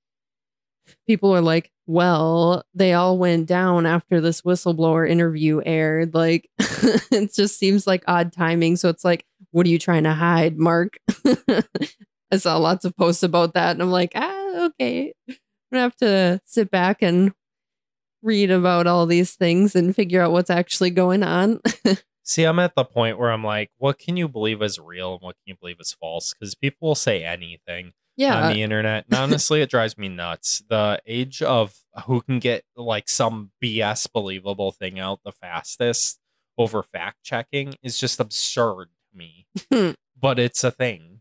people 1.05 1.35
are 1.35 1.40
like, 1.40 1.72
well, 1.88 2.64
they 2.74 2.92
all 2.92 3.16
went 3.16 3.46
down 3.46 3.87
after 3.87 4.20
this 4.20 4.42
whistleblower 4.42 5.09
interview 5.09 5.62
aired. 5.64 6.14
Like 6.14 6.48
it 6.59 7.33
just 7.35 7.59
seems 7.59 7.87
like 7.87 8.05
odd 8.07 8.31
timing. 8.31 8.77
So 8.77 8.90
it's 8.90 9.07
like, 9.07 9.24
what 9.53 9.64
are 9.66 9.70
you 9.70 9.79
trying 9.79 10.05
to 10.05 10.12
hide, 10.12 10.59
Mark? 10.59 10.98
I 12.31 12.37
saw 12.37 12.59
lots 12.59 12.85
of 12.85 12.94
posts 12.94 13.22
about 13.22 13.55
that. 13.55 13.70
And 13.70 13.81
I'm 13.81 13.90
like, 13.90 14.12
ah, 14.14 14.66
okay. 14.66 15.14
I'm 15.29 15.37
gonna 15.72 15.83
have 15.83 15.96
to 15.96 16.40
sit 16.44 16.70
back 16.70 16.98
and 17.01 17.33
read 18.22 18.51
about 18.51 18.87
all 18.87 19.07
these 19.07 19.35
things 19.35 19.74
and 19.74 19.96
figure 19.96 20.20
out 20.20 20.33
what's 20.33 20.51
actually 20.51 20.90
going 20.90 21.22
on. 21.22 21.61
See, 22.22 22.44
I'm 22.44 22.59
at 22.59 22.74
the 22.74 22.85
point 22.85 23.18
where 23.18 23.31
I'm 23.31 23.44
like, 23.44 23.70
what 23.79 23.98
can 23.98 24.18
you 24.18 24.29
believe 24.29 24.61
is 24.61 24.79
real 24.79 25.14
and 25.14 25.22
what 25.22 25.37
can 25.37 25.53
you 25.53 25.57
believe 25.59 25.81
is 25.81 25.96
false? 25.98 26.35
Because 26.35 26.55
people 26.55 26.88
will 26.88 26.94
say 26.94 27.24
anything 27.24 27.92
yeah. 28.18 28.42
on 28.42 28.52
the 28.52 28.61
uh, 28.61 28.64
internet. 28.64 29.07
And 29.07 29.14
honestly, 29.18 29.62
it 29.62 29.70
drives 29.70 29.96
me 29.96 30.09
nuts. 30.09 30.62
The 30.68 31.00
age 31.07 31.40
of 31.40 31.74
who 32.07 32.20
can 32.20 32.38
get 32.38 32.64
like 32.76 33.09
some 33.09 33.52
BS 33.62 34.12
believable 34.12 34.72
thing 34.72 34.98
out 34.98 35.20
the 35.24 35.33
fastest 35.33 36.18
over 36.59 36.83
fact 36.83 37.22
checking 37.22 37.74
is 37.83 37.98
just 37.98 38.20
absurd 38.20 38.88
to 39.11 39.16
me. 39.16 39.46
but 40.20 40.38
it's 40.38 40.64
a 40.64 40.70
thing. 40.70 41.20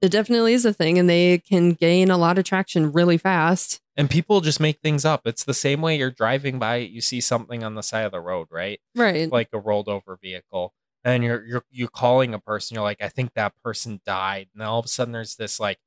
It 0.00 0.10
definitely 0.10 0.54
is 0.54 0.64
a 0.64 0.72
thing, 0.72 0.96
and 0.96 1.10
they 1.10 1.38
can 1.38 1.72
gain 1.72 2.08
a 2.10 2.16
lot 2.16 2.38
of 2.38 2.44
traction 2.44 2.92
really 2.92 3.18
fast. 3.18 3.80
And 3.96 4.08
people 4.08 4.40
just 4.40 4.60
make 4.60 4.78
things 4.78 5.04
up. 5.04 5.22
It's 5.24 5.42
the 5.42 5.52
same 5.52 5.80
way 5.80 5.98
you're 5.98 6.12
driving 6.12 6.60
by, 6.60 6.76
you 6.76 7.00
see 7.00 7.20
something 7.20 7.64
on 7.64 7.74
the 7.74 7.82
side 7.82 8.04
of 8.04 8.12
the 8.12 8.20
road, 8.20 8.46
right? 8.48 8.80
Right. 8.94 9.30
Like 9.30 9.48
a 9.52 9.58
rolled 9.58 9.88
over 9.88 10.16
vehicle. 10.22 10.72
And 11.04 11.24
you're 11.24 11.44
you're 11.44 11.64
you're 11.70 11.88
calling 11.88 12.32
a 12.32 12.38
person, 12.38 12.76
you're 12.76 12.84
like, 12.84 13.02
I 13.02 13.08
think 13.08 13.34
that 13.34 13.54
person 13.62 14.00
died. 14.06 14.48
And 14.54 14.62
all 14.62 14.78
of 14.78 14.84
a 14.84 14.88
sudden 14.88 15.12
there's 15.12 15.36
this 15.36 15.58
like, 15.58 15.78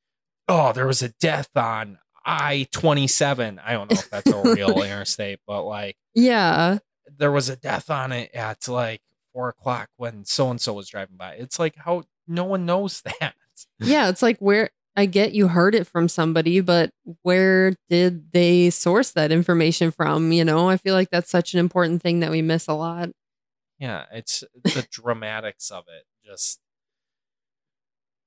oh, 0.51 0.73
there 0.73 0.87
was 0.87 1.01
a 1.01 1.09
death 1.09 1.49
on 1.55 1.97
I 2.25 2.67
twenty 2.71 3.07
seven. 3.07 3.59
I 3.59 3.73
don't 3.73 3.91
know 3.91 3.97
if 3.97 4.09
that's 4.09 4.29
a 4.29 4.41
real 4.41 4.81
interstate, 4.83 5.39
but 5.47 5.63
like 5.63 5.95
yeah. 6.13 6.77
there 7.17 7.31
was 7.31 7.49
a 7.49 7.55
death 7.55 7.89
on 7.89 8.11
it 8.11 8.31
at 8.33 8.67
like 8.67 9.01
four 9.33 9.49
o'clock 9.49 9.89
when 9.97 10.25
so 10.25 10.51
and 10.51 10.59
so 10.59 10.73
was 10.73 10.89
driving 10.89 11.17
by. 11.17 11.33
It's 11.33 11.57
like 11.57 11.75
how 11.77 12.03
no 12.27 12.43
one 12.43 12.65
knows 12.65 13.01
that. 13.19 13.33
Yeah. 13.79 14.09
It's 14.09 14.21
like 14.21 14.37
where 14.39 14.69
I 14.95 15.05
get 15.05 15.33
you 15.33 15.47
heard 15.47 15.73
it 15.73 15.87
from 15.87 16.09
somebody, 16.09 16.59
but 16.59 16.91
where 17.21 17.73
did 17.89 18.31
they 18.33 18.69
source 18.69 19.11
that 19.11 19.31
information 19.31 19.89
from? 19.91 20.31
You 20.31 20.43
know, 20.43 20.69
I 20.69 20.77
feel 20.77 20.93
like 20.93 21.09
that's 21.09 21.29
such 21.29 21.53
an 21.53 21.59
important 21.59 22.01
thing 22.01 22.19
that 22.19 22.31
we 22.31 22.41
miss 22.41 22.67
a 22.67 22.73
lot. 22.73 23.09
Yeah, 23.79 24.05
it's 24.11 24.43
the 24.63 24.85
dramatics 24.91 25.71
of 25.71 25.85
it. 25.87 26.03
Just, 26.23 26.59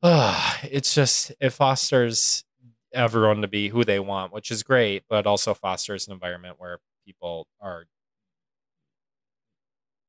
it's 0.65 0.95
just 0.95 1.33
it 1.41 1.51
fosters 1.51 2.45
everyone 2.93 3.41
to 3.41 3.49
be 3.49 3.69
who 3.69 3.85
they 3.85 3.99
want, 3.99 4.33
which 4.33 4.51
is 4.51 4.63
great, 4.63 5.05
but 5.09 5.27
also 5.27 5.55
fosters 5.55 6.07
an 6.07 6.13
environment 6.13 6.57
where 6.59 6.79
people 7.07 7.47
are 7.61 7.87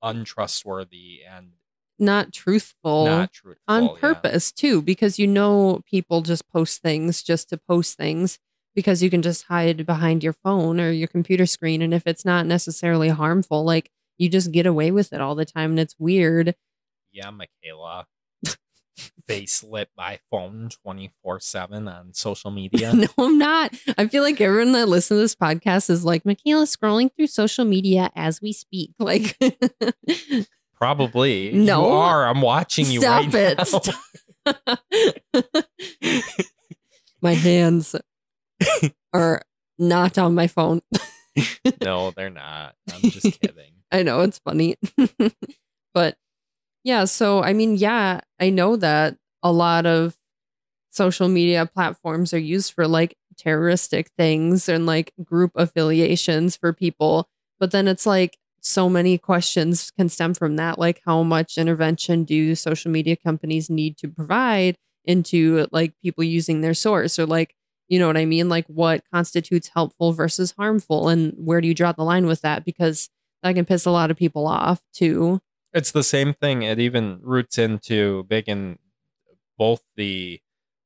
untrustworthy 0.02 1.22
and 1.28 1.54
Not 1.98 2.34
truthful. 2.34 3.06
not 3.06 3.32
truthful 3.32 3.64
on 3.68 3.84
yeah. 3.86 3.94
purpose 3.94 4.52
too 4.52 4.82
because 4.82 5.18
you 5.18 5.26
know 5.28 5.82
people 5.90 6.22
just 6.22 6.48
post 6.50 6.82
things 6.82 7.24
just 7.24 7.50
to 7.50 7.58
post 7.58 7.98
things 7.98 8.38
because 8.76 9.02
you 9.02 9.10
can 9.10 9.22
just 9.22 9.46
hide 9.46 9.86
behind 9.86 10.24
your 10.24 10.34
phone 10.34 10.80
or 10.80 10.92
your 10.92 11.08
computer 11.08 11.46
screen 11.46 11.82
and 11.82 11.94
if 11.94 12.06
it's 12.06 12.26
not 12.26 12.46
necessarily 12.46 13.10
harmful 13.10 13.64
like 13.64 13.90
you 14.18 14.30
just 14.30 14.52
get 14.52 14.68
away 14.68 14.92
with 14.92 15.12
it 15.12 15.22
all 15.22 15.34
the 15.34 15.46
time 15.46 15.72
and 15.72 15.80
it's 15.80 15.96
weird 15.98 16.54
Yeah, 17.12 17.32
Michaela. 17.32 18.06
Face 19.28 19.64
lit 19.64 19.90
by 19.96 20.20
phone 20.32 20.70
24 20.84 21.40
7 21.40 21.88
on 21.88 22.14
social 22.14 22.52
media. 22.62 22.94
no 22.94 23.08
i'm 23.18 23.38
not 23.38 23.74
i 23.98 24.08
feel 24.08 24.24
like 24.24 24.40
everyone 24.40 24.72
that 24.74 24.88
listens 24.88 25.18
to 25.18 25.22
this 25.22 25.36
podcast 25.36 25.90
is 25.90 26.06
like 26.06 26.26
michaela 26.26 26.64
scrolling 26.66 27.10
through 27.16 27.28
social 27.28 27.66
media 27.66 28.10
as 28.16 28.42
we 28.42 28.54
speak 28.54 28.92
like 29.00 29.38
Probably. 30.78 31.54
No. 31.54 31.86
You 31.88 31.94
are. 31.94 32.28
I'm 32.28 32.42
watching 32.42 32.86
you 32.88 33.00
Stop 33.00 33.34
right 33.34 33.58
it. 34.46 35.66
my 37.22 37.34
hands 37.34 37.96
are 39.14 39.42
not 39.80 40.18
on 40.18 40.36
my 40.36 40.48
phone 40.48 40.82
no, 41.82 42.12
they're 42.12 42.30
not. 42.30 42.76
I'm 42.94 43.02
just 43.02 43.40
kidding. 43.42 43.74
I 43.92 44.04
know 44.04 44.22
it's 44.22 44.40
funny. 44.40 44.78
but 45.94 46.18
Yeah. 46.86 47.06
So, 47.06 47.44
I 47.44 47.54
mean, 47.54 47.76
yeah, 47.78 48.22
I 48.40 48.52
know 48.52 48.78
that 48.78 49.18
a 49.44 49.52
lot 49.52 49.88
of 49.88 50.16
social 50.92 51.30
media 51.30 51.66
platforms 51.68 52.34
are 52.34 52.40
used 52.40 52.74
for 52.74 52.88
like 52.88 53.18
terroristic 53.38 54.12
things 54.18 54.70
and 54.70 54.86
like 54.86 55.14
group 55.24 55.52
affiliations 55.56 56.56
for 56.58 56.74
people. 56.74 57.30
But 57.60 57.72
then 57.72 57.88
it's 57.88 58.06
like 58.08 58.38
so 58.62 58.90
many 58.90 59.18
questions 59.18 59.92
can 59.98 60.10
stem 60.10 60.36
from 60.36 60.58
that. 60.58 60.80
Like, 60.80 61.02
how 61.06 61.24
much 61.24 61.58
intervention 61.58 62.26
do 62.26 62.56
social 62.56 62.92
media 62.92 63.16
companies 63.18 63.70
need 63.70 63.98
to 64.00 64.10
provide 64.10 64.78
into 65.06 65.68
like 65.72 65.94
people 66.04 66.24
using 66.26 66.62
their 66.62 66.76
source 66.76 67.20
or 67.20 67.26
like, 67.28 67.56
you 67.90 68.00
know 68.00 68.08
what 68.08 68.18
I 68.18 68.26
mean? 68.26 68.50
Like, 68.50 68.68
what 68.68 69.04
constitutes 69.14 69.70
helpful 69.76 70.14
versus 70.14 70.54
harmful? 70.58 71.10
And 71.10 71.34
where 71.38 71.62
do 71.62 71.68
you 71.70 71.76
draw 71.76 71.94
the 71.94 72.04
line 72.04 72.28
with 72.28 72.42
that? 72.42 72.66
Because 72.66 73.10
that 73.44 73.56
can 73.56 73.66
piss 73.66 73.86
a 73.86 73.92
lot 73.92 74.12
of 74.12 74.18
people 74.18 74.48
off 74.48 74.82
too. 74.94 75.42
It's 75.76 75.92
the 75.92 76.04
same 76.04 76.34
thing. 76.34 76.64
It 76.64 76.80
even 76.80 77.20
roots 77.22 77.60
into 77.60 78.24
big 78.26 78.50
in 78.50 78.80
both 79.58 79.84
the 79.98 80.42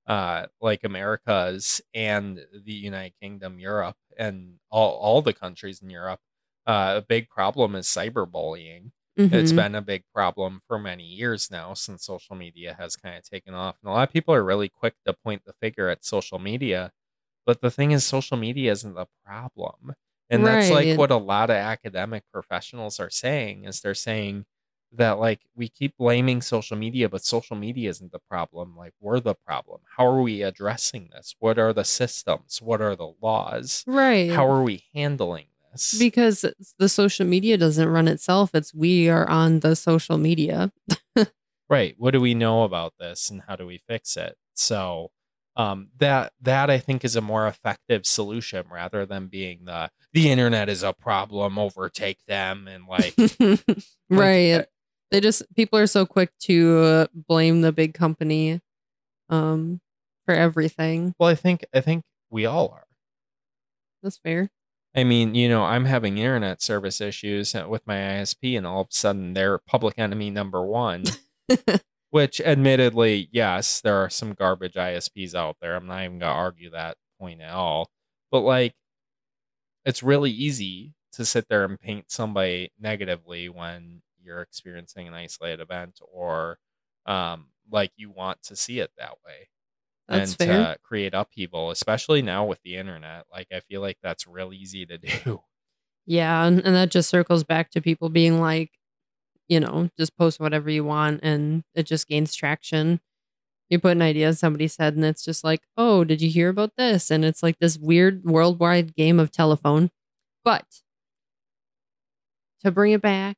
uh, 0.08 0.48
like 0.62 0.84
Americas 0.84 1.82
and 1.94 2.46
the 2.54 2.74
United 2.74 3.14
Kingdom, 3.22 3.60
Europe, 3.60 3.98
and 4.18 4.60
all, 4.72 4.94
all 4.98 5.22
the 5.22 5.34
countries 5.34 5.82
in 5.82 5.90
Europe. 5.92 6.22
Uh, 6.68 6.96
a 6.98 7.02
big 7.02 7.30
problem 7.30 7.76
is 7.76 7.88
cyberbullying. 7.88 8.92
It's 9.32 9.52
Mhm. 9.52 9.56
been 9.58 9.76
a 9.76 9.82
big 9.82 10.06
problem 10.14 10.60
for 10.68 10.80
many 10.80 11.06
years 11.06 11.52
now 11.52 11.76
since 11.76 12.06
social 12.06 12.36
media 12.36 12.76
has 12.80 12.96
kind 12.98 13.18
of 13.18 13.24
taken 13.30 13.54
off. 13.54 13.78
And 13.84 13.90
a 13.92 13.94
lot 13.94 14.10
of 14.10 14.14
people 14.14 14.34
are 14.36 14.44
really 14.44 14.70
quick 14.70 14.96
to 15.06 15.14
point 15.14 15.46
the 15.46 15.54
finger 15.62 15.90
at 15.90 16.06
social 16.06 16.40
media. 16.40 16.92
But 17.46 17.62
the 17.62 17.72
thing 17.72 17.92
is, 17.92 18.06
social 18.06 18.38
media 18.38 18.72
isn't 18.72 18.94
the 18.96 19.08
problem. 19.26 19.96
And 20.30 20.46
that's 20.46 20.70
like 20.70 20.92
what 20.96 21.12
a 21.12 21.18
lot 21.18 21.50
of 21.50 21.56
academic 21.58 22.24
professionals 22.32 23.00
are 23.00 23.10
saying 23.10 23.66
is 23.66 23.82
they're 23.82 23.96
saying 23.96 24.46
that 24.94 25.20
like 25.20 25.42
we 25.56 25.70
keep 25.70 25.98
blaming 25.98 26.42
social 26.42 26.78
media, 26.78 27.10
but 27.10 27.24
social 27.24 27.56
media 27.56 27.90
isn't 27.90 28.12
the 28.12 28.20
problem. 28.20 28.76
Like 28.76 28.94
we're 29.00 29.20
the 29.20 29.36
problem. 29.36 29.82
How 29.98 30.08
are 30.08 30.22
we 30.22 30.42
addressing 30.42 31.10
this? 31.12 31.36
What 31.40 31.60
are 31.60 31.74
the 31.74 31.86
systems? 31.86 32.62
What 32.62 32.82
are 32.82 32.96
the 32.96 33.14
laws? 33.22 33.84
Right. 33.88 34.32
How 34.32 34.50
are 34.50 34.64
we 34.64 34.86
handling 34.94 35.46
this? 35.72 35.98
because 36.00 36.44
the 36.80 36.90
social 36.90 37.26
media 37.26 37.58
doesn't 37.58 37.88
run 37.88 38.08
itself. 38.08 38.56
It's 38.56 38.74
we 38.74 39.10
are 39.10 39.30
on 39.30 39.60
the 39.60 39.76
social 39.76 40.18
media. 40.18 40.72
right 41.70 41.96
what 41.98 42.12
do 42.12 42.20
we 42.20 42.34
know 42.34 42.64
about 42.64 42.94
this 43.00 43.30
and 43.30 43.44
how 43.48 43.56
do 43.56 43.66
we 43.66 43.78
fix 43.88 44.18
it 44.18 44.36
so 44.54 45.12
um 45.56 45.90
that 45.98 46.34
that 46.42 46.70
i 46.70 46.78
think 46.78 47.06
is 47.06 47.16
a 47.16 47.22
more 47.22 47.48
effective 47.48 48.06
solution 48.06 48.66
rather 48.72 49.06
than 49.06 49.28
being 49.28 49.66
the 49.66 49.90
the 50.12 50.30
internet 50.30 50.68
is 50.68 50.84
a 50.84 50.94
problem 50.94 51.58
overtake 51.58 52.26
them 52.28 52.68
and 52.68 52.86
like 52.88 53.16
right. 54.10 54.52
uh, 54.52 54.64
they 55.12 55.20
just 55.20 55.44
people 55.56 55.80
are 55.80 55.88
so 55.88 56.06
quick 56.06 56.32
to 56.40 56.80
uh, 56.80 57.08
blame 57.14 57.62
the 57.62 57.72
big 57.72 57.94
company 57.94 58.62
um 59.30 59.80
for 60.26 60.34
everything. 60.36 61.14
well 61.20 61.30
i 61.30 61.36
think 61.36 61.66
i 61.74 61.82
think 61.82 62.04
we 62.30 62.46
all 62.46 62.70
are 62.70 62.86
That's 64.04 64.18
fair. 64.18 64.50
i 64.96 65.04
mean 65.04 65.36
you 65.36 65.50
know 65.50 65.64
i'm 65.64 65.86
having 65.86 66.18
internet 66.18 66.62
service 66.62 67.02
issues 67.02 67.54
uh, 67.56 67.66
with 67.68 67.86
my 67.88 67.96
isp 67.96 68.58
and 68.58 68.66
all 68.68 68.82
of 68.82 68.88
a 68.92 68.96
sudden 68.96 69.34
they're 69.34 69.58
public 69.58 69.96
enemy 69.98 70.30
number 70.30 70.64
one 70.66 71.04
which 72.12 72.40
admittedly 72.42 73.30
yes 73.32 73.82
there 73.82 73.96
are 73.96 74.10
some 74.10 74.34
garbage 74.34 74.74
isps 74.74 75.34
out 75.36 75.58
there 75.62 75.76
i'm 75.76 75.88
not 75.88 76.04
even 76.04 76.20
gonna 76.20 76.32
argue 76.32 76.70
that 76.70 76.98
point 77.20 77.42
at 77.42 77.54
all 77.54 77.90
but 78.32 78.42
like 78.42 78.74
it's 79.86 80.04
really 80.04 80.32
easy 80.32 80.94
to 81.12 81.26
sit 81.26 81.48
there 81.50 81.64
and 81.66 81.80
paint 81.80 82.12
somebody 82.12 82.72
negatively 82.80 83.50
when 83.50 84.02
you're 84.30 84.42
experiencing 84.42 85.10
an 85.10 85.16
isolated 85.16 85.62
event 85.62 86.00
or 86.14 86.60
um 87.08 87.48
like 87.72 87.92
you 87.98 88.12
want 88.12 88.42
to 88.44 88.56
see 88.56 88.80
it 88.80 88.92
that 88.98 89.16
way 89.26 89.50
That's 90.08 90.32
and 90.32 90.38
fair. 90.38 90.76
to 90.76 90.80
create 90.84 91.14
upheaval 91.16 91.72
especially 91.72 92.22
now 92.22 92.46
with 92.46 92.62
the 92.64 92.76
internet 92.78 93.26
like 93.32 93.48
i 93.54 93.62
feel 93.62 93.82
like 93.82 93.98
that's 94.04 94.28
real 94.28 94.54
easy 94.54 94.86
to 94.86 94.98
do 95.26 95.42
Yeah, 96.06 96.46
and, 96.46 96.60
and 96.66 96.76
that 96.76 96.92
just 96.92 97.10
circles 97.10 97.44
back 97.44 97.72
to 97.72 97.82
people 97.82 98.10
being 98.10 98.40
like, 98.42 98.72
you 99.50 99.60
know, 99.60 99.90
just 99.98 100.18
post 100.18 100.40
whatever 100.40 100.70
you 100.70 100.84
want 100.86 101.22
and 101.24 101.64
it 101.76 101.84
just 101.86 102.08
gains 102.08 102.36
traction. 102.36 103.02
You 103.70 103.80
put 103.80 103.94
an 103.94 104.02
idea 104.04 104.34
somebody 104.34 104.68
said 104.70 104.96
and 104.96 105.06
it's 105.06 105.24
just 105.26 105.44
like, 105.44 105.62
"Oh, 105.78 106.04
did 106.06 106.22
you 106.22 106.30
hear 106.30 106.50
about 106.50 106.76
this?" 106.78 107.12
And 107.12 107.26
it's 107.26 107.44
like 107.44 107.60
this 107.60 107.78
weird 107.80 108.26
worldwide 108.26 108.96
game 108.96 109.20
of 109.20 109.32
telephone. 109.32 109.92
But 110.46 110.66
to 112.62 112.72
bring 112.72 112.92
it 112.94 113.02
back 113.02 113.38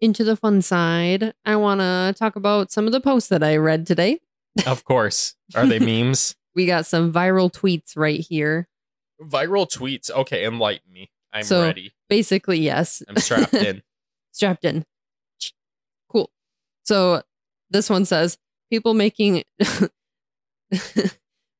into 0.00 0.24
the 0.24 0.36
fun 0.36 0.62
side, 0.62 1.32
I 1.44 1.56
want 1.56 1.80
to 1.80 2.14
talk 2.18 2.36
about 2.36 2.70
some 2.70 2.86
of 2.86 2.92
the 2.92 3.00
posts 3.00 3.28
that 3.30 3.42
I 3.42 3.56
read 3.56 3.86
today. 3.86 4.20
of 4.66 4.84
course 4.92 5.34
are 5.54 5.66
they 5.66 5.78
memes 5.78 6.34
We 6.54 6.66
got 6.66 6.86
some 6.86 7.12
viral 7.12 7.52
tweets 7.52 7.96
right 7.96 8.20
here. 8.20 8.68
viral 9.20 9.66
tweets 9.70 10.10
okay 10.10 10.44
enlighten 10.44 10.92
me 10.92 11.10
i'm 11.32 11.42
So- 11.44 11.62
ready 11.62 11.92
Basically, 12.08 12.58
yes. 12.58 13.02
i'm 13.08 13.16
strapped 13.16 13.54
in 13.68 13.82
strapped 14.32 14.64
in. 14.64 14.84
Cool. 16.08 16.30
So 16.84 17.22
this 17.70 17.88
one 17.90 18.04
says 18.04 18.38
people 18.70 18.94
making 18.94 19.42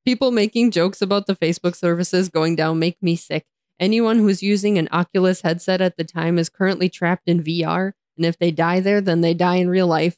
people 0.05 0.31
making 0.31 0.71
jokes 0.71 1.03
about 1.03 1.27
the 1.27 1.35
Facebook 1.37 1.75
services 1.75 2.29
going 2.29 2.55
down 2.57 2.79
make 2.79 3.03
me 3.03 3.17
sick. 3.17 3.45
Anyone 3.81 4.19
who's 4.19 4.43
using 4.43 4.79
an 4.79 4.89
Oculus 4.93 5.43
headset 5.43 5.81
at 5.81 5.97
the 5.97 6.05
time 6.05 6.39
is 6.39 6.49
currently 6.49 6.89
trapped 6.89 7.29
in 7.29 7.43
VR, 7.43 7.93
and 8.17 8.27
if 8.27 8.39
they 8.39 8.51
die 8.51 8.81
there, 8.81 9.01
then 9.01 9.21
they 9.21 9.35
die 9.35 9.57
in 9.57 9.69
real 9.69 9.87
life. 9.87 10.17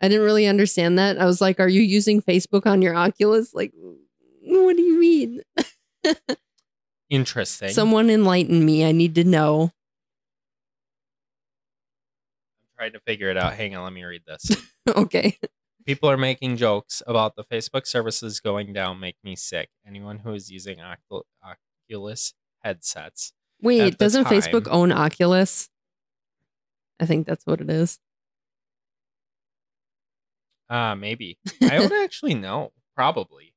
I 0.00 0.08
didn't 0.08 0.24
really 0.24 0.46
understand 0.46 0.98
that. 0.98 1.18
I 1.18 1.24
was 1.24 1.40
like, 1.40 1.60
"Are 1.60 1.68
you 1.68 1.80
using 1.82 2.20
Facebook 2.20 2.66
on 2.66 2.82
your 2.82 2.94
Oculus?" 2.94 3.54
Like, 3.54 3.72
what 4.42 4.76
do 4.76 4.82
you 4.82 4.98
mean? 4.98 5.42
interesting 7.10 7.68
Someone 7.70 8.10
enlighten 8.10 8.64
me. 8.64 8.84
I 8.84 8.92
need 8.92 9.14
to 9.16 9.24
know. 9.24 9.72
i'm 12.62 12.76
trying 12.76 12.92
to 12.92 13.00
figure 13.00 13.28
it 13.28 13.36
out 13.36 13.54
hang 13.54 13.76
on 13.76 13.84
let 13.84 13.92
me 13.92 14.02
read 14.04 14.22
this 14.26 14.50
okay. 14.96 15.38
People 15.86 16.10
are 16.10 16.16
making 16.16 16.56
jokes 16.56 17.02
about 17.06 17.36
the 17.36 17.44
Facebook 17.44 17.86
services 17.86 18.40
going 18.40 18.72
down 18.72 19.00
make 19.00 19.16
me 19.22 19.36
sick. 19.36 19.68
Anyone 19.86 20.20
who 20.20 20.32
is 20.32 20.50
using 20.50 20.78
Ocul- 20.78 21.24
Oculus 21.90 22.32
headsets. 22.62 23.34
Wait, 23.60 23.98
doesn't 23.98 24.24
Facebook 24.24 24.66
own 24.70 24.92
Oculus? 24.92 25.68
I 27.00 27.06
think 27.06 27.26
that's 27.26 27.44
what 27.46 27.60
it 27.60 27.70
is. 27.70 27.98
Uh 30.68 30.94
maybe. 30.94 31.38
I 31.62 31.76
don't 31.78 31.92
actually 32.04 32.34
know. 32.34 32.72
Probably. 32.96 33.54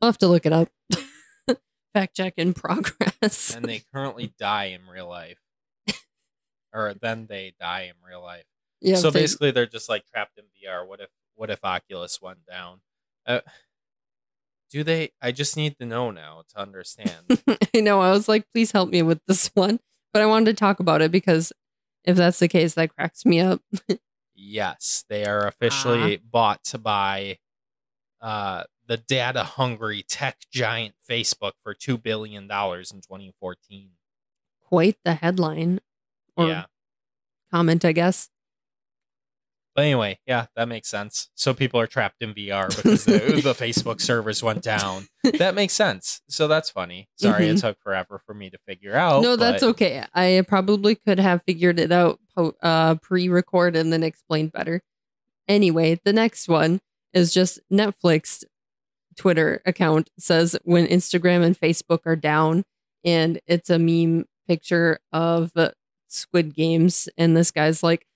I'll 0.00 0.08
have 0.08 0.18
to 0.18 0.26
look 0.28 0.46
it 0.46 0.52
up. 0.52 0.68
Fact 1.94 2.14
check 2.16 2.34
in 2.36 2.54
progress. 2.54 3.54
And 3.54 3.64
they 3.64 3.82
currently 3.92 4.32
die 4.38 4.66
in 4.66 4.80
real 4.92 5.08
life. 5.08 5.38
or 6.72 6.94
then 7.00 7.26
they 7.28 7.54
die 7.60 7.82
in 7.90 7.94
real 8.06 8.22
life. 8.22 8.44
yeah, 8.80 8.96
so 8.96 9.10
they- 9.10 9.20
basically 9.20 9.50
they're 9.50 9.66
just 9.66 9.88
like 9.88 10.04
trapped 10.06 10.38
in 10.38 10.44
VR. 10.44 10.86
What 10.86 11.00
if 11.00 11.10
what 11.34 11.50
if 11.50 11.64
Oculus 11.64 12.20
went 12.20 12.44
down? 12.46 12.80
Uh, 13.26 13.40
do 14.70 14.84
they 14.84 15.10
I 15.20 15.32
just 15.32 15.56
need 15.56 15.78
to 15.78 15.86
know 15.86 16.10
now 16.10 16.42
to 16.54 16.60
understand. 16.60 17.40
I 17.74 17.80
know. 17.80 18.00
I 18.00 18.10
was 18.10 18.28
like, 18.28 18.44
please 18.54 18.72
help 18.72 18.90
me 18.90 19.02
with 19.02 19.20
this 19.26 19.50
one. 19.54 19.80
But 20.12 20.22
I 20.22 20.26
wanted 20.26 20.46
to 20.46 20.54
talk 20.54 20.80
about 20.80 21.02
it 21.02 21.10
because 21.12 21.52
if 22.04 22.16
that's 22.16 22.38
the 22.38 22.48
case, 22.48 22.74
that 22.74 22.94
cracks 22.94 23.24
me 23.24 23.40
up. 23.40 23.62
Yes, 24.42 25.04
they 25.10 25.26
are 25.26 25.46
officially 25.46 26.16
bought 26.16 26.72
by 26.82 27.36
uh, 28.22 28.64
the 28.86 28.96
data 28.96 29.44
hungry 29.44 30.02
tech 30.02 30.38
giant 30.50 30.94
Facebook 31.08 31.52
for 31.62 31.74
$2 31.74 32.02
billion 32.02 32.44
in 32.44 32.48
2014. 32.48 33.90
Quite 34.66 34.96
the 35.04 35.14
headline 35.14 35.80
or 36.36 36.48
yeah. 36.48 36.64
comment, 37.52 37.84
I 37.84 37.92
guess. 37.92 38.30
But 39.80 39.84
anyway, 39.84 40.18
yeah, 40.26 40.44
that 40.56 40.68
makes 40.68 40.88
sense. 40.88 41.30
So 41.34 41.54
people 41.54 41.80
are 41.80 41.86
trapped 41.86 42.20
in 42.20 42.34
VR 42.34 42.68
because 42.68 43.06
the, 43.06 43.12
the 43.42 43.54
Facebook 43.54 44.02
servers 44.02 44.42
went 44.42 44.60
down. 44.62 45.06
That 45.38 45.54
makes 45.54 45.72
sense. 45.72 46.20
So 46.28 46.48
that's 46.48 46.68
funny. 46.68 47.08
Sorry 47.16 47.48
it 47.48 47.56
Mhm. 47.56 47.60
took 47.62 47.80
forever 47.80 48.20
for 48.26 48.34
me 48.34 48.50
to 48.50 48.58
figure 48.66 48.94
out. 48.94 49.22
no, 49.22 49.36
that's 49.36 49.62
but 49.62 49.70
okay. 49.70 50.04
I 50.12 50.42
probably 50.46 50.96
could 50.96 51.18
have 51.18 51.42
figured 51.46 51.78
it 51.80 51.90
out 51.92 52.20
po- 52.36 52.54
uh, 52.62 52.96
pre-record 52.96 53.74
and 53.74 53.90
then 53.90 54.02
explained 54.02 54.52
better. 54.52 54.82
Anyway, 55.48 55.98
the 56.04 56.12
next 56.12 56.46
one 56.46 56.80
is 57.14 57.32
just 57.32 57.58
Netflix 57.72 58.44
Twitter 59.16 59.62
account 59.64 60.10
says 60.18 60.56
when 60.64 60.86
Instagram 60.86 61.42
and 61.42 61.58
Facebook 61.58 62.00
are 62.04 62.16
down, 62.16 62.64
and 63.02 63.40
it's 63.46 63.70
a 63.70 63.78
meme 63.78 64.26
picture 64.46 64.98
of 65.12 65.52
uh, 65.56 65.70
Squid 66.08 66.54
Games, 66.54 67.08
and 67.16 67.34
this 67.36 67.50
guy's 67.50 67.82
like 67.82 68.06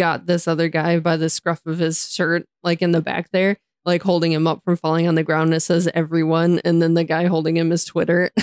got 0.00 0.24
this 0.24 0.48
other 0.48 0.68
guy 0.68 0.98
by 0.98 1.18
the 1.18 1.28
scruff 1.28 1.66
of 1.66 1.78
his 1.78 2.10
shirt, 2.10 2.46
like 2.62 2.80
in 2.80 2.92
the 2.92 3.02
back 3.02 3.30
there, 3.32 3.58
like 3.84 4.02
holding 4.02 4.32
him 4.32 4.46
up 4.46 4.62
from 4.64 4.76
falling 4.76 5.06
on 5.06 5.14
the 5.14 5.22
ground. 5.22 5.48
And 5.48 5.54
it 5.54 5.60
says 5.60 5.90
everyone, 5.92 6.58
and 6.64 6.80
then 6.80 6.94
the 6.94 7.04
guy 7.04 7.26
holding 7.26 7.58
him 7.58 7.70
is 7.70 7.84
Twitter. 7.84 8.30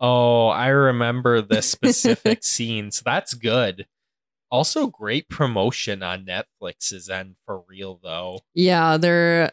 Oh, 0.00 0.48
I 0.48 0.66
remember 0.68 1.40
this 1.40 1.70
specific 1.70 2.44
scene. 2.44 2.90
So 2.90 3.02
that's 3.06 3.32
good. 3.32 3.86
Also, 4.50 4.86
great 4.86 5.30
promotion 5.30 6.02
on 6.02 6.26
Netflix's 6.26 7.08
end 7.08 7.36
for 7.46 7.62
real, 7.68 8.00
though. 8.02 8.40
Yeah, 8.54 8.98
they're 8.98 9.52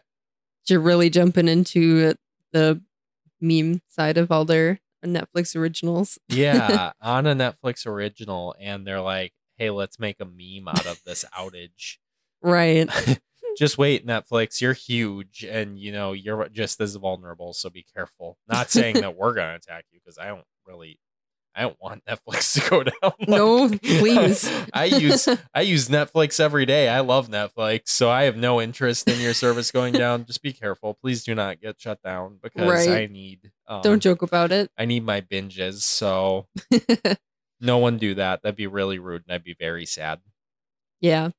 really 0.68 1.08
jumping 1.08 1.48
into 1.48 2.14
the 2.52 2.82
meme 3.40 3.80
side 3.88 4.18
of 4.18 4.30
all 4.30 4.44
their 4.44 4.80
Netflix 5.02 5.56
originals. 5.56 6.18
Yeah, 6.28 6.92
on 7.00 7.26
a 7.26 7.34
Netflix 7.34 7.86
original, 7.86 8.54
and 8.60 8.86
they're 8.86 9.00
like, 9.00 9.32
"Hey, 9.62 9.70
let's 9.70 9.98
make 10.00 10.16
a 10.18 10.24
meme 10.24 10.66
out 10.68 10.86
of 10.86 11.00
this 11.04 11.24
outage." 11.38 11.98
Right. 12.42 12.88
just 13.56 13.78
wait, 13.78 14.04
Netflix. 14.06 14.60
You're 14.60 14.72
huge, 14.72 15.44
and 15.48 15.78
you 15.78 15.92
know 15.92 16.12
you're 16.12 16.48
just 16.48 16.80
as 16.80 16.96
vulnerable. 16.96 17.52
So 17.52 17.70
be 17.70 17.84
careful. 17.94 18.38
Not 18.48 18.70
saying 18.70 19.00
that 19.00 19.16
we're 19.16 19.34
gonna 19.34 19.54
attack 19.54 19.84
you 19.92 20.00
because 20.02 20.18
I 20.18 20.26
don't 20.26 20.44
really, 20.66 20.98
I 21.54 21.62
don't 21.62 21.76
want 21.80 22.04
Netflix 22.08 22.54
to 22.60 22.70
go 22.70 22.82
down. 22.82 23.12
No, 23.28 23.68
please. 23.68 24.50
I 24.72 24.86
use 24.86 25.28
I 25.54 25.60
use 25.60 25.88
Netflix 25.88 26.40
every 26.40 26.66
day. 26.66 26.88
I 26.88 27.00
love 27.00 27.28
Netflix, 27.28 27.82
so 27.88 28.10
I 28.10 28.24
have 28.24 28.36
no 28.36 28.60
interest 28.60 29.08
in 29.08 29.20
your 29.20 29.34
service 29.34 29.70
going 29.70 29.92
down. 29.92 30.24
Just 30.24 30.42
be 30.42 30.52
careful. 30.52 30.94
Please 30.94 31.22
do 31.22 31.34
not 31.34 31.60
get 31.60 31.80
shut 31.80 32.02
down 32.02 32.38
because 32.42 32.68
Right. 32.68 32.88
I 33.02 33.06
need. 33.06 33.52
Um, 33.68 33.82
Don't 33.82 34.00
joke 34.02 34.22
about 34.22 34.50
it. 34.50 34.70
I 34.76 34.86
need 34.86 35.04
my 35.04 35.20
binges. 35.20 35.82
So 35.82 36.48
no 37.62 37.78
one 37.78 37.96
do 37.96 38.14
that. 38.16 38.42
That'd 38.42 38.56
be 38.56 38.66
really 38.66 38.98
rude, 38.98 39.22
and 39.26 39.34
I'd 39.34 39.44
be 39.44 39.56
very 39.58 39.86
sad. 39.86 40.20
Yeah. 41.00 41.30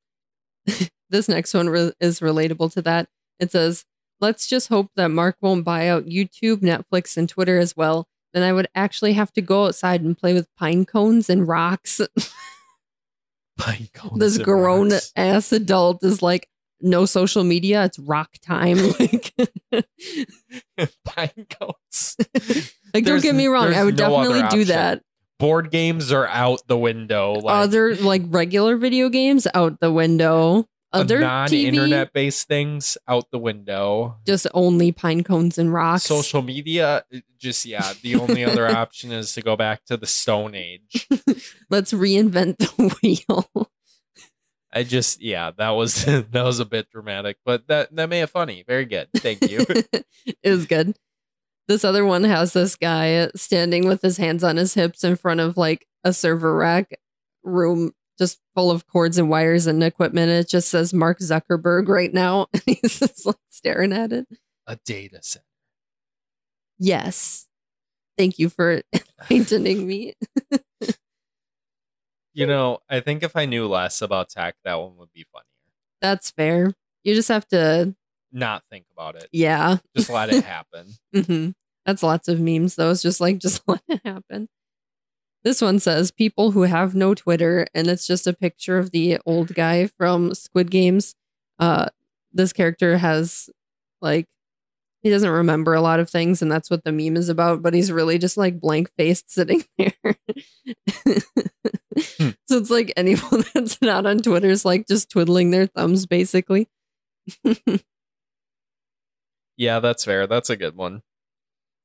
this 1.09 1.29
next 1.29 1.53
one 1.53 1.69
re- 1.69 1.93
is 1.99 2.21
relatable 2.21 2.73
to 2.73 2.81
that. 2.83 3.09
It 3.39 3.51
says, 3.51 3.85
Let's 4.21 4.47
just 4.47 4.69
hope 4.69 4.89
that 4.95 5.09
Mark 5.09 5.35
won't 5.41 5.65
buy 5.65 5.89
out 5.89 6.05
YouTube, 6.05 6.61
Netflix, 6.61 7.17
and 7.17 7.27
Twitter 7.27 7.59
as 7.59 7.75
well. 7.75 8.07
Then 8.31 8.41
I 8.41 8.53
would 8.53 8.67
actually 8.73 9.13
have 9.13 9.33
to 9.33 9.41
go 9.41 9.65
outside 9.65 10.01
and 10.01 10.17
play 10.17 10.33
with 10.33 10.47
pine 10.55 10.85
cones 10.85 11.29
and 11.29 11.47
rocks. 11.47 11.99
Pine 13.57 13.87
cones 13.93 14.19
this 14.19 14.39
grown 14.39 14.89
rocks. 14.89 15.13
ass 15.15 15.51
adult 15.51 16.03
is 16.03 16.23
like, 16.23 16.49
no 16.81 17.05
social 17.05 17.43
media. 17.43 17.83
It's 17.83 17.99
rock 17.99 18.31
time. 18.41 18.77
like, 18.99 19.33
pine 21.05 21.45
cones. 21.51 22.17
like 22.95 23.05
don't 23.05 23.21
get 23.21 23.35
me 23.35 23.45
wrong. 23.45 23.73
I 23.75 23.83
would 23.83 23.95
no 23.95 24.09
definitely 24.09 24.47
do 24.49 24.65
that. 24.65 25.03
Board 25.39 25.71
games 25.71 26.11
are 26.11 26.27
out 26.27 26.61
the 26.67 26.77
window. 26.77 27.33
Like 27.33 27.63
Other 27.63 27.95
like 27.95 28.21
regular 28.27 28.77
video 28.77 29.09
games 29.09 29.47
out 29.53 29.79
the 29.79 29.91
window. 29.91 30.67
Other 30.93 31.19
non-internet 31.21 32.13
based 32.13 32.47
things 32.47 32.99
out 33.07 33.25
the 33.31 33.39
window. 33.39 34.17
just 34.27 34.45
only 34.53 34.91
pine 34.91 35.23
cones 35.23 35.57
and 35.57 35.73
rocks. 35.73 36.03
Social 36.03 36.43
media, 36.43 37.03
uh, 37.11 37.17
just 37.39 37.65
yeah. 37.65 37.93
The 38.03 38.13
only 38.15 38.45
other 38.45 38.67
option 38.67 39.11
is 39.11 39.33
to 39.33 39.41
go 39.41 39.55
back 39.55 39.85
to 39.85 39.97
the 39.97 40.05
Stone 40.05 40.53
Age. 40.53 41.07
Let's 41.71 41.93
reinvent 41.93 42.57
the 42.59 42.95
wheel. 43.01 43.71
I 44.71 44.83
just 44.83 45.19
yeah, 45.19 45.49
that 45.57 45.71
was 45.71 46.05
that 46.05 46.31
was 46.31 46.59
a 46.59 46.65
bit 46.65 46.91
dramatic, 46.91 47.37
but 47.43 47.67
that 47.69 47.95
that 47.95 48.07
made 48.07 48.21
it 48.21 48.29
funny. 48.29 48.63
Very 48.67 48.85
good. 48.85 49.07
Thank 49.17 49.49
you. 49.49 49.65
it 49.67 50.49
was 50.49 50.67
good. 50.67 50.95
This 51.67 51.85
other 51.85 52.05
one 52.05 52.23
has 52.25 52.53
this 52.53 52.75
guy 52.75 53.29
standing 53.35 53.87
with 53.87 54.01
his 54.01 54.17
hands 54.17 54.43
on 54.43 54.57
his 54.57 54.73
hips 54.73 55.03
in 55.03 55.15
front 55.15 55.39
of 55.39 55.55
like 55.57 55.87
a 56.03 56.11
server 56.13 56.55
rack 56.55 56.99
room 57.43 57.91
just 58.19 58.39
full 58.53 58.69
of 58.69 58.85
cords 58.87 59.17
and 59.17 59.29
wires 59.29 59.65
and 59.65 59.83
equipment. 59.83 60.29
It 60.29 60.47
just 60.49 60.69
says 60.69 60.93
Mark 60.93 61.19
Zuckerberg 61.19 61.87
right 61.87 62.13
now. 62.13 62.47
And 62.53 62.61
he's 62.81 62.99
just 62.99 63.25
like 63.25 63.35
staring 63.49 63.93
at 63.93 64.11
it. 64.11 64.27
a 64.67 64.77
data 64.85 65.19
center. 65.21 65.45
Yes. 66.79 67.47
Thank 68.17 68.37
you 68.39 68.49
for 68.49 68.81
enlightening 69.31 69.87
me. 69.87 70.13
You 72.35 72.47
know, 72.47 72.79
I 72.89 72.99
think 72.99 73.21
if 73.21 73.35
I 73.35 73.45
knew 73.45 73.67
less 73.67 74.01
about 74.01 74.29
tech, 74.29 74.55
that 74.63 74.79
one 74.79 74.97
would 74.97 75.13
be 75.13 75.23
funnier. 75.31 75.45
That's 76.01 76.31
fair. 76.31 76.73
You 77.03 77.13
just 77.13 77.29
have 77.29 77.47
to, 77.49 77.93
Not 78.33 78.63
think 78.71 78.85
about 78.91 79.15
it. 79.15 79.29
yeah. 79.31 79.77
Just 79.95 80.09
let 80.09 80.29
it 80.33 80.43
happen. 80.43 80.87
hmm 81.15 81.49
That's 81.85 82.01
lots 82.03 82.27
of 82.27 82.39
memes, 82.39 82.75
though. 82.75 82.89
It's 82.91 83.01
just 83.03 83.21
like, 83.21 83.37
just 83.37 83.61
let 83.67 83.81
it 83.87 84.01
happen. 84.03 84.49
This 85.43 85.61
one 85.61 85.79
says 85.79 86.09
people 86.09 86.51
who 86.51 86.63
have 86.63 86.95
no 86.95 87.13
Twitter, 87.13 87.67
and 87.73 87.87
it's 87.87 88.07
just 88.07 88.25
a 88.27 88.33
picture 88.33 88.77
of 88.77 88.91
the 88.91 89.19
old 89.25 89.53
guy 89.53 89.87
from 89.87 90.33
Squid 90.33 90.71
Games. 90.71 91.15
Uh, 91.59 91.87
this 92.31 92.53
character 92.53 92.97
has 92.97 93.49
like 94.01 94.25
he 95.01 95.09
doesn't 95.09 95.29
remember 95.29 95.73
a 95.73 95.81
lot 95.81 95.99
of 95.99 96.09
things, 96.09 96.41
and 96.41 96.49
that's 96.49 96.69
what 96.69 96.85
the 96.85 96.93
meme 96.93 97.17
is 97.17 97.27
about. 97.27 97.61
But 97.61 97.73
he's 97.73 97.91
really 97.91 98.17
just 98.17 98.37
like 98.37 98.59
blank 98.61 98.89
faced 98.97 99.29
sitting 99.31 99.65
there. 99.77 99.91
So 102.47 102.57
it's 102.57 102.69
like 102.69 102.93
anyone 102.95 103.43
that's 103.53 103.81
not 103.81 104.05
on 104.05 104.19
Twitter 104.19 104.49
is 104.49 104.63
like 104.65 104.87
just 104.87 105.09
twiddling 105.09 105.51
their 105.51 105.67
thumbs, 105.67 106.05
basically. 106.05 106.69
Yeah, 109.57 109.79
that's 109.79 110.03
fair. 110.05 110.27
That's 110.27 110.49
a 110.49 110.55
good 110.57 110.75
one. 110.75 111.01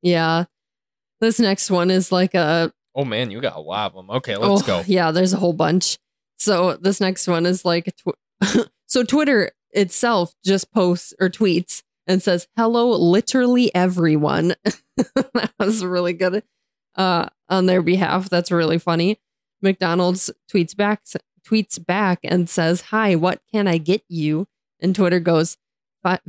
yeah. 0.02 0.44
This 1.20 1.40
next 1.40 1.68
one 1.70 1.90
is 1.90 2.12
like 2.12 2.34
a 2.34 2.72
Oh 2.94 3.04
man, 3.04 3.30
you 3.32 3.40
got 3.40 3.56
a 3.56 3.60
lot 3.60 3.90
of 3.90 3.94
them. 3.96 4.10
Okay, 4.18 4.36
let's 4.36 4.62
Oh, 4.62 4.66
go. 4.66 4.82
Yeah, 4.86 5.10
there's 5.10 5.32
a 5.32 5.36
whole 5.38 5.52
bunch. 5.52 5.98
So 6.38 6.76
this 6.76 7.00
next 7.00 7.26
one 7.26 7.44
is 7.46 7.64
like, 7.64 7.92
tw- 7.96 8.68
so 8.86 9.02
Twitter 9.02 9.50
itself 9.72 10.32
just 10.44 10.72
posts 10.72 11.12
or 11.20 11.28
tweets 11.28 11.82
and 12.06 12.22
says, 12.22 12.46
"Hello, 12.56 12.90
literally 12.90 13.74
everyone." 13.74 14.54
that 14.94 15.52
was 15.58 15.84
really 15.84 16.12
good 16.12 16.44
uh, 16.94 17.26
on 17.48 17.66
their 17.66 17.82
behalf. 17.82 18.30
That's 18.30 18.52
really 18.52 18.78
funny. 18.78 19.18
McDonald's 19.60 20.30
tweets 20.52 20.76
back 20.76 21.02
tweets 21.44 21.84
back 21.84 22.20
and 22.22 22.48
says, 22.48 22.80
"Hi, 22.92 23.16
what 23.16 23.40
can 23.52 23.66
I 23.66 23.78
get 23.78 24.02
you?" 24.08 24.46
And 24.80 24.94
Twitter 24.94 25.18
goes, 25.18 25.56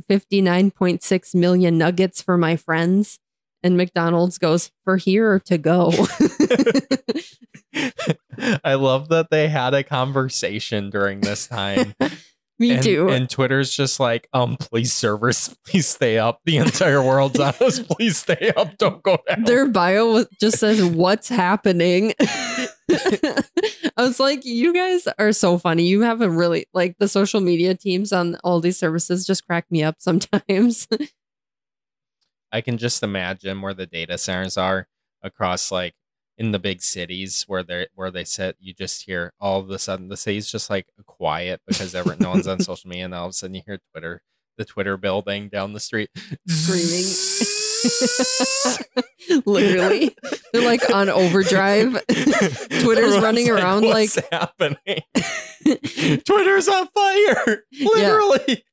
"Fifty 0.08 0.40
nine 0.40 0.70
point 0.70 1.02
six 1.02 1.34
million 1.34 1.78
nuggets 1.78 2.22
for 2.22 2.36
my 2.36 2.56
friends." 2.56 3.18
And 3.62 3.76
McDonald's 3.76 4.38
goes, 4.38 4.70
"For 4.84 4.96
here 4.96 5.32
or 5.32 5.38
to 5.40 5.58
go." 5.58 5.92
I 8.64 8.74
love 8.74 9.08
that 9.08 9.28
they 9.30 9.48
had 9.48 9.74
a 9.74 9.82
conversation 9.82 10.90
during 10.90 11.20
this 11.20 11.46
time. 11.46 11.94
Me 12.60 12.72
and, 12.72 12.82
too. 12.82 13.08
And 13.08 13.28
Twitter's 13.28 13.72
just 13.74 13.98
like, 13.98 14.28
um, 14.34 14.58
please 14.58 14.92
servers, 14.92 15.56
please 15.66 15.88
stay 15.88 16.18
up. 16.18 16.40
The 16.44 16.58
entire 16.58 17.02
world's 17.02 17.40
on 17.40 17.54
us. 17.58 17.80
Please 17.80 18.18
stay 18.18 18.52
up. 18.54 18.76
Don't 18.76 19.02
go 19.02 19.18
down. 19.26 19.44
Their 19.44 19.66
bio 19.66 20.26
just 20.38 20.58
says, 20.58 20.84
What's 20.84 21.30
happening? 21.30 22.12
I 23.96 24.02
was 24.02 24.20
like, 24.20 24.44
You 24.44 24.72
guys 24.72 25.06
are 25.18 25.32
so 25.32 25.58
funny. 25.58 25.84
You 25.84 26.02
have 26.02 26.20
a 26.20 26.30
really, 26.30 26.66
like, 26.72 26.96
the 26.98 27.08
social 27.08 27.40
media 27.40 27.74
teams 27.74 28.12
on 28.12 28.36
all 28.44 28.60
these 28.60 28.78
services 28.78 29.26
just 29.26 29.46
crack 29.46 29.66
me 29.70 29.82
up 29.82 29.96
sometimes. 29.98 30.88
I 32.52 32.60
can 32.60 32.78
just 32.78 33.02
imagine 33.02 33.62
where 33.62 33.74
the 33.74 33.86
data 33.86 34.18
centers 34.18 34.56
are 34.56 34.88
across 35.22 35.70
like 35.70 35.94
in 36.36 36.52
the 36.52 36.58
big 36.58 36.82
cities 36.82 37.44
where 37.46 37.62
they 37.62 37.86
where 37.94 38.10
they 38.10 38.24
sit. 38.24 38.56
You 38.58 38.72
just 38.72 39.04
hear 39.04 39.32
all 39.38 39.60
of 39.60 39.70
a 39.70 39.78
sudden 39.78 40.08
the 40.08 40.16
city's 40.16 40.50
just 40.50 40.70
like 40.70 40.86
quiet 41.06 41.60
because 41.66 41.94
ever, 41.94 42.16
no 42.18 42.30
one's 42.30 42.48
on 42.48 42.60
social 42.62 42.88
media, 42.88 43.04
and 43.04 43.14
all 43.14 43.26
of 43.26 43.30
a 43.30 43.32
sudden 43.34 43.54
you 43.54 43.62
hear 43.64 43.78
Twitter, 43.92 44.22
the 44.58 44.64
Twitter 44.64 44.96
building 44.96 45.48
down 45.48 45.74
the 45.74 45.80
street 45.80 46.10
Literally. 49.46 50.16
They're 50.52 50.64
like 50.64 50.90
on 50.90 51.08
overdrive. 51.08 51.92
Twitter's 52.08 52.82
Everyone's 52.82 53.22
running 53.22 53.50
around 53.50 53.82
like. 53.84 54.10
What's 54.14 54.28
happening. 54.30 55.02
Twitter's 56.24 56.68
on 56.68 56.88
fire, 56.88 57.64
literally. 57.80 58.64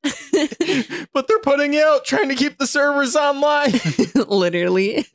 but 1.14 1.28
they're 1.28 1.39
putting 1.39 1.78
out, 1.78 2.05
trying 2.05 2.30
to 2.30 2.36
keep 2.36 2.58
the 2.58 2.68
servers 2.68 3.16
online. 3.16 3.74
Literally. 4.16 5.05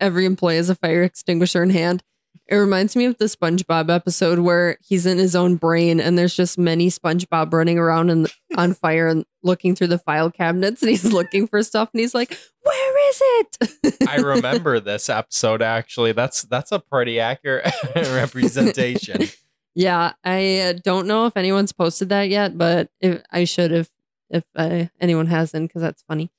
Every 0.00 0.24
employee 0.24 0.56
has 0.56 0.70
a 0.70 0.74
fire 0.74 1.02
extinguisher 1.02 1.62
in 1.62 1.70
hand. 1.70 2.02
It 2.46 2.56
reminds 2.56 2.96
me 2.96 3.04
of 3.04 3.18
the 3.18 3.26
SpongeBob 3.26 3.94
episode 3.94 4.38
where 4.38 4.78
he's 4.80 5.04
in 5.04 5.18
his 5.18 5.36
own 5.36 5.56
brain 5.56 6.00
and 6.00 6.16
there's 6.16 6.34
just 6.34 6.56
many 6.56 6.88
SpongeBob 6.88 7.52
running 7.52 7.78
around 7.78 8.08
and 8.08 8.32
on 8.56 8.72
fire 8.72 9.06
and 9.06 9.26
looking 9.42 9.74
through 9.74 9.88
the 9.88 9.98
file 9.98 10.30
cabinets 10.30 10.80
and 10.80 10.88
he's 10.88 11.12
looking 11.12 11.46
for 11.46 11.62
stuff 11.62 11.90
and 11.92 12.00
he's 12.00 12.14
like, 12.14 12.38
"Where 12.62 13.10
is 13.10 13.20
it?" 13.22 13.96
I 14.08 14.16
remember 14.16 14.80
this 14.80 15.10
episode 15.10 15.60
actually. 15.60 16.12
That's 16.12 16.42
that's 16.42 16.72
a 16.72 16.78
pretty 16.78 17.20
accurate 17.20 17.70
representation. 17.94 19.28
yeah, 19.74 20.12
I 20.24 20.60
uh, 20.60 20.72
don't 20.82 21.06
know 21.06 21.26
if 21.26 21.36
anyone's 21.36 21.72
posted 21.72 22.08
that 22.08 22.30
yet, 22.30 22.56
but 22.56 22.88
if, 23.00 23.22
I 23.30 23.44
should 23.44 23.72
if 23.72 23.90
if 24.30 24.44
uh, 24.56 24.86
anyone 25.00 25.26
hasn't 25.26 25.68
because 25.68 25.82
that's 25.82 26.02
funny. 26.02 26.30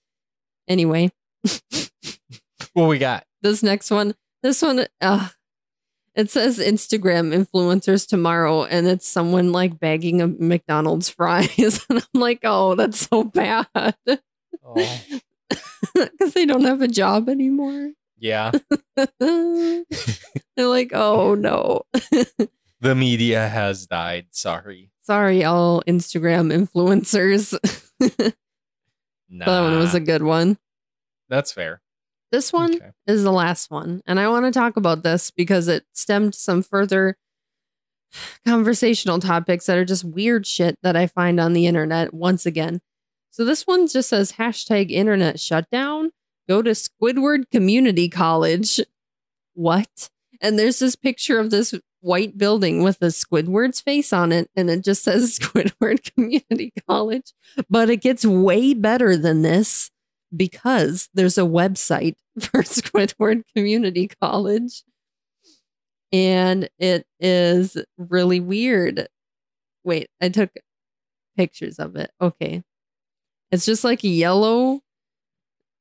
Anyway, 0.68 1.12
What 2.74 2.88
we 2.88 2.98
got? 2.98 3.26
this 3.42 3.64
next 3.64 3.92
one, 3.92 4.14
this 4.44 4.62
one, 4.62 4.86
uh, 5.02 5.30
it 6.16 6.30
says 6.30 6.60
Instagram 6.60 7.34
influencers 7.34 8.08
tomorrow, 8.08 8.64
and 8.66 8.88
it's 8.88 9.08
someone 9.08 9.52
like 9.52 9.80
bagging 9.80 10.22
a 10.22 10.28
McDonald's 10.28 11.10
fries, 11.10 11.86
and 11.90 12.00
I'm 12.14 12.20
like, 12.22 12.40
oh, 12.44 12.76
that's 12.76 13.08
so 13.08 13.24
bad 13.24 13.68
Oh, 13.76 13.96
because 15.96 16.34
they 16.34 16.46
don't 16.46 16.66
have 16.66 16.82
a 16.82 16.88
job 16.88 17.30
anymore. 17.30 17.92
yeah. 18.18 18.52
They're 19.20 19.84
like, 20.58 20.92
oh 20.94 21.36
no. 21.36 21.84
The 22.82 22.96
media 22.96 23.48
has 23.48 23.88
died. 23.88 24.28
Sorry. 24.32 24.92
Sorry, 25.04 25.44
all 25.44 25.82
Instagram 25.88 26.52
influencers. 26.54 27.54
Nah, 29.32 29.46
that 29.46 29.62
one 29.62 29.78
was 29.80 29.94
a 29.96 30.00
good 30.00 30.24
one. 30.24 30.58
that's 31.30 31.52
fair. 31.52 31.82
This 32.32 32.54
one 32.54 32.76
Okay. 32.76 32.92
is 33.08 33.24
the 33.24 33.32
last 33.32 33.72
one. 33.72 34.02
And 34.06 34.20
I 34.20 34.28
want 34.28 34.46
to 34.46 34.52
talk 34.52 34.78
about 34.78 35.04
this 35.04 35.32
because 35.32 35.68
it 35.68 35.86
stemmed 35.94 36.36
some 36.36 36.62
further 36.62 37.18
conversational 38.46 39.20
topics 39.20 39.66
that 39.66 39.78
are 39.78 39.86
just 39.86 40.04
weird 40.04 40.46
shit 40.48 40.78
that 40.84 40.96
I 40.96 41.08
find 41.08 41.40
on 41.40 41.54
the 41.54 41.68
internet 41.68 42.14
once 42.14 42.46
again. 42.46 42.82
So 43.32 43.46
this 43.46 43.68
one 43.68 43.88
just 43.88 44.10
says 44.10 44.34
hashtag 44.34 44.90
internet 44.92 45.40
shutdown. 45.40 46.12
Go 46.48 46.62
to 46.62 46.72
Squidward 46.72 47.50
Community 47.52 48.10
College. 48.10 48.80
What? 49.54 50.10
And 50.42 50.58
there's 50.58 50.80
this 50.80 50.96
picture 50.96 51.40
of 51.40 51.52
this 51.52 51.74
white 52.02 52.38
building 52.38 52.82
with 52.82 53.02
a 53.02 53.08
Squidward's 53.08 53.82
face 53.82 54.12
on 54.14 54.32
it, 54.32 54.50
and 54.56 54.70
it 54.70 54.84
just 54.84 55.04
says 55.04 55.38
Squidward 55.40 56.14
Community 56.16 56.74
College. 56.88 57.34
But 57.70 57.90
it 57.90 57.98
gets 57.98 58.26
way 58.26 58.74
better 58.74 59.16
than 59.16 59.42
this 59.44 59.92
because 60.36 61.10
there's 61.14 61.38
a 61.38 61.42
website 61.42 62.16
for 62.40 62.64
Squidward 62.64 63.44
Community 63.56 64.10
College. 64.22 64.84
And 66.12 66.70
it 66.80 67.06
is 67.20 67.78
really 67.98 68.40
weird. 68.40 69.08
Wait, 69.84 70.10
I 70.22 70.30
took 70.30 70.52
pictures 71.38 71.80
of 71.80 71.96
it. 71.96 72.12
Okay. 72.20 72.64
It's 73.52 73.66
just 73.66 73.84
like 73.84 74.04
yellow 74.04 74.82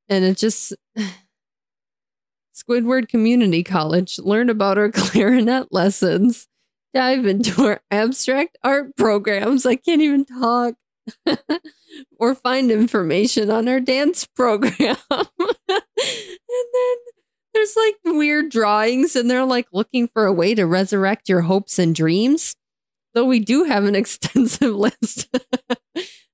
and 0.08 0.24
it 0.24 0.36
just 0.36 0.74
Squidward 2.54 3.08
Community 3.08 3.62
College. 3.62 4.18
Learn 4.18 4.50
about 4.50 4.78
our 4.78 4.90
clarinet 4.92 5.72
lessons. 5.72 6.48
Dive 6.94 7.26
into 7.26 7.64
our 7.64 7.80
abstract 7.90 8.56
art 8.62 8.96
programs. 8.96 9.66
I 9.66 9.76
can't 9.76 10.02
even 10.02 10.24
talk. 10.24 10.74
or 12.18 12.34
find 12.34 12.70
information 12.70 13.50
on 13.50 13.68
our 13.68 13.80
dance 13.80 14.26
program. 14.26 14.96
and 15.10 15.28
then 15.68 16.96
there's 17.54 17.76
like 17.76 17.96
weird 18.04 18.50
drawings, 18.50 19.16
and 19.16 19.30
they're 19.30 19.44
like 19.44 19.66
looking 19.72 20.08
for 20.08 20.26
a 20.26 20.32
way 20.32 20.54
to 20.54 20.66
resurrect 20.66 21.28
your 21.28 21.42
hopes 21.42 21.78
and 21.78 21.94
dreams. 21.94 22.54
Though 23.14 23.24
we 23.24 23.40
do 23.40 23.64
have 23.64 23.84
an 23.84 23.94
extensive 23.96 24.74
list 24.74 25.28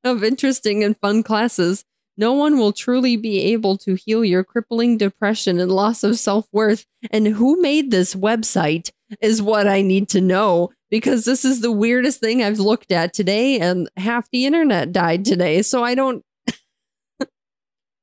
of 0.04 0.24
interesting 0.24 0.84
and 0.84 0.96
fun 0.98 1.22
classes, 1.22 1.84
no 2.16 2.32
one 2.32 2.58
will 2.58 2.72
truly 2.72 3.16
be 3.16 3.40
able 3.52 3.76
to 3.78 3.94
heal 3.94 4.24
your 4.24 4.44
crippling 4.44 4.98
depression 4.98 5.58
and 5.58 5.72
loss 5.72 6.04
of 6.04 6.18
self 6.18 6.46
worth. 6.52 6.86
And 7.10 7.26
who 7.26 7.60
made 7.60 7.90
this 7.90 8.14
website 8.14 8.90
is 9.20 9.42
what 9.42 9.66
I 9.66 9.82
need 9.82 10.08
to 10.10 10.20
know 10.20 10.70
because 10.94 11.24
this 11.24 11.44
is 11.44 11.60
the 11.60 11.72
weirdest 11.72 12.20
thing 12.20 12.40
I've 12.40 12.60
looked 12.60 12.92
at 12.92 13.12
today, 13.12 13.58
and 13.58 13.90
half 13.96 14.30
the 14.30 14.46
internet 14.46 14.92
died 14.92 15.24
today. 15.24 15.60
So 15.62 15.82
I 15.82 15.96
don't. 15.96 16.24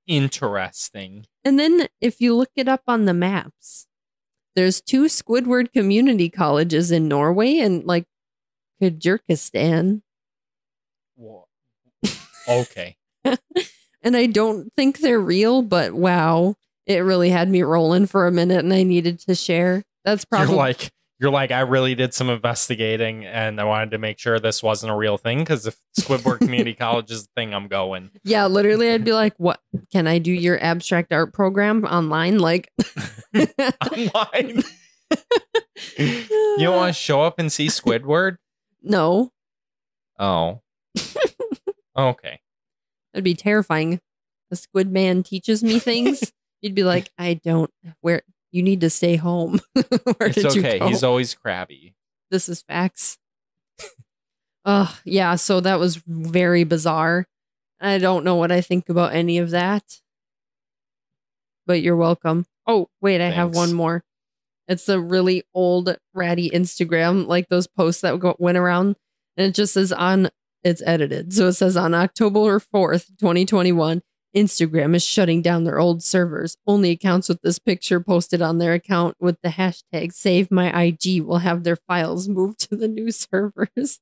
Interesting. 0.08 1.26
And 1.46 1.58
then 1.58 1.88
if 2.02 2.20
you 2.20 2.36
look 2.36 2.50
it 2.58 2.68
up 2.68 2.82
on 2.90 3.06
the 3.06 3.14
maps, 3.14 3.88
there's 4.58 4.82
two 4.82 5.06
Squidward 5.06 5.72
community 5.72 6.28
colleges 6.28 6.92
in 6.92 7.08
Norway 7.08 7.60
and 7.60 7.86
like 7.86 8.04
Kyrgyzstan. 8.82 10.02
Wha- 11.16 11.46
Okay. 12.50 12.98
And 14.04 14.18
I 14.18 14.26
don't 14.26 14.74
think 14.74 14.98
they're 14.98 15.20
real, 15.20 15.62
but 15.62 15.94
wow, 15.94 16.56
it 16.88 16.98
really 16.98 17.30
had 17.30 17.48
me 17.48 17.62
rolling 17.62 18.08
for 18.08 18.26
a 18.26 18.32
minute 18.32 18.66
and 18.66 18.74
I 18.74 18.82
needed 18.82 19.20
to 19.20 19.36
share. 19.36 19.84
That's 20.04 20.26
probably 20.26 20.48
You're 20.48 20.58
like 20.58 20.92
you're 21.22 21.30
like 21.32 21.52
I 21.52 21.60
really 21.62 21.94
did 21.96 22.14
some 22.16 22.30
investigating 22.30 23.26
and 23.26 23.62
I 23.62 23.64
wanted 23.64 23.92
to 23.92 23.98
make 24.00 24.18
sure 24.20 24.40
this 24.40 24.64
wasn't 24.64 24.92
a 24.92 24.96
real 24.96 25.18
thing 25.18 25.40
because 25.40 25.68
if 25.68 25.78
Squidward 26.00 26.40
Community 26.46 26.74
College 26.74 27.12
is 27.12 27.24
the 27.24 27.30
thing, 27.36 27.54
I'm 27.54 27.68
going. 27.68 28.10
Yeah, 28.24 28.48
literally 28.48 28.90
I'd 28.92 29.04
be 29.06 29.14
like, 29.14 29.36
"What? 29.38 29.60
Can 29.92 30.08
I 30.08 30.18
do 30.18 30.32
your 30.32 30.62
abstract 30.62 31.14
art 31.14 31.32
program 31.34 31.86
online?" 31.86 32.40
Like 32.40 32.72
Online. 33.36 34.64
you 35.98 36.58
don't 36.60 36.76
want 36.76 36.94
to 36.96 37.00
show 37.00 37.22
up 37.22 37.38
and 37.40 37.52
see 37.52 37.68
Squidward? 37.68 38.38
No, 38.82 39.32
Oh. 40.20 40.62
okay. 41.98 42.40
that'd 43.14 43.24
be 43.24 43.36
terrifying. 43.36 44.00
A 44.52 44.56
squid 44.56 44.92
man 44.92 45.24
teaches 45.24 45.64
me 45.64 45.80
things. 45.80 46.34
You'd 46.62 46.76
be 46.76 46.84
like, 46.84 47.10
"I 47.18 47.36
don't 47.36 47.72
where 48.02 48.22
you 48.52 48.64
need 48.64 48.82
to 48.82 48.90
stay 48.90 49.16
home." 49.16 49.60
It's 50.22 50.46
okay. 50.58 50.80
He's 50.80 51.04
always 51.04 51.34
crabby. 51.34 51.96
this 52.30 52.48
is 52.50 52.62
facts. 52.62 53.18
Oh, 54.64 54.96
yeah. 55.06 55.36
So 55.36 55.60
that 55.60 55.80
was 55.80 55.96
very 55.96 56.64
bizarre. 56.64 57.26
I 57.80 57.98
don't 57.98 58.24
know 58.24 58.36
what 58.36 58.52
I 58.52 58.62
think 58.62 58.90
about 58.90 59.14
any 59.14 59.40
of 59.40 59.50
that, 59.50 60.02
but 61.66 61.82
you're 61.82 61.96
welcome. 61.96 62.46
Oh, 62.68 62.90
wait, 63.02 63.22
I 63.22 63.32
have 63.32 63.56
one 63.56 63.74
more. 63.74 64.04
It's 64.68 64.88
a 64.88 65.00
really 65.00 65.44
old 65.56 65.98
ratty 66.14 66.50
Instagram, 66.52 67.26
like 67.28 67.48
those 67.50 67.66
posts 67.68 68.02
that 68.02 68.20
go, 68.20 68.36
went 68.38 68.58
around, 68.58 68.98
and 69.36 69.48
it 69.48 69.56
just 69.56 69.74
says 69.74 69.92
on. 69.92 70.30
It's 70.64 70.84
edited, 70.86 71.34
so 71.34 71.48
it 71.48 71.54
says 71.54 71.76
on 71.76 71.96
October 71.96 72.60
fourth, 72.60 73.10
twenty 73.18 73.46
twenty 73.48 73.72
one. 73.72 74.04
Instagram 74.36 74.96
is 74.96 75.04
shutting 75.04 75.42
down 75.42 75.64
their 75.64 75.80
old 75.80 76.04
servers. 76.04 76.58
Only 76.66 76.92
accounts 76.92 77.30
with 77.30 77.42
this 77.42 77.60
picture 77.60 78.00
posted 78.00 78.42
on 78.42 78.58
their 78.58 78.74
account 78.74 79.18
with 79.20 79.38
the 79.42 79.50
hashtag 79.50 80.14
save 80.14 80.52
my 80.52 80.84
IG 80.84 81.22
will 81.22 81.40
have 81.40 81.64
their 81.64 81.76
files 81.76 82.30
moved 82.30 82.60
to 82.70 82.76
the 82.76 82.88
new 82.88 83.12
servers. 83.12 84.00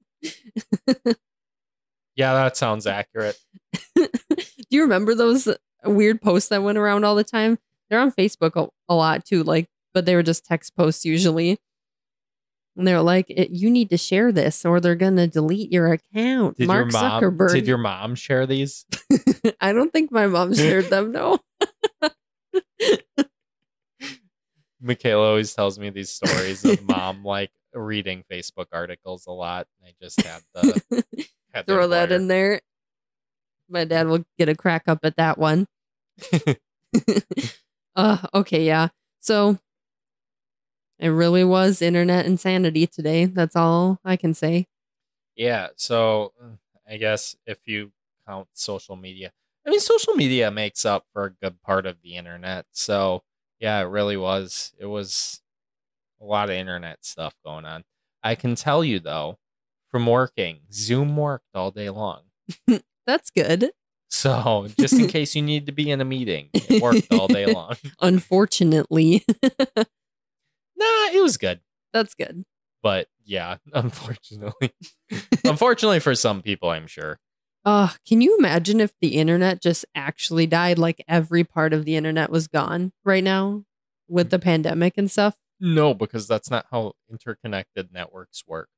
Yeah, 2.15 2.33
that 2.33 2.57
sounds 2.57 2.85
accurate. 2.85 3.39
Do 3.95 4.07
you 4.69 4.81
remember 4.81 5.15
those 5.15 5.47
weird 5.85 6.21
posts 6.21 6.49
that 6.49 6.61
went 6.63 6.77
around 6.77 7.05
all 7.05 7.15
the 7.15 7.23
time? 7.23 7.57
They're 7.89 7.99
on 7.99 8.11
Facebook 8.11 8.61
a, 8.61 8.69
a 8.87 8.93
lot 8.93 9.23
too, 9.25 9.43
like, 9.43 9.67
but 9.93 10.05
they 10.05 10.15
were 10.15 10.23
just 10.23 10.45
text 10.45 10.75
posts 10.75 11.05
usually. 11.05 11.59
And 12.79 12.87
they're 12.87 13.01
like, 13.01 13.25
"It- 13.29 13.49
you 13.49 13.69
need 13.69 13.89
to 13.89 13.97
share 13.97 14.31
this 14.31 14.63
or 14.65 14.79
they're 14.79 14.95
going 14.95 15.17
to 15.17 15.27
delete 15.27 15.69
your 15.69 15.91
account. 15.91 16.55
Did 16.57 16.67
Mark 16.67 16.85
your 16.91 17.01
mom 17.01 17.21
Zuckerberg. 17.21 17.51
did 17.51 17.67
your 17.67 17.77
mom 17.77 18.15
share 18.15 18.45
these? 18.47 18.85
I 19.59 19.73
don't 19.73 19.91
think 19.91 20.13
my 20.13 20.27
mom 20.27 20.53
shared 20.55 20.85
them, 20.85 21.11
no. 21.11 21.39
Michaela 24.81 25.27
always 25.27 25.53
tells 25.53 25.77
me 25.77 25.89
these 25.89 26.09
stories 26.09 26.63
of 26.63 26.81
mom 26.87 27.25
like 27.25 27.51
reading 27.73 28.23
Facebook 28.31 28.67
articles 28.71 29.27
a 29.27 29.31
lot. 29.31 29.67
I 29.85 29.89
just 30.01 30.21
had 30.21 30.41
the 30.53 31.03
had 31.53 31.65
Throw 31.65 31.89
that 31.89 32.13
in 32.13 32.29
there. 32.29 32.61
My 33.67 33.83
dad 33.83 34.07
will 34.07 34.23
get 34.37 34.47
a 34.47 34.55
crack 34.55 34.83
up 34.87 34.99
at 35.03 35.17
that 35.17 35.37
one. 35.37 35.67
uh, 37.95 38.17
okay, 38.33 38.65
yeah. 38.65 38.87
So 39.19 39.59
it 40.99 41.09
really 41.09 41.43
was 41.43 41.81
internet 41.81 42.25
insanity 42.25 42.87
today. 42.87 43.25
That's 43.25 43.55
all 43.55 43.99
I 44.03 44.15
can 44.15 44.33
say. 44.33 44.67
Yeah, 45.35 45.69
so 45.75 46.33
I 46.87 46.97
guess 46.97 47.35
if 47.45 47.59
you 47.65 47.91
count 48.27 48.47
social 48.53 48.95
media, 48.95 49.31
I 49.65 49.69
mean, 49.69 49.79
social 49.79 50.13
media 50.13 50.51
makes 50.51 50.85
up 50.85 51.05
for 51.13 51.25
a 51.25 51.31
good 51.31 51.61
part 51.61 51.85
of 51.85 52.01
the 52.03 52.15
internet. 52.15 52.65
So 52.71 53.23
yeah, 53.59 53.79
it 53.79 53.85
really 53.85 54.17
was. 54.17 54.73
It 54.77 54.87
was 54.87 55.41
a 56.21 56.25
lot 56.25 56.49
of 56.49 56.55
internet 56.55 57.05
stuff 57.05 57.35
going 57.45 57.65
on. 57.65 57.83
I 58.23 58.35
can 58.35 58.55
tell 58.55 58.83
you 58.83 58.99
though, 58.99 59.37
from 59.89 60.05
working, 60.05 60.59
Zoom 60.71 61.15
worked 61.15 61.55
all 61.55 61.71
day 61.71 61.89
long. 61.89 62.23
That's 63.05 63.29
good. 63.29 63.71
So 64.09 64.67
just 64.77 64.93
in 64.95 65.07
case 65.09 65.35
you 65.35 65.41
need 65.41 65.65
to 65.67 65.71
be 65.71 65.89
in 65.89 66.01
a 66.01 66.05
meeting, 66.05 66.49
it 66.53 66.81
worked 66.81 67.07
all 67.11 67.27
day 67.27 67.45
long. 67.53 67.75
Unfortunately, 68.01 69.23
Nah, 70.79 71.09
it 71.13 71.21
was 71.21 71.37
good. 71.37 71.59
that's 71.93 72.13
good. 72.13 72.45
But 72.81 73.07
yeah, 73.25 73.57
unfortunately. 73.73 74.71
unfortunately 75.43 75.99
for 75.99 76.15
some 76.15 76.41
people, 76.41 76.69
I'm 76.69 76.87
sure. 76.87 77.19
Uh, 77.65 77.89
can 78.07 78.21
you 78.21 78.37
imagine 78.37 78.79
if 78.79 78.93
the 79.01 79.17
internet 79.17 79.61
just 79.61 79.85
actually 79.93 80.47
died? 80.47 80.79
Like 80.79 81.03
every 81.07 81.43
part 81.43 81.73
of 81.73 81.83
the 81.85 81.95
internet 81.97 82.31
was 82.31 82.47
gone 82.47 82.93
right 83.03 83.23
now 83.23 83.63
with 84.07 84.29
the 84.29 84.39
pandemic 84.39 84.93
and 84.97 85.11
stuff. 85.11 85.35
No, 85.59 85.93
because 85.93 86.25
that's 86.25 86.49
not 86.49 86.67
how 86.71 86.93
interconnected 87.11 87.91
networks 87.91 88.43
work. 88.47 88.69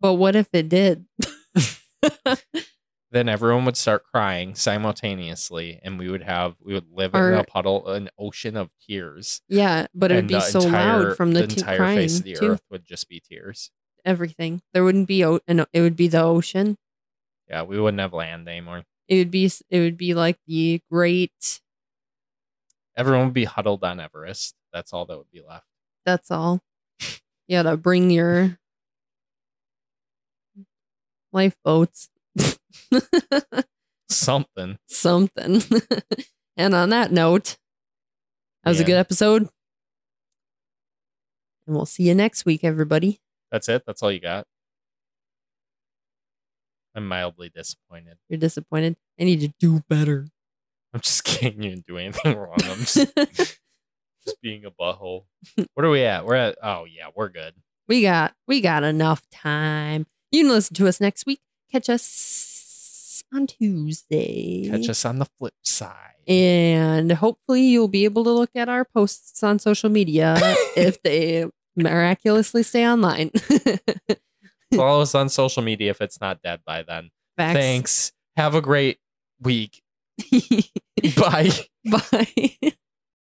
But 0.00 0.14
what 0.14 0.36
if 0.36 0.48
it 0.52 0.68
did? 0.68 1.06
Then 3.12 3.28
everyone 3.28 3.64
would 3.66 3.76
start 3.76 4.04
crying 4.04 4.54
simultaneously, 4.56 5.78
and 5.82 5.98
we 5.98 6.10
would 6.10 6.24
have 6.24 6.56
we 6.60 6.74
would 6.74 6.90
live 6.90 7.14
in 7.14 7.20
a 7.34 7.44
puddle, 7.44 7.86
an 7.88 8.10
ocean 8.18 8.56
of 8.56 8.70
tears. 8.84 9.40
yeah, 9.48 9.86
but 9.94 10.10
it 10.10 10.16
would 10.16 10.26
be 10.26 10.40
so 10.40 10.60
entire, 10.60 11.04
loud 11.08 11.16
from 11.16 11.32
the, 11.32 11.42
the 11.42 11.46
t- 11.46 11.60
entire 11.60 11.86
face 11.94 12.18
of 12.18 12.24
the 12.24 12.34
too. 12.34 12.48
earth 12.50 12.62
would 12.70 12.84
just 12.84 13.08
be 13.08 13.20
tears. 13.20 13.70
Everything. 14.04 14.60
There 14.72 14.82
wouldn't 14.84 15.06
be 15.06 15.24
o- 15.24 15.40
an, 15.46 15.64
it 15.72 15.80
would 15.80 15.96
be 15.96 16.08
the 16.08 16.20
ocean. 16.22 16.76
Yeah, 17.48 17.62
we 17.62 17.78
wouldn't 17.80 18.00
have 18.00 18.12
land 18.12 18.48
anymore. 18.48 18.82
It 19.08 19.18
would 19.18 19.30
be 19.30 19.50
it 19.70 19.78
would 19.78 19.96
be 19.96 20.14
like 20.14 20.38
the 20.48 20.80
great. 20.90 21.60
Everyone 22.96 23.26
would 23.26 23.34
be 23.34 23.44
huddled 23.44 23.84
on 23.84 24.00
Everest. 24.00 24.54
That's 24.72 24.92
all 24.92 25.06
that 25.06 25.16
would 25.16 25.30
be 25.30 25.42
left. 25.46 25.66
That's 26.04 26.30
all. 26.32 26.60
You 27.46 27.58
gotta 27.62 27.76
bring 27.76 28.10
your 28.10 28.58
lifeboats. 31.32 32.08
Something. 34.08 34.78
Something. 34.88 35.62
and 36.56 36.74
on 36.74 36.90
that 36.90 37.12
note, 37.12 37.56
that 38.64 38.70
was 38.70 38.80
a 38.80 38.84
good 38.84 38.96
episode. 38.96 39.48
And 41.66 41.74
we'll 41.76 41.86
see 41.86 42.04
you 42.04 42.14
next 42.14 42.44
week, 42.44 42.62
everybody. 42.62 43.20
That's 43.50 43.68
it. 43.68 43.82
That's 43.86 44.02
all 44.02 44.12
you 44.12 44.20
got. 44.20 44.46
I'm 46.94 47.06
mildly 47.08 47.50
disappointed. 47.54 48.16
You're 48.28 48.38
disappointed. 48.38 48.96
I 49.20 49.24
need 49.24 49.40
to 49.40 49.52
do 49.60 49.82
better. 49.88 50.28
I'm 50.94 51.00
just 51.00 51.24
kidding. 51.24 51.62
You 51.62 51.70
didn't 51.70 51.86
do 51.86 51.98
anything 51.98 52.36
wrong. 52.38 52.56
I'm 52.62 52.78
just, 52.78 53.14
just 54.24 54.40
being 54.40 54.64
a 54.64 54.70
butthole. 54.70 55.24
What 55.74 55.84
are 55.84 55.90
we 55.90 56.04
at? 56.04 56.24
We're 56.24 56.36
at. 56.36 56.58
Oh 56.62 56.84
yeah, 56.84 57.08
we're 57.14 57.28
good. 57.28 57.54
we 57.86 58.00
got 58.02 58.34
we 58.48 58.60
got 58.60 58.82
enough 58.82 59.28
time. 59.30 60.06
You 60.32 60.44
can 60.44 60.50
listen 60.50 60.74
to 60.76 60.88
us 60.88 61.00
next 61.00 61.26
week. 61.26 61.40
Catch 61.70 61.90
us 63.16 63.22
on 63.36 63.46
Tuesday. 63.46 64.68
Catch 64.70 64.88
us 64.88 65.04
on 65.04 65.18
the 65.18 65.26
flip 65.38 65.54
side. 65.62 65.94
And 66.28 67.12
hopefully 67.12 67.62
you'll 67.62 67.88
be 67.88 68.04
able 68.04 68.24
to 68.24 68.30
look 68.30 68.50
at 68.54 68.68
our 68.68 68.84
posts 68.84 69.42
on 69.42 69.58
social 69.58 69.90
media 69.90 70.36
if 70.76 71.02
they 71.02 71.46
miraculously 71.76 72.62
stay 72.62 72.86
online. 72.86 73.30
Follow 74.74 75.02
us 75.02 75.14
on 75.14 75.28
social 75.28 75.62
media 75.62 75.90
if 75.90 76.00
it's 76.00 76.20
not 76.20 76.42
dead 76.42 76.60
by 76.66 76.82
then. 76.82 77.10
Facts. 77.36 77.54
Thanks. 77.54 78.12
Have 78.36 78.54
a 78.54 78.60
great 78.60 78.98
week. 79.40 79.82
Bye. 81.16 81.50
Bye. 81.84 82.72